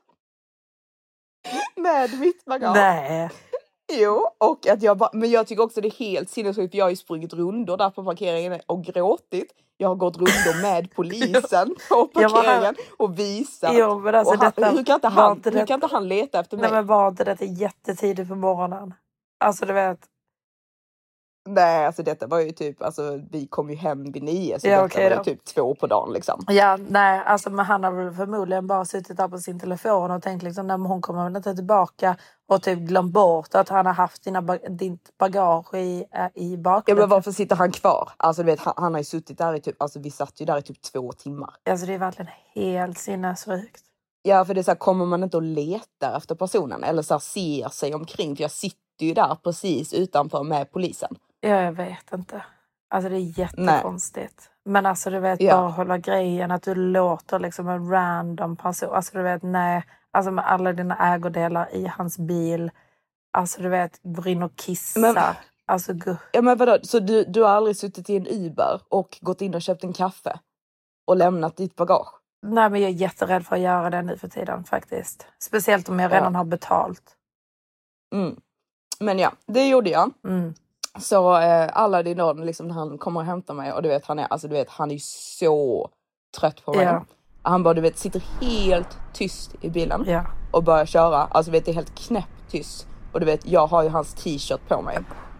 med 1.82 2.20
mitt 2.20 2.44
bagage. 2.44 2.76
Nej. 2.76 3.30
Jo, 3.92 4.30
och 4.38 4.66
att 4.66 4.82
jag 4.82 4.96
bara, 4.96 5.10
men 5.12 5.30
jag 5.30 5.46
tycker 5.46 5.62
också 5.62 5.80
det 5.80 5.88
är 5.88 5.98
helt 5.98 6.30
sinnessjukt 6.30 6.70
för 6.70 6.78
jag 6.78 6.84
har 6.84 6.90
ju 6.90 6.96
sprungit 6.96 7.32
rundor 7.34 7.76
där 7.76 7.90
på 7.90 8.04
parkeringen 8.04 8.60
och 8.66 8.84
gråtit. 8.84 9.52
Jag 9.76 9.88
har 9.88 9.94
gått 9.94 10.16
rundor 10.16 10.62
med 10.62 10.90
polisen 10.96 11.74
på 11.88 12.06
parkeringen 12.06 12.74
och 12.96 13.18
visat. 13.18 13.70
Jo, 13.74 13.98
men 13.98 14.14
alltså 14.14 14.34
och 14.34 14.40
han, 14.40 14.52
detta 14.56 14.70
hur, 14.70 14.84
kan 14.84 14.94
inte 14.94 15.08
han, 15.08 15.36
inte 15.36 15.50
hur 15.50 15.66
kan 15.66 15.74
inte 15.74 15.86
han 15.86 16.08
leta 16.08 16.40
efter 16.40 16.56
mig? 16.56 16.62
Nej 16.62 16.72
men 16.72 16.86
var 16.86 17.08
inte 17.08 17.24
detta 17.24 17.44
jättetidigt 17.44 18.28
på 18.28 18.34
morgonen? 18.34 18.94
Alltså 19.44 19.66
du 19.66 19.72
vet. 19.72 19.98
Nej, 21.46 21.86
alltså 21.86 22.02
detta 22.02 22.26
var 22.26 22.40
ju 22.40 22.50
typ, 22.52 22.82
alltså 22.82 23.20
vi 23.30 23.46
kom 23.46 23.70
ju 23.70 23.76
hem 23.76 24.12
vid 24.12 24.22
nio 24.22 24.60
så 24.60 24.68
Ja, 24.68 24.82
detta 24.82 24.98
var 25.02 25.10
ju 25.10 25.16
då. 25.16 25.24
typ 25.24 25.44
två 25.44 25.74
på 25.74 25.86
dagen 25.86 26.12
liksom. 26.12 26.44
Ja, 26.48 26.78
nej, 26.88 27.22
alltså 27.26 27.50
men 27.50 27.64
han 27.64 27.84
har 27.84 27.90
väl 27.92 28.12
förmodligen 28.14 28.66
bara 28.66 28.84
suttit 28.84 29.16
där 29.16 29.28
på 29.28 29.38
sin 29.38 29.60
telefon 29.60 30.10
och 30.10 30.22
tänkt 30.22 30.42
liksom, 30.42 30.66
nej 30.66 30.76
hon 30.78 31.02
kommer 31.02 31.24
väl 31.24 31.36
inte 31.36 31.54
tillbaka 31.54 32.16
och 32.48 32.62
typ 32.62 32.78
glömt 32.78 33.12
bort 33.12 33.54
att 33.54 33.68
han 33.68 33.86
har 33.86 33.92
haft 33.92 34.24
dina, 34.24 34.42
ba- 34.42 34.68
ditt 34.68 35.18
bagage 35.18 35.74
i, 35.74 36.04
äh, 36.12 36.26
i 36.34 36.50
Ja 36.54 36.56
bakluckan. 36.58 36.98
men 37.00 37.08
varför 37.08 37.32
sitter 37.32 37.56
han 37.56 37.72
kvar? 37.72 38.10
Alltså 38.16 38.42
du 38.42 38.46
vet, 38.46 38.60
han, 38.60 38.74
han 38.76 38.94
har 38.94 39.00
ju 39.00 39.04
suttit 39.04 39.38
där 39.38 39.54
i 39.54 39.60
typ, 39.60 39.82
alltså 39.82 39.98
vi 40.00 40.10
satt 40.10 40.40
ju 40.40 40.44
där 40.46 40.58
i 40.58 40.62
typ 40.62 40.82
två 40.82 41.12
timmar. 41.12 41.54
Alltså 41.70 41.86
det 41.86 41.94
är 41.94 41.98
verkligen 41.98 42.30
helt 42.54 42.98
sinnessjukt. 42.98 43.82
Ja 44.22 44.44
för 44.44 44.54
det 44.54 44.60
är 44.60 44.62
så 44.62 44.70
här, 44.70 44.76
kommer 44.78 45.06
man 45.06 45.22
inte 45.22 45.36
och 45.36 45.42
letar 45.42 46.16
efter 46.16 46.34
personen 46.34 46.84
eller 46.84 47.02
så 47.02 47.14
här, 47.14 47.18
ser 47.18 47.68
sig 47.68 47.94
omkring? 47.94 48.36
För 48.36 48.42
jag 48.42 48.50
sitter 48.50 49.06
ju 49.06 49.14
där 49.14 49.36
precis 49.44 49.92
utanför 49.94 50.42
med 50.42 50.72
polisen. 50.72 51.16
Ja, 51.48 51.62
jag 51.62 51.72
vet 51.72 52.12
inte. 52.12 52.44
Alltså 52.90 53.08
det 53.10 53.16
är 53.16 53.38
jättekonstigt. 53.38 54.50
Men 54.64 54.86
alltså 54.86 55.10
du 55.10 55.18
vet 55.20 55.40
Ja. 55.40 55.56
bara 55.56 55.72
själva 55.74 55.98
grejen 55.98 56.50
att 56.50 56.62
du 56.62 56.74
låter 56.74 57.38
liksom 57.38 57.68
en 57.68 57.90
random 57.90 58.56
person. 58.56 58.94
Alltså 58.94 59.16
du 59.18 59.22
vet 59.22 59.42
nej. 59.42 59.84
Alltså 60.10 60.30
med 60.30 60.46
alla 60.46 60.72
dina 60.72 61.14
ägodelar 61.14 61.74
i 61.74 61.86
hans 61.86 62.18
bil. 62.18 62.70
Alltså 63.32 63.62
du 63.62 63.68
vet 63.68 64.00
går 64.02 64.28
in 64.28 64.42
och 64.42 64.56
kissar. 64.56 65.00
Men- 65.00 65.16
Alltså 65.68 65.92
gu- 65.92 66.16
Ja 66.32 66.42
men 66.42 66.58
vadå, 66.58 66.78
så 66.82 66.98
du, 66.98 67.24
du 67.24 67.42
har 67.42 67.50
aldrig 67.50 67.76
suttit 67.76 68.10
i 68.10 68.16
en 68.16 68.26
Uber 68.26 68.80
och 68.88 69.18
gått 69.20 69.40
in 69.40 69.54
och 69.54 69.62
köpt 69.62 69.84
en 69.84 69.92
kaffe 69.92 70.38
och 71.06 71.16
lämnat 71.16 71.56
ditt 71.56 71.76
bagage? 71.76 72.08
Nej 72.42 72.70
men 72.70 72.80
jag 72.80 72.90
är 72.90 72.94
jätterädd 72.94 73.46
för 73.46 73.56
att 73.56 73.62
göra 73.62 73.90
det 73.90 74.02
nu 74.02 74.16
för 74.18 74.28
tiden 74.28 74.64
faktiskt. 74.64 75.26
Speciellt 75.38 75.88
om 75.88 76.00
jag 76.00 76.10
Ja. 76.12 76.16
redan 76.16 76.34
har 76.34 76.44
betalt. 76.44 77.16
Mm. 78.14 78.36
Men 79.00 79.18
ja, 79.18 79.32
det 79.46 79.68
gjorde 79.68 79.90
jag. 79.90 80.10
Mm. 80.24 80.54
Så 80.98 81.36
eh, 81.38 81.68
Aladdin 81.72 82.16
då, 82.18 82.32
liksom, 82.32 82.68
när 82.68 82.74
han 82.74 82.98
kommer 82.98 83.20
och 83.20 83.26
hämtar 83.26 83.54
mig 83.54 83.72
och 83.72 83.82
du 83.82 83.88
vet 83.88 84.06
han 84.06 84.18
är, 84.18 84.26
alltså, 84.30 84.48
du 84.48 84.54
vet, 84.54 84.70
han 84.70 84.90
är 84.90 84.98
så 85.38 85.90
trött 86.40 86.64
på 86.64 86.72
mig. 86.74 86.84
Ja. 86.84 87.04
Han 87.42 87.62
bara 87.62 87.74
du 87.74 87.80
vet 87.80 87.98
sitter 87.98 88.22
helt 88.40 88.98
tyst 89.12 89.54
i 89.60 89.70
bilen 89.70 90.04
Ja. 90.06 90.24
och 90.52 90.64
börjar 90.64 90.86
köra. 90.86 91.16
Alltså 91.30 91.50
du 91.52 91.58
vet 91.58 91.64
det 91.64 91.70
är 91.70 91.74
helt 91.74 91.98
knäpptyst. 91.98 92.86
Och 93.12 93.20
du 93.20 93.26
vet 93.26 93.46
jag 93.46 93.66
har 93.66 93.82
ju 93.82 93.88
hans 93.88 94.14
t-shirt 94.14 94.68
på 94.68 94.82
mig. 94.82 94.98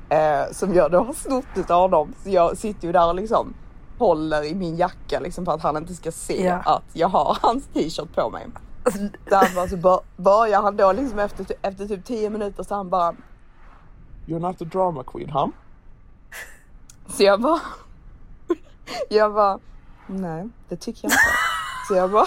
Eh, 0.08 0.52
som 0.52 0.74
jag 0.74 0.90
då 0.92 0.98
har 0.98 1.12
snott 1.12 1.44
utav 1.56 1.80
honom. 1.80 2.14
Så 2.22 2.30
jag 2.30 2.56
sitter 2.58 2.86
ju 2.86 2.92
där 2.92 3.08
och 3.08 3.14
liksom 3.14 3.54
håller 3.98 4.44
i 4.44 4.54
min 4.54 4.76
jacka 4.76 5.20
liksom 5.20 5.44
för 5.44 5.52
att 5.52 5.62
han 5.62 5.76
inte 5.76 5.94
ska 5.94 6.12
se 6.12 6.44
Ja. 6.46 6.54
att 6.64 6.84
jag 6.92 7.08
har 7.08 7.38
hans 7.42 7.66
t-shirt 7.66 8.14
på 8.14 8.30
mig. 8.30 8.46
Så 9.28 9.34
han 9.36 9.46
bara, 9.54 9.68
så 9.68 9.76
bör- 9.76 10.00
börjar 10.16 10.62
han 10.62 10.76
då 10.76 10.92
liksom 10.92 11.18
efter, 11.18 11.46
efter 11.62 11.86
typ 11.86 12.04
10 12.04 12.30
minuter 12.30 12.62
så 12.62 12.74
han 12.74 12.90
bara 12.90 13.14
You're 14.26 14.38
not 14.40 14.62
a 14.62 14.64
drama 14.64 15.02
queen, 15.04 15.30
huh? 15.30 15.48
Så 17.08 17.22
jag 17.22 17.40
bara, 17.40 17.60
jag 19.08 19.34
bara, 19.34 19.58
nej 20.06 20.48
det 20.68 20.76
tycker 20.76 21.00
jag 21.04 21.12
inte. 21.12 21.18
Så 21.88 21.94
jag 21.94 22.10
bara, 22.10 22.26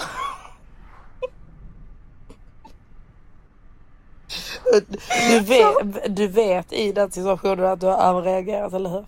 Du, 5.30 5.40
vet, 5.40 6.16
du 6.16 6.26
vet 6.28 6.72
i 6.72 6.92
den 6.92 7.10
situationen 7.10 7.64
att 7.64 7.80
du 7.80 7.86
har 7.86 7.98
överreagerat, 8.02 8.72
eller 8.72 8.90
hur? 8.90 9.04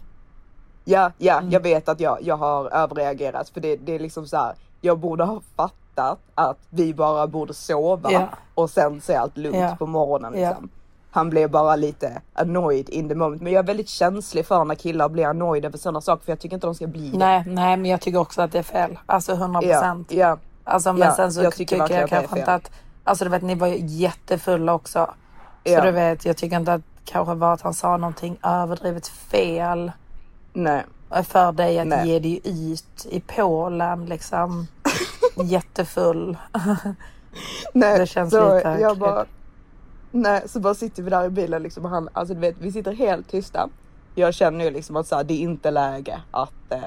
ja, 0.84 1.10
ja, 1.18 1.38
Mm. 1.38 1.50
jag 1.50 1.60
vet 1.60 1.88
att 1.88 2.00
jag, 2.00 2.18
jag 2.22 2.36
har 2.36 2.70
överreagerat 2.70 3.48
för 3.48 3.60
det, 3.60 3.76
det 3.76 3.94
är 3.94 3.98
liksom 3.98 4.26
så 4.26 4.36
här, 4.36 4.54
jag 4.80 4.98
borde 4.98 5.24
ha 5.24 5.40
fattat 5.56 6.18
att 6.34 6.58
vi 6.70 6.94
bara 6.94 7.26
borde 7.26 7.54
sova 7.54 8.12
Ja. 8.12 8.28
och 8.54 8.70
sen 8.70 9.00
se 9.00 9.14
allt 9.14 9.36
lugnt 9.36 9.56
Ja. 9.58 9.76
på 9.78 9.86
morgonen 9.86 10.32
liksom. 10.32 10.68
Han 11.14 11.30
blev 11.30 11.50
bara 11.50 11.76
lite 11.76 12.20
annoyed 12.34 12.88
in 12.88 13.08
the 13.08 13.14
moment. 13.14 13.42
Men 13.42 13.52
jag 13.52 13.58
är 13.62 13.66
väldigt 13.66 13.88
känslig 13.88 14.46
för 14.46 14.64
när 14.64 14.74
killar 14.74 15.08
blir 15.08 15.26
annoyed 15.26 15.64
över 15.64 15.78
sådana 15.78 16.00
saker 16.00 16.24
för 16.24 16.32
jag 16.32 16.38
tycker 16.40 16.54
inte 16.56 16.66
de 16.66 16.74
ska 16.74 16.86
bli 16.86 17.10
det. 17.10 17.18
Nej, 17.18 17.44
nej, 17.46 17.76
men 17.76 17.90
jag 17.90 18.00
tycker 18.00 18.18
också 18.18 18.42
att 18.42 18.52
det 18.52 18.58
är 18.58 18.62
fel. 18.62 18.98
Alltså 19.06 19.32
100 19.32 19.60
Ja, 19.62 19.72
procent. 19.74 20.12
ja. 20.12 20.38
Alltså, 20.64 20.92
men 20.92 21.02
Ja, 21.08 21.14
sen 21.16 21.32
så 21.32 21.42
jag 21.42 21.54
tycker, 21.54 21.78
tycker 21.80 22.00
jag 22.00 22.08
kanske 22.08 22.38
inte 22.38 22.54
att... 22.54 22.70
Alltså 23.04 23.24
du 23.24 23.30
vet, 23.30 23.42
ni 23.42 23.54
var 23.54 23.66
ju 23.66 23.76
jättefulla 23.86 24.74
också. 24.74 25.06
Så 25.64 25.70
Ja. 25.72 25.80
du 25.84 25.90
vet, 25.90 26.24
jag 26.24 26.36
tycker 26.36 26.56
inte 26.56 26.72
att 26.72 26.80
kanske 27.04 27.34
var 27.34 27.52
att 27.54 27.60
han 27.62 27.74
sa 27.74 27.96
någonting 27.96 28.38
överdrivet 28.42 29.08
fel 29.08 29.92
Nej. 30.52 30.82
för 31.24 31.52
dig 31.52 31.78
att 31.78 31.86
Nej. 31.86 32.08
ge 32.08 32.18
dig 32.18 32.40
ut 32.44 33.06
i 33.10 33.20
Polen 33.20 34.06
liksom. 34.06 34.66
Jättefull. 35.44 36.36
Nej, 37.74 37.98
Det 37.98 38.06
känns 38.06 38.30
så 38.30 38.54
lite 38.56 38.76
jag 38.80 38.98
bara, 38.98 39.24
Nej, 40.14 40.42
så 40.46 40.60
bara 40.60 40.74
sitter 40.74 41.02
vi 41.02 41.10
där 41.10 41.24
i 41.24 41.30
bilen 41.30 41.62
liksom 41.62 41.84
och 41.84 41.90
han, 41.90 42.08
alltså 42.12 42.34
du 42.34 42.40
vet, 42.40 42.56
vi 42.58 42.72
sitter 42.72 42.92
helt 42.92 43.28
tysta. 43.28 43.68
Jag 44.14 44.34
känner 44.34 44.64
ju 44.64 44.70
liksom 44.70 44.96
att 44.96 45.06
så 45.06 45.16
här, 45.16 45.24
det 45.24 45.34
är 45.34 45.38
inte 45.38 45.70
läge 45.70 46.20
att, 46.30 46.52
eh, 46.72 46.78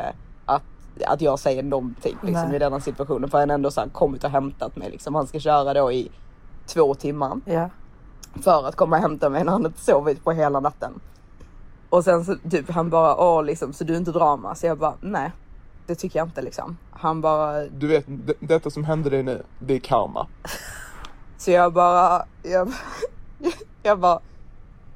att, 0.46 0.64
att 1.06 1.22
jag 1.22 1.40
säger 1.40 1.64
någonting 1.64 2.18
liksom, 2.22 2.48
Nej. 2.48 2.56
i 2.56 2.60
denna 2.60 2.80
situationen. 2.80 3.30
För 3.30 3.40
han 3.40 3.52
ändå 3.52 3.72
så 3.72 3.82
här, 3.82 3.90
kommit 3.90 4.24
och 4.24 4.30
hämtat 4.30 4.76
mig 4.76 4.92
liksom. 4.92 5.16
Han 5.16 5.28
ska 5.28 5.40
köra 5.40 5.74
då 5.74 5.92
i 5.92 6.12
två 6.68 6.94
timmar 6.96 7.40
Ja. 7.46 7.70
för 8.44 8.68
att 8.68 8.76
komma 8.76 8.96
och 8.96 9.02
hämta 9.02 9.30
mig 9.30 9.44
när 9.44 9.52
han 9.52 9.66
inte 9.66 9.82
sovit 9.82 10.24
på 10.24 10.32
hela 10.32 10.60
natten. 10.60 11.00
Och 11.90 12.04
sen 12.04 12.26
så 12.26 12.36
typ 12.52 12.72
han 12.72 12.90
bara, 12.90 13.16
åh 13.18 13.44
liksom, 13.44 13.74
så 13.74 13.84
du 13.84 13.94
är 13.94 13.98
inte 13.98 14.12
drama? 14.12 14.56
Så 14.56 14.66
jag 14.68 14.78
bara, 14.78 14.94
nej, 15.02 15.32
det 15.88 15.96
tycker 15.96 16.20
jag 16.20 16.28
inte 16.28 16.42
liksom. 16.42 16.78
Han 16.92 17.22
bara, 17.22 17.62
Du 17.66 17.88
vet, 17.88 18.06
detta 18.40 18.70
som 18.70 18.84
hände 18.84 19.10
dig 19.10 19.24
nu, 19.24 19.44
det 19.60 19.74
är 19.74 19.80
karma. 19.80 20.28
Så 21.38 21.52
jag 21.52 21.74
bara, 21.74 22.26
jag, 22.44 22.74
jag 23.84 24.00
bara, 24.00 24.20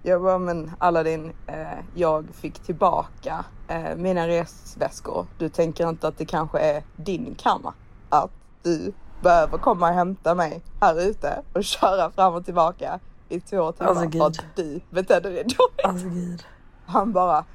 jag 0.03 0.21
bara 0.21 0.37
men 0.37 0.71
Aladdin, 0.77 1.33
eh, 1.47 1.79
jag 1.95 2.25
fick 2.33 2.59
tillbaka 2.59 3.45
eh, 3.67 3.95
mina 3.95 4.27
resväskor. 4.27 5.25
Du 5.37 5.49
tänker 5.49 5.89
inte 5.89 6.07
att 6.07 6.17
det 6.17 6.25
kanske 6.25 6.59
är 6.59 6.83
din 6.95 7.35
karma? 7.35 7.73
Att 8.09 8.31
du 8.63 8.93
behöver 9.21 9.57
komma 9.57 9.89
och 9.89 9.95
hämta 9.95 10.35
mig 10.35 10.61
här 10.81 11.01
ute 11.09 11.41
och 11.53 11.63
köra 11.63 12.11
fram 12.11 12.33
och 12.33 12.45
tillbaka 12.45 12.99
i 13.29 13.39
två 13.39 13.71
timmar 13.71 13.89
Alltså, 13.89 14.11
för 14.11 14.27
att 14.27 14.55
du 14.55 14.81
betedde 14.89 15.29
dig 15.29 15.43
dåligt. 15.43 15.85
Alltså 15.85 16.07
gud. 16.07 16.43
Han 16.85 17.13
bara, 17.13 17.45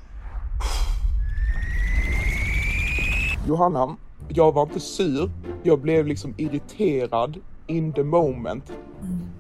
Johanna, 3.47 3.97
jag 4.29 4.53
var 4.53 4.63
inte 4.63 4.81
sur. 4.81 5.31
Jag 5.63 5.81
blev 5.81 6.07
liksom 6.07 6.35
irriterad 6.37 7.41
in 7.67 7.93
the 7.93 8.03
moment. 8.03 8.73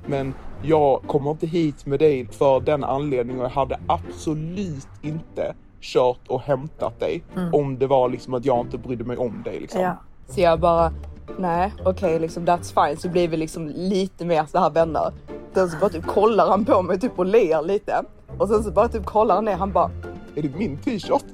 Men 0.06 0.34
jag 0.62 1.02
kommer 1.06 1.30
inte 1.30 1.46
hit 1.46 1.86
med 1.86 1.98
dig 1.98 2.26
för 2.26 2.60
den 2.60 2.84
anledningen 2.84 3.40
och 3.40 3.46
jag 3.46 3.50
hade 3.50 3.78
absolut 3.86 4.88
inte 5.02 5.54
kört 5.80 6.28
och 6.28 6.40
hämtat 6.40 7.00
dig 7.00 7.24
om 7.52 7.78
det 7.78 7.86
var 7.86 8.08
liksom 8.08 8.34
att 8.34 8.44
jag 8.44 8.60
inte 8.60 8.78
brydde 8.78 9.04
mig 9.04 9.16
om 9.16 9.42
dig. 9.42 9.60
Liksom. 9.60 9.80
Ja. 9.80 9.96
så 10.28 10.40
jag 10.40 10.60
bara, 10.60 10.92
nej 11.38 11.72
okej 11.84 12.18
liksom 12.18 12.46
that's 12.46 12.86
fine. 12.86 13.00
Så 13.00 13.08
blir 13.08 13.28
vi 13.28 13.36
liksom 13.36 13.68
lite 13.68 14.24
mer 14.24 14.44
så 14.46 14.58
här 14.58 14.70
vänner. 14.70 15.12
Sen 15.54 15.68
så 15.68 15.78
bara 15.78 15.90
typ 15.90 16.06
kollar 16.06 16.48
han 16.48 16.64
på 16.64 16.82
mig 16.82 17.00
typ 17.00 17.18
och 17.18 17.26
ler 17.26 17.62
lite. 17.62 18.04
Och 18.38 18.48
sen 18.48 18.64
så 18.64 18.70
bara 18.70 18.88
typ 18.88 19.06
kollar 19.06 19.34
han 19.34 19.44
ner, 19.44 19.56
han 19.56 19.72
bara, 19.72 19.90
Är 20.34 20.42
det 20.42 20.56
min 20.56 20.78
t-shirt? 20.78 21.24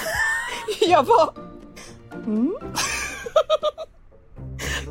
Jag 0.88 1.06
bara... 1.06 1.28
Mm. 2.26 2.54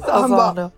Så 0.06 0.12
han 0.12 0.22
han 0.22 0.32
bara, 0.32 0.54
då? 0.54 0.70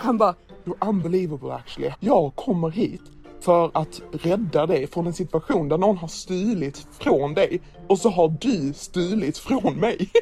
Han 0.00 0.18
bara, 0.18 0.34
You're 0.64 0.88
unbelievable 0.88 1.52
actually. 1.54 1.92
Jag 2.00 2.32
kommer 2.34 2.70
hit 2.70 3.02
för 3.40 3.70
att 3.74 4.00
rädda 4.12 4.66
dig 4.66 4.86
från 4.86 5.06
en 5.06 5.12
situation 5.14 5.68
där 5.68 5.78
någon 5.78 5.96
har 5.96 6.08
stulit 6.08 6.86
från 6.98 7.34
dig 7.34 7.60
och 7.86 7.98
så 7.98 8.08
har 8.10 8.28
du 8.40 8.72
stulit 8.72 9.38
från 9.38 9.74
mig. 9.76 10.10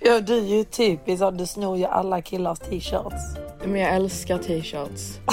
Ja, 0.00 0.20
du 0.20 0.38
är 0.38 0.42
ju 0.56 0.64
typiskt 0.64 1.18
så 1.18 1.30
du 1.30 1.46
snor 1.46 1.76
ju 1.78 1.84
alla 1.84 2.22
killars 2.22 2.58
t-shirts. 2.58 3.36
men 3.64 3.80
jag 3.80 3.94
älskar 3.94 4.38
t-shirts. 4.38 5.18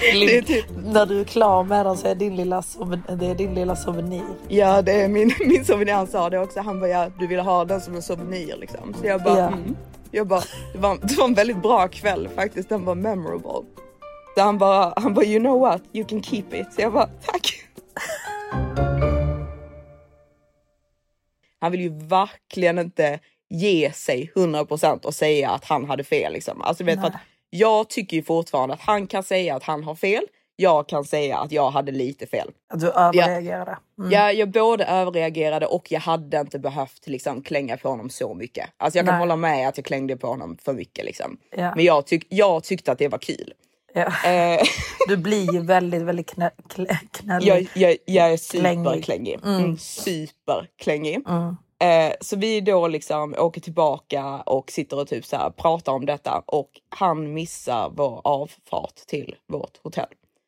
Det 0.00 0.36
är 0.38 0.42
typ, 0.42 0.66
När 0.84 1.06
du 1.06 1.20
är 1.20 1.24
klar 1.24 1.64
med 1.64 1.86
den 1.86 1.96
så 1.96 2.06
är 2.08 2.14
din 2.14 2.36
lilla, 2.36 2.62
det 3.18 3.26
är 3.26 3.34
din 3.34 3.54
lilla 3.54 3.76
souvenir. 3.76 4.22
ja, 4.48 4.82
det 4.82 4.92
är 5.02 5.08
min, 5.08 5.32
min 5.46 5.64
souvenir, 5.64 5.92
han 5.94 6.06
sa 6.06 6.30
det 6.30 6.38
också. 6.38 6.60
Han 6.60 6.80
bara, 6.80 6.88
ja, 6.90 7.08
du 7.18 7.26
ville 7.26 7.42
ha 7.42 7.64
den 7.64 7.80
som 7.80 7.94
en 7.94 8.02
souvenir 8.02 8.56
liksom. 8.56 8.94
Så 9.00 9.06
jag 9.06 9.22
bara, 9.22 9.38
Ja. 9.38 9.46
mm. 9.46 9.76
Jag 10.14 10.26
bara, 10.26 10.42
det 10.72 10.78
var, 10.78 10.98
det 11.02 11.14
var 11.16 11.24
en 11.24 11.34
väldigt 11.34 11.62
bra 11.62 11.88
kväll 11.88 12.28
faktiskt. 12.28 12.68
Den 12.68 12.84
var 12.84 12.94
memorable. 12.94 13.68
Så 14.36 14.42
han 14.42 14.58
bara, 14.58 14.92
han 14.96 15.14
bara, 15.14 15.24
you 15.24 15.40
know 15.40 15.60
what, 15.60 15.82
you 15.92 16.06
can 16.06 16.22
keep 16.22 16.44
it. 16.52 16.74
Så 16.74 16.80
jag 16.80 16.92
bara, 16.92 17.06
tack. 17.06 17.64
Han 21.60 21.72
vill 21.72 21.80
ju 21.80 21.88
verkligen 21.88 22.78
inte 22.78 23.20
ge 23.50 23.92
sig 23.92 24.32
100% 24.34 25.04
och 25.04 25.14
säga 25.14 25.50
att 25.50 25.64
han 25.64 25.84
hade 25.84 26.04
fel 26.04 26.32
liksom. 26.32 26.62
Alltså 26.62 26.84
vet, 26.84 27.00
för 27.00 27.06
att 27.06 27.14
jag 27.50 27.88
tycker 27.88 28.16
ju 28.16 28.22
fortfarande 28.22 28.74
att 28.74 28.80
han 28.80 29.06
kan 29.06 29.22
säga 29.22 29.56
att 29.56 29.62
han 29.62 29.84
har 29.84 29.94
fel. 29.94 30.24
Jag 30.56 30.88
kan 30.88 31.04
säga 31.04 31.38
att 31.38 31.52
jag 31.52 31.70
hade 31.70 31.92
lite 31.92 32.26
fel. 32.26 32.50
Att 32.72 32.80
du 32.80 32.90
överreagerade. 32.90 33.78
Mm. 33.98 34.10
Ja, 34.10 34.32
jag 34.32 34.50
både 34.50 34.84
överreagerade 34.84 35.66
och 35.66 35.92
jag 35.92 36.00
hade 36.00 36.40
inte 36.40 36.58
behövt 36.58 37.06
liksom, 37.06 37.42
klänga 37.42 37.76
på 37.76 37.88
honom 37.88 38.10
så 38.10 38.34
mycket. 38.34 38.70
Alltså 38.76 38.98
jag 38.98 39.06
kan 39.06 39.14
Nej. 39.14 39.20
hålla 39.20 39.36
med 39.36 39.68
att 39.68 39.78
jag 39.78 39.84
klängde 39.84 40.16
på 40.16 40.26
honom 40.26 40.58
för 40.64 40.72
mycket. 40.72 41.04
Liksom. 41.04 41.36
Ja. 41.56 41.74
Men 41.76 41.84
jag, 41.84 42.06
tyck, 42.06 42.26
jag 42.28 42.64
tyckte 42.64 42.92
att 42.92 42.98
det 42.98 43.08
var 43.08 43.18
kul. 43.18 43.52
Ja. 43.94 44.30
Eh, 44.30 44.60
Du 45.08 45.16
blir 45.16 45.52
ju 45.52 45.60
väldigt, 45.60 46.02
väldigt 46.02 46.26
knä, 46.30 46.50
knä, 46.68 46.98
knällig. 47.12 47.48
jag, 47.48 47.66
jag, 47.74 47.96
jag 48.04 48.32
är 48.32 48.50
Klängig. 48.50 48.84
superklängig. 48.86 49.40
Mm. 49.44 49.78
Superklängig. 49.78 51.20
Mm. 51.28 51.56
Eh, 51.78 52.12
så 52.20 52.36
vi 52.36 52.60
då 52.60 52.88
liksom 52.88 53.34
åker 53.38 53.60
tillbaka 53.60 54.36
och 54.46 54.70
sitter 54.70 54.98
och 55.00 55.08
typ 55.08 55.24
så 55.24 55.36
här 55.36 55.50
pratar 55.50 55.92
om 55.92 56.06
detta 56.06 56.42
och 56.46 56.70
han 56.88 57.32
missar 57.34 57.92
vår 57.96 58.20
avfart 58.24 58.96
till 59.06 59.34
vårt 59.48 59.78
hotell. 59.82 60.06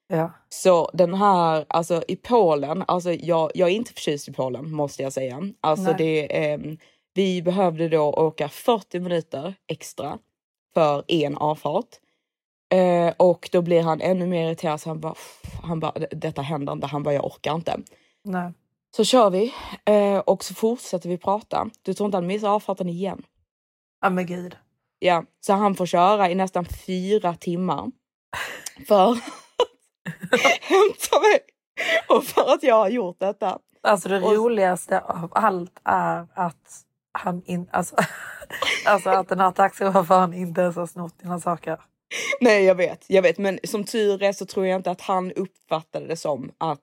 Ja. 0.08 0.32
Så 0.48 0.90
den 0.92 1.14
här, 1.14 1.64
alltså 1.68 2.02
i 2.08 2.16
Polen, 2.16 2.84
alltså 2.88 3.12
jag, 3.12 3.50
jag 3.54 3.68
är 3.68 3.72
inte 3.72 3.92
förtjust 3.92 4.28
i 4.28 4.32
Polen 4.32 4.72
måste 4.72 5.02
jag 5.02 5.12
säga. 5.12 5.42
Alltså 5.60 5.84
Nej. 5.84 5.94
det, 5.98 6.44
ehm, 6.44 6.78
vi 7.14 7.42
behövde 7.42 7.88
då 7.88 8.02
åka 8.02 8.48
40 8.48 9.00
minuter 9.00 9.54
extra 9.66 10.18
för 10.74 11.04
en 11.08 11.36
avfart. 11.36 11.88
Eh, 12.72 13.14
och 13.16 13.48
då 13.52 13.62
blir 13.62 13.82
han 13.82 14.00
ännu 14.00 14.26
mer 14.26 14.46
irriterad 14.46 14.80
så 14.80 14.90
han 14.90 15.00
bara, 15.00 15.14
han 15.62 15.80
bara, 15.80 15.92
detta 16.10 16.42
händer 16.42 16.72
inte, 16.72 16.86
han 16.86 17.02
bara 17.02 17.14
jag 17.14 17.24
orkar 17.24 17.54
inte. 17.54 17.80
Nej. 18.24 18.52
Så 18.96 19.04
kör 19.04 19.30
vi 19.30 19.54
eh, 19.84 20.18
och 20.18 20.44
så 20.44 20.54
fortsätter 20.54 21.08
vi 21.08 21.18
prata. 21.18 21.70
Du 21.82 21.94
tror 21.94 22.06
inte 22.06 22.16
han 22.16 22.26
missar 22.26 22.48
avfarten 22.48 22.88
igen? 22.88 23.22
Ja 24.00 24.10
men 24.10 24.26
gud. 24.26 24.56
Ja, 24.98 25.24
så 25.40 25.52
han 25.52 25.74
får 25.74 25.86
köra 25.86 26.30
i 26.30 26.34
nästan 26.34 26.64
fyra 26.64 27.34
timmar 27.34 27.90
för 28.88 29.18
hämta 30.60 31.20
mig 31.20 31.40
och 32.08 32.24
för 32.24 32.52
att 32.54 32.62
jag 32.62 32.74
har 32.74 32.88
gjort 32.88 33.16
detta. 33.20 33.58
Alltså 33.82 34.08
det 34.08 34.20
Och- 34.22 34.32
roligaste 34.32 35.00
av 35.00 35.28
allt 35.34 35.80
är 35.84 36.26
att 36.34 36.82
han 37.12 37.42
in, 37.46 37.68
alltså, 37.72 37.96
alltså 38.86 39.10
att 39.10 39.28
den 39.28 39.40
här 39.40 39.50
taxichauffören 39.50 40.34
inte 40.34 40.60
ens 40.60 40.76
har 40.76 40.86
snott 40.86 41.18
dina 41.22 41.40
saker. 41.40 41.80
Nej, 42.40 42.64
jag 42.64 42.74
vet, 42.74 43.04
jag 43.08 43.22
vet, 43.22 43.38
men 43.38 43.58
som 43.64 43.84
tur 43.84 44.22
är 44.22 44.32
så 44.32 44.46
tror 44.46 44.66
jag 44.66 44.78
inte 44.78 44.90
att 44.90 45.00
han 45.00 45.32
uppfattade 45.32 46.06
det 46.06 46.16
som 46.16 46.50
att 46.58 46.80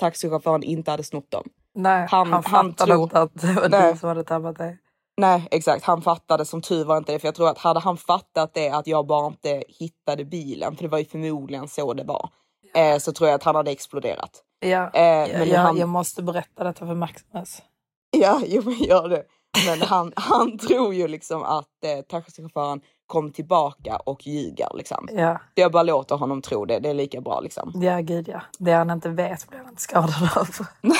taxichauffören 0.00 0.62
inte 0.62 0.90
hade 0.90 1.04
snott 1.04 1.30
dem. 1.30 1.48
Nej, 1.74 2.06
Han- 2.10 2.32
han, 2.32 2.44
han 2.46 2.72
fattade 2.72 2.92
tror- 2.92 3.02
inte 3.02 3.20
att 3.20 3.30
det 3.40 3.52
var 3.52 3.68
Nej. 3.68 3.92
du 3.92 3.98
som 3.98 4.08
hade 4.08 4.24
tabbat 4.24 4.58
dig. 4.58 4.78
Nej, 5.16 5.48
exakt. 5.50 5.84
Han 5.84 6.02
fattade 6.02 6.44
som 6.44 6.62
tur 6.62 6.84
var 6.84 6.96
inte 6.96 7.12
det. 7.12 7.18
För 7.18 7.28
jag 7.28 7.34
tror 7.34 7.48
att 7.48 7.58
hade 7.58 7.80
han 7.80 7.96
fattat 7.96 8.54
det 8.54 8.68
att 8.70 8.86
jag 8.86 9.06
bara 9.06 9.26
inte 9.26 9.64
hittade 9.68 10.24
bilen, 10.24 10.76
för 10.76 10.82
det 10.82 10.88
var 10.88 10.98
ju 10.98 11.04
förmodligen 11.04 11.68
så 11.68 11.92
det 11.94 12.04
var, 12.04 12.30
eh, 12.74 12.98
så 12.98 13.12
tror 13.12 13.28
jag 13.28 13.34
att 13.36 13.42
han 13.42 13.54
hade 13.54 13.70
exploderat. 13.70 14.42
Ja, 14.60 14.90
Eh, 14.94 15.02
jag, 15.04 15.38
men 15.38 15.48
jag, 15.48 15.60
han- 15.60 15.76
jag 15.76 15.88
måste 15.88 16.22
berätta 16.22 16.64
detta 16.64 16.86
för 16.86 16.94
Maximus. 16.94 17.62
Ja, 18.10 18.40
jo, 18.46 18.62
men 18.64 18.74
gör 18.74 19.08
det. 19.08 19.22
Men 19.66 19.82
han, 19.82 20.12
han 20.16 20.58
tror 20.58 20.94
ju 20.94 21.08
liksom 21.08 21.42
att 21.42 21.68
eh, 21.84 22.00
taxichauffören 22.08 22.80
kom 23.06 23.32
tillbaka 23.32 23.96
och 23.96 24.26
ljuger 24.26 24.68
liksom. 24.74 25.08
Ja, 25.12 25.40
jag 25.54 25.72
bara 25.72 25.82
låter 25.82 26.16
honom 26.16 26.42
tro 26.42 26.64
det. 26.64 26.78
Det 26.78 26.88
är 26.90 26.94
lika 26.94 27.20
bra 27.20 27.40
liksom. 27.40 27.72
ja 27.74 28.00
gud 28.00 28.28
ja. 28.28 28.42
Det 28.58 28.72
han 28.72 28.90
inte 28.90 29.08
vet 29.08 29.48
blir 29.48 29.58
han 29.58 29.68
inte 29.68 29.82
skadad 29.82 30.28
av. 30.36 30.48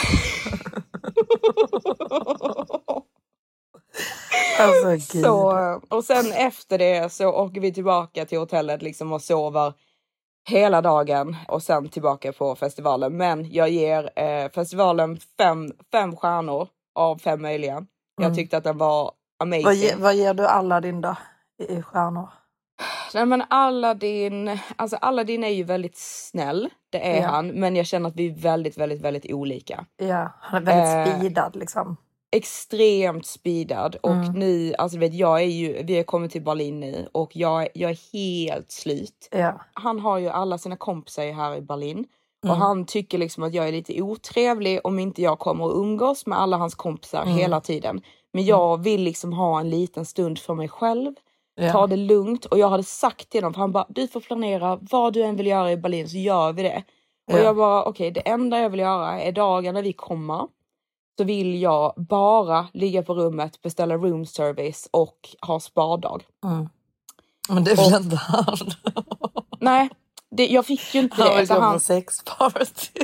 Alltså 4.61 4.89
gud. 4.91 5.25
Så, 5.25 5.59
eh, 5.59 5.79
och 5.89 6.05
sen 6.05 6.33
efter 6.33 6.79
det 6.79 7.13
så 7.13 7.29
åker 7.29 7.61
vi 7.61 7.73
tillbaka 7.73 8.25
till 8.27 8.39
hotellet 8.39 8.83
liksom 8.83 9.13
och 9.13 9.23
sover 9.23 9.73
hela 10.49 10.81
dagen 10.83 11.37
och 11.49 11.63
sen 11.63 11.89
tillbaka 11.89 12.33
på 12.33 12.55
festivalen. 12.55 13.17
Men 13.17 13.53
jag 13.53 13.69
ger 13.71 14.11
eh, 14.19 14.51
festivalen 14.51 15.19
fem, 15.39 15.73
fem 15.93 16.17
stjärnor 16.17 16.69
av 16.95 17.19
fem 17.19 17.43
möjliga. 17.43 17.87
Jag 18.17 18.25
Mm. 18.25 18.37
tyckte 18.37 18.57
att 18.57 18.65
den 18.65 18.79
var 18.79 19.13
amazing. 19.43 19.65
Vad, 19.65 19.75
ge, 19.75 19.95
vad 19.97 20.15
ger 20.15 20.35
du 20.35 20.47
Aladdin 20.47 21.01
då? 21.01 21.17
I, 21.69 21.73
i 21.79 21.83
stjärnor? 21.83 22.29
Nej 23.15 23.27
men 23.27 23.43
Aladdin, 23.51 24.59
alltså 24.77 24.97
Aladdin 24.97 25.45
är 25.45 25.49
ju 25.49 25.63
väldigt 25.65 25.97
snäll, 25.99 26.69
det 26.91 27.17
är 27.17 27.23
Ja. 27.23 27.29
han, 27.29 27.49
men 27.49 27.77
jag 27.77 27.87
känner 27.87 28.09
att 28.09 28.17
vi 28.17 28.27
är 28.31 28.35
väldigt, 28.35 28.79
väldigt, 28.79 29.01
väldigt 29.01 29.33
olika. 29.33 29.85
Ja, 29.97 30.33
han 30.41 30.63
är 30.63 30.67
väldigt 30.67 31.13
Eh, 31.15 31.19
speedad 31.19 31.57
liksom. 31.57 31.97
Extremt 32.37 33.27
speedad 33.27 33.97
och 34.01 34.11
Mm. 34.11 34.33
nu, 34.33 34.75
alltså 34.79 34.99
vet 34.99 35.15
jag 35.15 35.41
är 35.43 35.47
ju, 35.47 35.83
vi 35.83 35.97
har 35.97 36.03
kommit 36.03 36.33
till 36.33 36.43
Berlin 36.43 36.81
nu 36.81 37.09
och 37.13 37.37
jag, 37.37 37.69
jag 37.75 37.91
är 37.91 38.13
helt 38.13 38.71
slut. 38.71 39.29
Ja. 39.31 39.61
Han 39.75 40.01
har 40.01 40.19
ju 40.19 40.29
alla 40.29 40.59
sina 40.59 40.77
kompisar 40.77 41.33
här 41.33 41.57
i 41.57 41.61
Berlin 41.61 42.05
och 42.43 42.49
Mm. 42.49 42.61
han 42.61 42.87
tycker 42.87 43.19
liksom 43.19 43.43
att 43.43 43.55
jag 43.55 43.69
är 43.69 43.73
lite 43.73 44.03
otrevlig 44.03 44.81
om 44.85 44.99
inte 44.99 45.23
jag 45.23 45.39
kommer 45.39 45.67
att 45.67 45.73
umgås 45.77 46.27
med 46.27 46.39
alla 46.41 46.57
hans 46.57 46.75
kompisar 46.75 47.23
Mm. 47.23 47.35
hela 47.35 47.61
tiden. 47.61 48.01
Men 48.33 48.45
jag 48.45 48.83
vill 48.83 49.03
liksom 49.03 49.33
ha 49.33 49.61
en 49.61 49.71
liten 49.71 50.05
stund 50.05 50.39
för 50.39 50.55
mig 50.55 50.69
själv. 50.69 51.15
Ja. 51.55 51.73
ta 51.73 51.87
det 51.87 51.97
lugnt 51.97 52.45
och 52.45 52.59
jag 52.59 52.69
hade 52.69 52.83
sagt 52.83 53.29
till 53.31 53.41
honom, 53.43 53.55
för 53.55 53.61
han 53.61 53.73
bara 53.73 53.87
du 53.89 54.09
får 54.09 54.21
planera 54.21 54.79
vad 54.91 55.13
du 55.13 55.23
än 55.23 55.37
vill 55.37 55.47
göra 55.47 55.73
i 55.73 55.77
Berlin 55.77 56.09
så 56.09 56.17
gör 56.17 56.53
vi 56.53 56.63
det. 56.63 56.83
Och 57.33 57.39
Ja. 57.39 57.43
jag 57.43 57.57
bara 57.57 57.85
okej 57.85 58.11
det 58.11 58.21
enda 58.21 58.61
jag 58.61 58.71
vill 58.71 58.81
göra 58.81 59.21
är 59.21 59.33
dagen 59.33 59.75
när 59.75 59.83
vi 59.83 59.93
kommer 59.93 60.47
så 61.19 61.25
vill 61.25 61.63
jag 61.63 61.95
bara 61.97 62.67
ligga 62.73 63.03
på 63.03 63.15
rummet, 63.15 63.63
beställa 63.63 63.95
room 63.95 64.27
service 64.27 64.89
och 64.91 65.29
ha 65.41 65.61
spardag. 65.61 66.25
Mm. 66.45 66.69
Men 67.49 67.65
det 67.65 67.75
vill 67.75 67.95
inte 67.95 68.17
han. 68.17 68.57
Nej, 69.61 69.91
det, 70.31 70.47
jag 70.47 70.67
fick 70.67 70.95
ju 70.95 71.01
inte 71.01 71.17
Han 71.17 71.27
det. 71.27 71.31
vill 71.31 71.41
Alltså, 71.41 71.55
gå 71.55 71.61
han, 71.61 71.73
på 71.75 71.81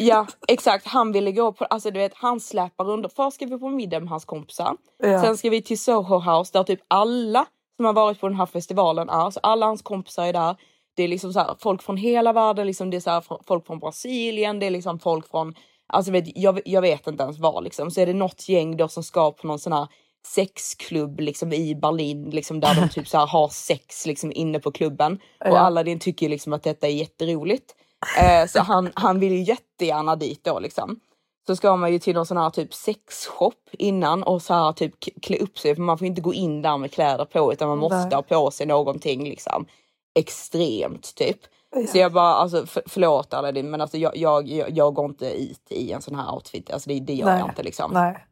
ja 0.01 0.27
exakt, 0.49 0.87
han 0.87 1.13
ville 1.13 1.33
gå 1.33 1.53
på, 1.53 1.65
alltså 1.65 1.91
du 1.91 1.99
vet 1.99 2.15
han 2.15 2.41
släpar 2.41 2.91
under. 2.91 3.09
Först 3.09 3.35
ska 3.35 3.47
vi 3.47 3.59
på 3.59 3.69
middag 3.69 4.01
med 4.01 4.09
hans 4.09 4.25
kompisar. 4.25 4.77
Ja. 4.99 5.23
Sen 5.23 5.37
ska 5.37 5.51
vi 5.51 5.63
till 5.63 5.81
Soho 5.81 6.19
House 6.19 6.51
där 6.53 6.65
typ 6.65 6.81
alla 6.89 7.47
som 7.77 7.85
har 7.85 7.93
varit 7.93 8.21
på 8.21 8.29
den 8.29 8.37
här 8.37 8.47
festivalen 8.47 9.09
är. 9.09 9.31
Så 9.31 9.41
alla 9.43 9.67
hans 9.67 9.83
kompisar 9.83 10.27
är 10.27 10.33
där. 10.33 10.57
Det 10.97 11.03
är 11.03 11.09
liksom 11.09 11.33
så 11.33 11.39
här, 11.39 11.57
folk 11.59 11.83
från 11.83 11.97
hela 11.97 12.33
världen, 12.33 12.67
liksom, 12.67 12.91
det 12.91 12.97
är 12.97 13.01
så 13.01 13.11
här, 13.11 13.25
folk 13.47 13.67
från 13.67 13.79
Brasilien, 13.79 14.59
det 14.61 14.67
är 14.67 14.71
liksom 14.71 14.99
folk 14.99 15.31
från, 15.31 15.55
alltså 15.89 16.13
vet, 16.13 16.25
jag, 16.39 16.61
jag 16.65 16.83
vet 16.83 17.07
inte 17.07 17.23
ens 17.23 17.39
var 17.39 17.63
liksom. 17.63 17.91
Så 17.91 18.01
är 18.01 18.07
det 18.07 18.13
något 18.13 18.49
gäng 18.49 18.77
då 18.77 18.89
som 18.89 19.03
ska 19.03 19.33
på 19.33 19.47
någon 19.47 19.59
sån 19.59 19.73
här 19.73 19.89
sexklubb 20.27 21.21
liksom 21.21 21.53
i 21.53 21.75
Berlin, 21.75 22.31
liksom 22.31 22.61
där 22.61 22.75
de 22.75 22.89
typ 22.89 23.09
så 23.09 23.19
här 23.19 23.27
har 23.27 23.49
sex 23.49 24.07
liksom 24.07 24.33
inne 24.33 24.61
på 24.61 24.73
klubben. 24.73 25.13
Och 25.15 25.47
Ja. 25.47 25.59
Aladdin 25.59 25.99
tycker 25.99 26.27
ju 26.27 26.31
liksom 26.31 26.53
att 26.53 26.63
detta 26.63 26.87
är 26.87 26.93
jätteroligt. 26.93 27.75
Eh, 28.21 28.47
så 28.47 28.61
han, 28.61 28.91
han 28.95 29.21
vill 29.21 29.33
ju 29.33 29.43
jättegärna 29.43 30.17
dit 30.17 30.45
då 30.45 30.59
liksom 30.59 31.01
så 31.49 31.57
ska 31.57 31.77
man 31.77 31.93
ju 31.93 31.99
till 31.99 32.15
någon 32.15 32.27
sån 32.27 32.37
här 32.37 32.51
typ 32.51 32.75
sexshop 32.75 33.69
innan 33.73 34.23
och 34.23 34.43
så 34.43 34.55
här 34.55 34.73
typ 34.73 34.95
klä 35.23 35.39
upp 35.39 35.59
sig 35.59 35.75
för 35.75 35.83
man 35.83 35.99
får 35.99 36.07
inte 36.07 36.21
gå 36.21 36.35
in 36.35 36.63
där 36.63 36.79
med 36.79 36.93
kläder 36.93 37.25
på 37.25 37.53
utan 37.53 37.69
man 37.69 37.79
måste 37.79 37.97
Nej. 37.97 38.15
ha 38.15 38.23
på 38.23 38.51
sig 38.51 38.67
någonting 38.67 39.25
liksom 39.25 39.67
extremt 40.15 41.15
typ. 41.15 41.39
Så 41.89 41.99
jag 41.99 42.13
bara 42.13 42.35
alltså 42.35 42.67
för, 42.67 42.83
förlåt 42.87 43.35
Aladdin 43.35 43.71
men 43.71 43.81
alltså 43.81 43.97
jag, 43.97 44.17
jag, 44.17 44.49
jag, 44.49 44.71
jag 44.71 44.95
går 44.95 45.05
inte 45.05 45.27
ut 45.27 45.73
i 45.73 45.93
en 45.93 46.03
sån 46.03 46.15
här 46.15 46.35
outfit, 46.35 46.71
alltså 46.71 46.91
det, 46.91 47.01
det 47.01 47.15
gör 47.15 47.27
Nej. 47.27 47.39
jag 47.39 47.49
inte 47.49 47.63
liksom. 47.63 47.91
Nej. 47.95 48.25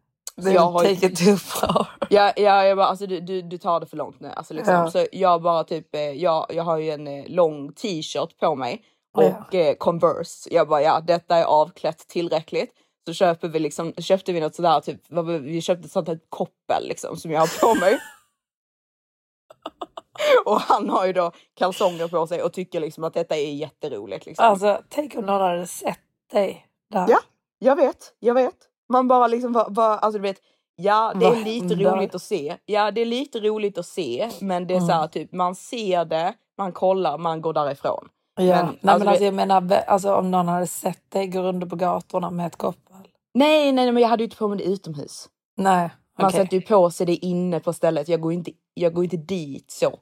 Så 0.43 0.51
jag 0.51 0.61
har 0.61 0.85
Take 0.85 1.07
it 1.07 1.19
too 1.19 1.37
far. 1.37 1.89
Ja, 2.11 2.33
ja, 2.37 2.65
jag 2.65 2.77
bara, 2.77 2.87
alltså 2.87 3.07
du, 3.07 3.21
du, 3.21 3.43
du 3.43 3.59
tar 3.59 3.81
det 3.81 3.87
för 3.87 3.97
långt 3.97 4.21
nu. 4.21 4.29
Alltså, 4.37 4.55
liksom. 4.55 4.75
Ja. 4.75 4.91
Så 4.91 5.07
jag 5.13 5.43
bara 5.43 5.65
typ, 5.65 5.95
eh, 5.95 6.01
jag, 6.01 6.47
jag 6.49 6.63
har 6.65 6.79
ju 6.79 6.91
en 6.91 7.07
eh, 7.07 7.25
lång 7.27 7.73
t-shirt 7.73 8.39
på 8.39 8.55
mig 8.55 8.85
Ja. 9.15 9.23
och 9.49 9.55
eh, 9.55 9.75
Converse. 9.75 10.49
Jag 10.55 10.69
bara, 10.69 10.83
ja 10.83 11.01
detta 11.01 11.37
är 11.37 11.45
avklätt 11.45 11.99
tillräckligt. 12.09 12.73
Så 13.07 13.13
köper 13.13 13.49
vi 13.49 13.59
liksom, 13.59 13.93
köpte 13.93 14.33
vi 14.33 14.41
något 14.41 14.55
sådär, 14.55 14.81
typ, 14.81 15.01
vi 15.43 15.61
köpte 15.61 15.87
ett 15.87 15.93
sånt 15.93 16.09
här 16.09 16.19
koppel 16.29 16.89
liksom 16.89 17.17
som 17.17 17.31
jag 17.31 17.41
har 17.41 17.61
på 17.61 17.81
mig. 17.81 17.99
och 20.45 20.61
han 20.61 20.89
har 20.91 21.07
ju 21.07 21.13
då 21.13 21.33
kalsonger 21.55 22.09
på 22.09 22.27
sig 22.27 22.43
och 22.43 22.53
tycker 22.53 22.81
liksom 22.81 23.05
att 23.05 23.15
detta 23.15 23.37
är 23.37 23.53
jätteroligt. 23.55 24.27
Liksom. 24.27 24.45
Alltså, 24.45 24.81
tänk 24.89 25.15
om 25.17 25.25
någon 25.27 25.41
hade 25.41 25.67
sett 25.67 25.99
dig 26.33 26.67
där. 26.93 27.07
Ja. 27.09 27.19
Jag 27.59 27.77
vet, 27.77 28.13
jag 28.19 28.35
vet. 28.35 28.55
Man 28.89 29.09
bara 29.09 29.27
liksom, 29.27 29.53
bara, 29.53 29.71
bara, 29.71 29.99
alltså 29.99 30.19
du 30.19 30.23
vet, 30.23 30.37
ja 30.77 31.13
det 31.21 31.27
är 31.27 31.45
lite 31.45 31.75
roligt 31.75 32.15
att 32.15 32.23
se. 32.23 32.57
Ja 32.65 32.91
det 32.91 33.01
är 33.01 33.07
lite 33.07 33.41
roligt 33.41 33.79
att 33.79 33.87
se, 33.87 34.31
men 34.41 34.67
det 34.67 34.75
är 34.75 34.79
så 34.81 34.85
Mm. 34.85 34.97
här 34.99 35.07
typ, 35.09 35.33
man 35.33 35.55
ser 35.55 36.05
det, 36.05 36.35
man 36.59 36.73
kollar, 36.73 37.19
man 37.19 37.41
går 37.41 37.53
därifrån. 37.53 38.09
Ja. 38.39 38.43
Men, 38.43 38.47
Nej, 38.47 38.59
alltså, 38.67 38.79
men 38.83 38.91
alltså, 38.91 39.11
vet- 39.11 39.21
jag 39.23 39.35
menar, 39.35 39.71
alltså, 39.87 40.15
om 40.15 40.31
någon 40.31 40.49
hade 40.49 40.67
sett 40.67 41.11
dig 41.11 41.27
gå 41.27 41.43
runt 41.43 41.71
på 41.71 41.77
gatorna 41.77 42.31
med 42.31 42.47
ett 42.47 42.57
koppel. 42.57 42.97
nej, 43.35 43.73
nej, 43.73 43.93
men 43.93 44.03
jag 44.03 44.09
hade 44.09 44.23
ju 44.23 44.25
inte 44.27 44.37
på 44.37 44.49
mig 44.49 44.59
det 44.59 44.65
utomhus. 44.65 45.29
Nej, 45.57 45.91
Man 46.19 46.27
okej. 46.27 46.41
sätter 46.41 46.57
ju 46.57 46.63
på 46.63 46.91
sig 46.91 47.07
det 47.07 47.15
inne 47.17 47.61
på 47.61 47.73
stället. 47.73 48.09
Jag 48.09 48.21
går 48.21 48.33
inte, 48.33 48.51
jag 48.75 48.95
går 48.95 49.05
inte 49.05 49.17
dit 49.17 49.71
så. 49.71 49.99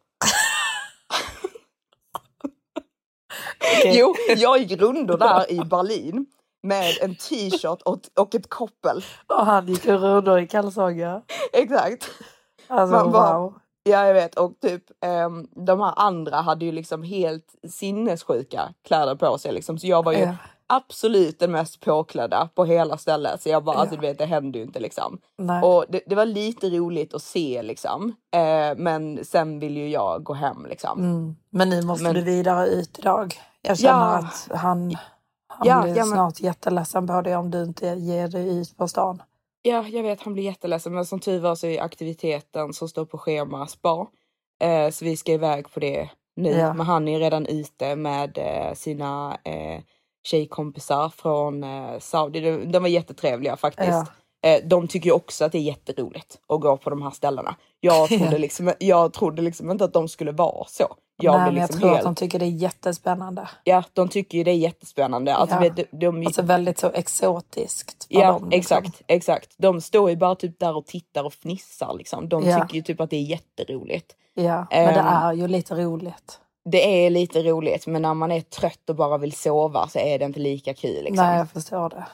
Okej. 3.80 3.98
Jo, 3.98 4.14
jag 4.36 4.58
gick 4.58 4.80
rundor 4.80 5.18
där 5.18 5.52
i 5.52 5.58
Berlin 5.64 6.26
med 6.62 6.84
en 7.02 7.14
t-shirt 7.14 7.82
och, 7.84 8.00
och 8.20 8.34
ett 8.34 8.48
koppel. 8.50 9.04
Och 9.26 9.46
han 9.46 9.66
gick 9.68 9.86
runt 9.86 10.28
i 10.42 10.46
kalsonger. 10.46 11.22
Exakt. 11.52 12.10
Alltså 12.68 12.96
Man 12.96 13.12
bara- 13.12 13.38
wow. 13.38 13.54
Ja, 13.86 14.06
jag 14.06 14.14
vet. 14.14 14.34
Och 14.34 14.52
typ 14.62 14.82
ehm, 15.04 15.46
de 15.66 15.80
här 15.80 15.92
andra 15.96 16.36
hade 16.36 16.64
ju 16.64 16.72
liksom 16.72 17.02
helt 17.02 17.46
sinnessjuka 17.70 18.68
kläder 18.84 19.14
på 19.14 19.38
sig. 19.38 19.52
Liksom. 19.52 19.78
Så 19.78 19.86
jag 19.86 20.04
var 20.04 20.12
ju 20.12 20.18
Ja. 20.18 20.34
absolut 20.66 21.38
den 21.38 21.52
mest 21.52 21.80
påklädda 21.80 22.48
på 22.54 22.64
hela 22.64 22.96
stället. 22.98 23.42
Så 23.42 23.48
jag 23.48 23.64
bara, 23.64 23.76
alltså 23.76 23.94
Ja. 23.94 24.00
du 24.00 24.06
vet, 24.06 24.18
det 24.18 24.26
hände 24.26 24.58
ju 24.58 24.64
inte 24.64 24.80
liksom. 24.80 25.18
Nej. 25.38 25.62
Och 25.62 25.84
det, 25.88 26.00
det 26.06 26.14
var 26.14 26.26
lite 26.26 26.70
roligt 26.70 27.14
att 27.14 27.22
se 27.22 27.62
liksom. 27.62 28.14
Eh, 28.36 28.76
men 28.76 29.24
sen 29.24 29.58
vill 29.60 29.76
ju 29.76 29.88
jag 29.88 30.22
gå 30.24 30.32
hem 30.34 30.66
liksom. 30.68 30.98
Mm. 31.00 31.36
Men 31.50 31.70
nu 31.70 31.82
måste 31.82 32.04
Men- 32.12 32.24
vidare 32.24 32.66
ut 32.66 32.98
idag. 32.98 33.34
Jag 33.64 33.78
känner 33.78 33.92
Ja. 34.12 34.16
att 34.18 34.48
han, 34.60 34.96
han 35.48 35.68
Ja, 35.68 35.82
blir 35.82 35.96
ja, 35.96 36.04
men- 36.04 36.14
snart 36.14 36.40
jätteledsen 36.40 37.06
på 37.06 37.20
dig 37.22 37.36
om 37.36 37.50
du 37.50 37.62
inte 37.62 37.86
ger 37.86 38.28
dig 38.28 38.58
ut 38.60 38.76
på 38.76 38.88
stan. 38.88 39.22
Ja, 39.62 39.84
jag 39.88 40.02
vet, 40.02 40.22
han 40.22 40.32
blir 40.32 40.44
jätteledsen. 40.44 40.94
Men 40.94 41.06
som 41.06 41.20
tur 41.20 41.40
var 41.40 41.54
så 41.54 41.66
är 41.66 41.82
aktiviteten 41.82 42.72
som 42.72 42.88
står 42.88 43.04
på 43.04 43.18
schema 43.18 43.66
spa. 43.66 44.06
Eh, 44.60 44.90
så 44.90 45.04
vi 45.04 45.16
ska 45.16 45.32
iväg 45.32 45.70
på 45.72 45.80
det 45.80 46.08
nu. 46.36 46.50
Ja. 46.50 46.74
Men 46.74 46.86
han 46.86 47.08
är 47.08 47.18
redan 47.18 47.46
ute 47.46 47.96
med 47.96 48.38
eh, 48.38 48.74
sina 48.74 49.38
eh, 49.44 49.80
tjejkompisar 50.26 51.08
från 51.08 51.64
eh, 51.64 51.98
Saudi. 51.98 52.40
De, 52.40 52.72
de 52.72 52.78
var 52.82 52.88
jättetrevliga 52.88 53.56
faktiskt. 53.56 53.88
Ja. 53.88 54.06
Eh, 54.50 54.64
de 54.68 54.88
tycker 54.88 55.06
ju 55.10 55.12
också 55.14 55.44
att 55.44 55.52
det 55.52 55.58
är 55.58 55.62
jätteroligt 55.62 56.38
att 56.48 56.60
gå 56.60 56.76
på 56.76 56.90
de 56.90 57.02
här 57.02 57.10
ställena. 57.10 57.56
Jag 57.80 58.08
trodde, 58.18 58.38
liksom, 58.38 58.72
jag 58.78 59.12
trodde 59.12 59.42
liksom 59.42 59.70
inte 59.70 59.84
att 59.84 59.92
de 59.92 60.08
skulle 60.08 60.32
vara 60.32 60.64
så. 60.68 60.96
Jag 61.16 61.32
Nej, 61.32 61.42
blev 61.42 61.52
men 61.52 61.60
jag 61.60 61.66
liksom 61.68 61.80
tror 61.80 61.90
helt... 61.90 61.98
att 62.00 62.04
de 62.04 62.14
tycker 62.14 62.38
det 62.38 62.44
är 62.44 62.48
jättespännande. 62.50 63.48
Ja, 63.64 63.84
de 63.92 64.08
tycker 64.08 64.38
ju 64.38 64.44
det 64.44 64.50
är 64.50 64.54
jättespännande. 64.56 65.34
Alltså, 65.34 65.56
Ja. 65.56 65.60
vet, 65.60 65.76
du, 65.76 65.84
de, 65.90 66.26
Alltså 66.26 66.42
väldigt 66.42 66.78
så 66.78 66.90
exotiskt. 66.90 68.06
Ja, 68.08 68.32
dem, 68.32 68.48
liksom. 68.50 68.78
exakt, 68.78 69.02
exakt. 69.06 69.54
De 69.58 69.80
står 69.80 70.10
ju 70.10 70.16
bara 70.16 70.34
typ 70.34 70.58
där 70.58 70.76
och 70.76 70.86
tittar 70.86 71.24
och 71.24 71.32
fnissar 71.34 71.94
liksom. 71.98 72.28
De 72.28 72.42
Ja. 72.44 72.60
tycker 72.62 72.74
ju 72.76 72.82
typ 72.82 73.00
att 73.00 73.10
det 73.10 73.16
är 73.16 73.22
jätteroligt. 73.22 74.16
Ja, 74.34 74.66
men 74.70 74.94
det 74.94 75.00
Ehm. 75.00 75.06
är 75.06 75.32
ju 75.32 75.48
lite 75.48 75.74
roligt. 75.74 76.40
Det 76.64 77.06
är 77.06 77.10
lite 77.10 77.42
roligt, 77.42 77.86
men 77.86 78.02
när 78.02 78.14
man 78.14 78.32
är 78.32 78.40
trött 78.40 78.90
och 78.90 78.96
bara 78.96 79.18
vill 79.18 79.32
sova 79.32 79.88
så 79.88 79.98
är 79.98 80.18
det 80.18 80.24
inte 80.24 80.40
lika 80.40 80.74
kul 80.74 81.04
liksom. 81.04 81.26
Nej, 81.26 81.38
jag 81.38 81.50
förstår 81.50 81.88
det. 81.90 82.04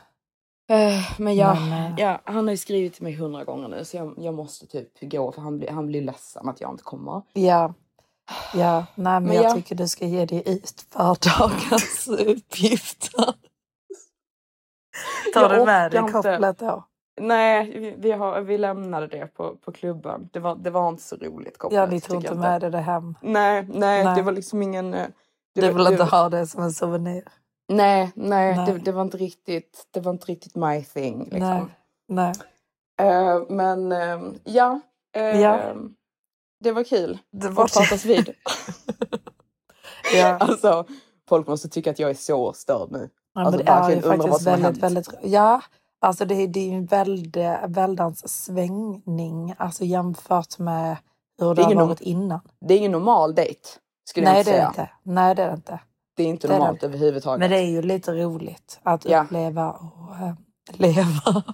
Eh, 0.74 1.04
men 1.18 1.36
ja, 1.36 1.54
Men, 1.54 1.72
eh, 1.92 1.94
ja, 1.98 2.20
han 2.24 2.44
har 2.44 2.50
ju 2.50 2.56
skrivit 2.56 2.94
till 2.94 3.02
mig 3.02 3.12
hundra 3.14 3.44
gånger 3.44 3.68
nu 3.68 3.84
så 3.84 3.96
jag, 3.96 4.14
jag 4.18 4.34
måste 4.34 4.66
typ 4.66 4.88
gå 5.00 5.32
för 5.32 5.40
han 5.42 5.58
blir, 5.58 5.68
han 5.70 5.86
blir 5.86 6.02
ledsen 6.02 6.48
att 6.48 6.60
jag 6.60 6.70
inte 6.70 6.82
kommer. 6.84 7.22
Ja, 7.32 7.74
ja. 8.54 8.86
Nej, 8.94 9.12
men, 9.20 9.24
Men 9.24 9.36
jag 9.36 9.44
ja. 9.44 9.54
tycker 9.54 9.74
du 9.74 9.88
ska 9.88 10.06
ge 10.06 10.24
dig 10.24 10.42
ut 10.46 10.86
för 10.90 10.98
dagens 11.38 12.08
uppgifter. 12.08 13.34
Tar 15.34 15.48
du 15.48 15.64
med 15.64 15.90
dig 15.92 16.00
kopplet 16.12 16.58
då? 16.58 16.84
Nej, 17.20 17.70
vi, 17.80 17.94
vi, 17.98 18.12
har, 18.12 18.40
vi 18.40 18.58
lämnade 18.58 19.06
det 19.06 19.26
på, 19.26 19.56
på 19.56 19.72
klubben. 19.72 20.28
Det 20.32 20.38
var, 20.40 20.56
det 20.56 20.70
var 20.70 20.88
inte 20.88 21.02
så 21.02 21.16
roligt 21.16 21.58
kopplat. 21.58 21.78
Ja, 21.80 21.86
ni 21.86 22.00
tog 22.00 22.16
inte 22.16 22.34
med 22.34 22.60
det 22.60 22.78
hem. 22.78 23.14
Nej, 23.22 23.66
nej, 23.68 24.04
Nej. 24.04 24.16
det 24.16 24.22
var 24.22 24.32
liksom 24.32 24.62
ingen... 24.62 24.94
eh, 24.94 25.06
det 25.54 25.60
Du 25.60 25.66
var- 25.66 25.74
vill 25.74 25.84
det- 25.84 25.90
inte 25.90 26.04
ha 26.04 26.28
det 26.28 26.46
som 26.46 26.62
en 26.62 26.72
souvenir? 26.72 27.22
Nej, 27.68 28.12
nej, 28.14 28.56
Nej. 28.56 28.66
Det, 28.72 28.78
det 28.78 28.92
var 28.92 29.02
inte 29.02 29.16
riktigt, 29.16 29.86
det 29.90 30.00
var 30.00 30.12
inte 30.12 30.26
riktigt 30.26 30.54
my 30.56 30.84
thing. 30.84 31.18
Nej. 31.18 31.28
Liksom. 31.30 31.70
Nej. 32.08 32.32
Eh, 33.00 33.42
men 33.48 33.92
eh, 33.92 34.20
ja, 34.44 34.80
eh, 35.16 35.40
Ja. 35.40 35.74
Det 36.60 36.72
var 36.72 36.84
kul 36.84 37.18
Det 37.32 37.46
att 37.46 37.54
var 37.54 37.66
pratas 37.68 38.04
vid. 38.04 38.34
ja. 40.14 40.36
alltså, 40.36 40.84
folk 41.28 41.46
måste 41.46 41.68
tycka 41.68 41.90
att 41.90 41.98
jag 41.98 42.10
är 42.10 42.14
så 42.14 42.52
störd 42.52 42.88
nu. 42.92 43.10
Ja, 43.34 43.40
Alltså, 43.40 43.56
men 43.56 43.66
det 43.66 43.72
är 43.72 43.90
ju 43.96 44.02
faktiskt 44.02 44.46
väldigt, 44.46 44.82
väldigt... 44.82 45.08
Ja, 45.22 45.62
alltså 46.00 46.24
det 46.24 46.34
är, 46.34 46.46
det 46.48 46.60
är 46.60 46.64
ju 46.68 46.74
en 46.76 46.86
väldig, 46.86 47.46
väldans 47.68 48.44
svängning 48.44 49.54
alltså 49.58 49.84
jämfört 49.84 50.58
med 50.58 50.96
hur 51.38 51.54
det, 51.54 51.62
Det 51.62 51.72
är 51.72 51.74
har 51.74 51.86
varit 51.86 52.00
innan. 52.00 52.40
Det 52.60 52.74
är 52.74 52.78
ingen 52.78 52.92
normal 52.92 53.34
dejt, 53.34 53.60
skulle 54.04 54.26
jag 54.26 54.32
Nej, 54.32 54.38
inte 54.40 54.50
det 54.50 54.56
är 54.56 54.60
säga. 54.60 54.72
det 54.76 54.82
inte. 54.82 54.92
Nej, 55.02 55.34
det 55.34 55.42
är 55.42 55.46
det 55.48 55.54
inte. 55.54 55.80
Det 56.16 56.22
är 56.22 56.26
inte 56.26 56.46
Det 56.48 56.54
är 56.54 56.58
normalt 56.58 56.80
det. 56.80 56.86
överhuvudtaget. 56.86 57.40
Men 57.40 57.50
det 57.50 57.56
är 57.58 57.70
ju 57.70 57.82
lite 57.82 58.12
roligt 58.12 58.80
att 58.82 59.04
Ja. 59.04 59.22
uppleva 59.24 59.70
och 59.72 60.16
äh, 60.16 60.32
leva. 60.72 61.42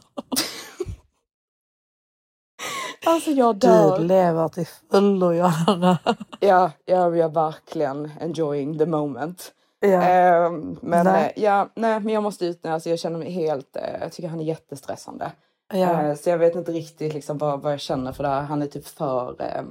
Alltså 3.07 3.30
jag 3.30 3.54
Du 3.57 3.66
dör. 3.66 3.98
lever 3.98 4.48
till 4.48 4.66
fullo, 4.90 5.32
Johanna. 5.32 5.98
Ja, 6.40 6.70
jag 6.84 7.18
är 7.18 7.28
verkligen 7.28 8.11
enjoying 8.20 8.78
the 8.78 8.86
moment. 8.86 9.52
Ja. 9.80 10.02
Ehm, 10.02 10.78
men 10.82 11.04
Nej. 11.07 11.32
eh, 11.36 11.42
ja, 11.44 11.68
nej, 11.74 12.00
men 12.00 12.14
jag 12.14 12.22
måste 12.22 12.46
ut 12.46 12.64
nu. 12.64 12.70
Alltså, 12.70 12.90
jag 12.90 12.98
känner 12.98 13.18
mig 13.18 13.30
helt, 13.30 13.76
eh, 13.76 13.82
jag 14.00 14.12
tycker 14.12 14.28
han 14.28 14.40
är 14.40 14.44
jättestressande. 14.44 15.32
ja. 15.72 16.02
Eh, 16.02 16.14
Så 16.14 16.30
jag 16.30 16.38
vet 16.38 16.54
inte 16.54 16.72
riktigt 16.72 17.14
liksom 17.14 17.38
vad, 17.38 17.61
vad 17.61 17.72
jag 17.72 17.80
känner 17.80 18.12
för 18.12 18.22
det 18.22 18.28
här. 18.28 18.42
Han 18.42 18.62
är 18.62 18.66
typ 18.66 18.86
för... 18.86 19.36
Eh, 19.42 19.62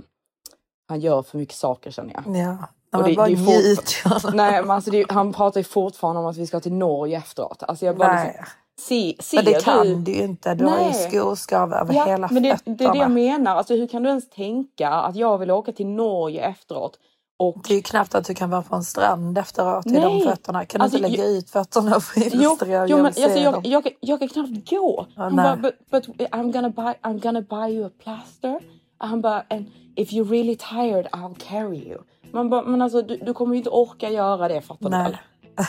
han 0.88 1.00
gör 1.00 1.22
för 1.22 1.38
mycket 1.38 1.56
saker 1.56 1.92
känner 1.92 2.14
jag. 2.14 2.36
ja. 2.38 2.58
Och 3.00 3.04
det- 3.04 3.16
bara 3.16 3.28
det 3.28 3.36
njut. 3.36 4.04
Nej 4.34 4.62
men 4.62 4.72
alltså 4.72 4.92
det, 4.92 5.06
han 5.12 5.34
pratar 5.34 5.60
ju 5.60 5.64
fortfarande 5.64 6.22
om 6.22 6.28
att 6.28 6.38
vi 6.38 6.48
ska 6.48 6.60
till 6.60 6.74
Norge 6.74 7.18
efteråt. 7.18 7.64
Alltså 7.64 7.86
jag 7.86 7.98
bara 7.98 8.14
Nej. 8.14 8.28
liksom, 8.28 8.46
se, 8.80 9.16
ser 9.20 9.38
Men 9.38 9.46
det 9.46 9.54
du? 9.54 9.60
kan 9.60 10.04
du 10.04 10.12
ju 10.12 10.24
inte. 10.24 10.56
Du 10.56 10.66
har 10.66 10.78
ju 10.78 10.84
Nej. 10.84 10.94
skoskav 10.94 11.74
över 11.74 11.94
Ja, 11.94 12.06
hela 12.06 12.28
men 12.32 12.44
det, 12.44 12.58
fötterna. 12.58 12.76
det 12.78 12.84
är 12.86 12.92
det 12.94 12.98
jag 13.00 13.12
menar. 13.12 13.56
Alltså 13.56 13.74
hur 13.76 13.88
kan 13.88 14.04
du 14.04 14.10
ens 14.10 14.30
tänka 14.30 14.90
att 14.90 15.16
jag 15.16 15.38
vill 15.38 15.52
åka 15.52 15.72
till 15.72 15.88
Norge 15.88 16.42
efteråt? 16.46 17.00
Och 17.40 17.56
Det 17.68 17.74
är 17.74 17.76
ju 17.76 17.82
knappt 17.82 18.16
att 18.16 18.26
du 18.26 18.34
kan 18.36 18.50
vara 18.50 18.62
på 18.62 18.76
en 18.76 18.84
strand 18.84 19.38
efteråt 19.38 19.86
i 19.86 19.90
de 19.90 20.00
Nej. 20.00 20.22
fötterna. 20.24 20.66
Kan 20.66 20.80
du 20.80 20.84
Alltså, 20.84 20.98
inte 20.98 21.10
lägga 21.10 21.24
ju- 21.30 21.38
ut 21.38 21.50
fötterna 21.50 21.96
och 21.96 22.04
Jo, 22.16 22.22
illustrera? 22.24 22.88
jo 22.88 22.90
Jag 22.90 22.98
men 22.98 23.06
alltså, 23.06 23.22
jag, 23.40 23.54
dem. 23.54 23.62
jag, 23.66 23.88
jag 24.00 24.20
kan 24.20 24.28
knappt 24.30 24.70
gå. 24.70 25.06
Ja, 25.16 25.24
han 25.24 25.36
nej. 25.36 25.44
bara, 25.46 25.56
but, 25.56 25.74
but 25.92 26.08
I'm, 26.32 26.52
gonna 26.52 26.70
buy, 26.70 26.94
I'm 27.12 27.20
gonna 27.20 27.42
buy 27.42 27.76
you 27.76 27.86
a 27.88 27.90
plaster. 28.04 28.60
Han 28.98 29.22
bara, 29.22 29.44
and 29.50 29.66
if 29.96 30.12
you're 30.12 30.30
really 30.30 30.56
tired 30.56 31.08
I'll 31.12 31.36
carry 31.50 31.78
you. 31.90 32.00
Man 32.32 32.50
bara, 32.50 32.62
men 32.62 32.82
alltså 32.82 33.02
du, 33.02 33.18
du 33.18 33.34
kommer 33.34 33.54
ju 33.54 33.58
inte 33.58 33.70
orka 33.70 34.10
göra 34.10 34.48
det 34.48 34.62
fattar 34.62 34.84
du 34.86 34.90
Nej. 34.90 35.04
väl? 35.04 35.18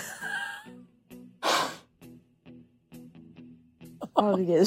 Herregud. 4.16 4.66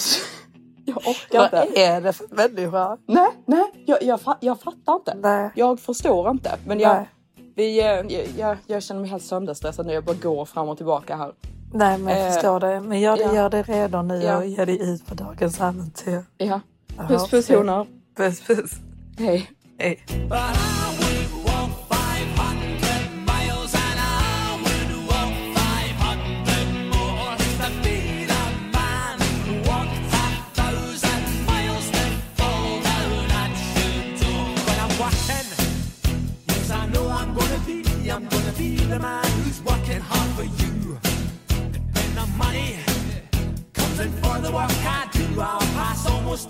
Jag 0.85 0.97
orkar 0.97 1.49
Vad 1.51 1.67
inte. 1.67 1.81
är 1.85 2.01
det 2.01 2.13
för 2.13 2.27
människa? 2.35 2.97
Nej, 3.07 3.27
nej, 3.45 3.63
jag, 3.85 4.03
jag, 4.03 4.19
jag 4.39 4.59
fattar 4.61 4.93
inte. 4.95 5.15
Nej. 5.15 5.51
Jag 5.55 5.79
förstår 5.79 6.29
inte. 6.31 6.51
Men 6.65 6.79
jag, 6.79 6.95
Nej. 6.95 7.09
vi, 7.55 7.79
eh, 7.79 7.85
jag, 7.85 8.27
jag, 8.37 8.57
jag 8.67 8.83
känner 8.83 9.01
mig 9.01 9.09
helt 9.09 9.23
sönderstressad 9.23 9.85
nu. 9.85 9.93
Jag 9.93 10.03
bara 10.03 10.15
går 10.15 10.45
fram 10.45 10.69
och 10.69 10.77
tillbaka 10.77 11.15
här. 11.15 11.31
Nej, 11.73 11.97
men 11.97 12.17
jag 12.17 12.27
Eh, 12.27 12.33
förstår 12.33 12.59
det. 12.59 12.79
Men 12.81 12.89
det, 12.89 12.97
ja. 12.99 13.17
gör 13.35 13.49
det 13.49 13.61
redo 13.63 14.01
nu 14.01 14.21
Ja. 14.23 14.37
och 14.37 14.45
ge 14.45 14.65
dig 14.65 14.81
ut 14.93 15.05
på 15.05 15.15
dagens 15.15 15.59
äventyr. 15.61 16.23
Ja. 16.37 16.61
Puss 17.07 17.29
puss 17.29 17.49
honor. 17.49 17.87
Puss 18.17 18.41
puss. 18.41 18.71
Hej. 19.17 19.51
Hej. 19.77 19.99
the 38.89 38.99
man 38.99 39.23
who's 39.43 39.61
working 39.61 40.01
hard 40.01 40.29
for 40.31 40.43
you. 40.43 40.97
And 41.51 41.75
when 41.93 42.15
the 42.15 42.25
money 42.37 42.77
comes 43.71 43.99
in 43.99 44.11
for 44.13 44.39
the 44.39 44.51
work 44.51 44.71
I 44.83 45.07
do, 45.11 45.39
I'll 45.39 45.59
pass 45.77 46.07
almost 46.07 46.49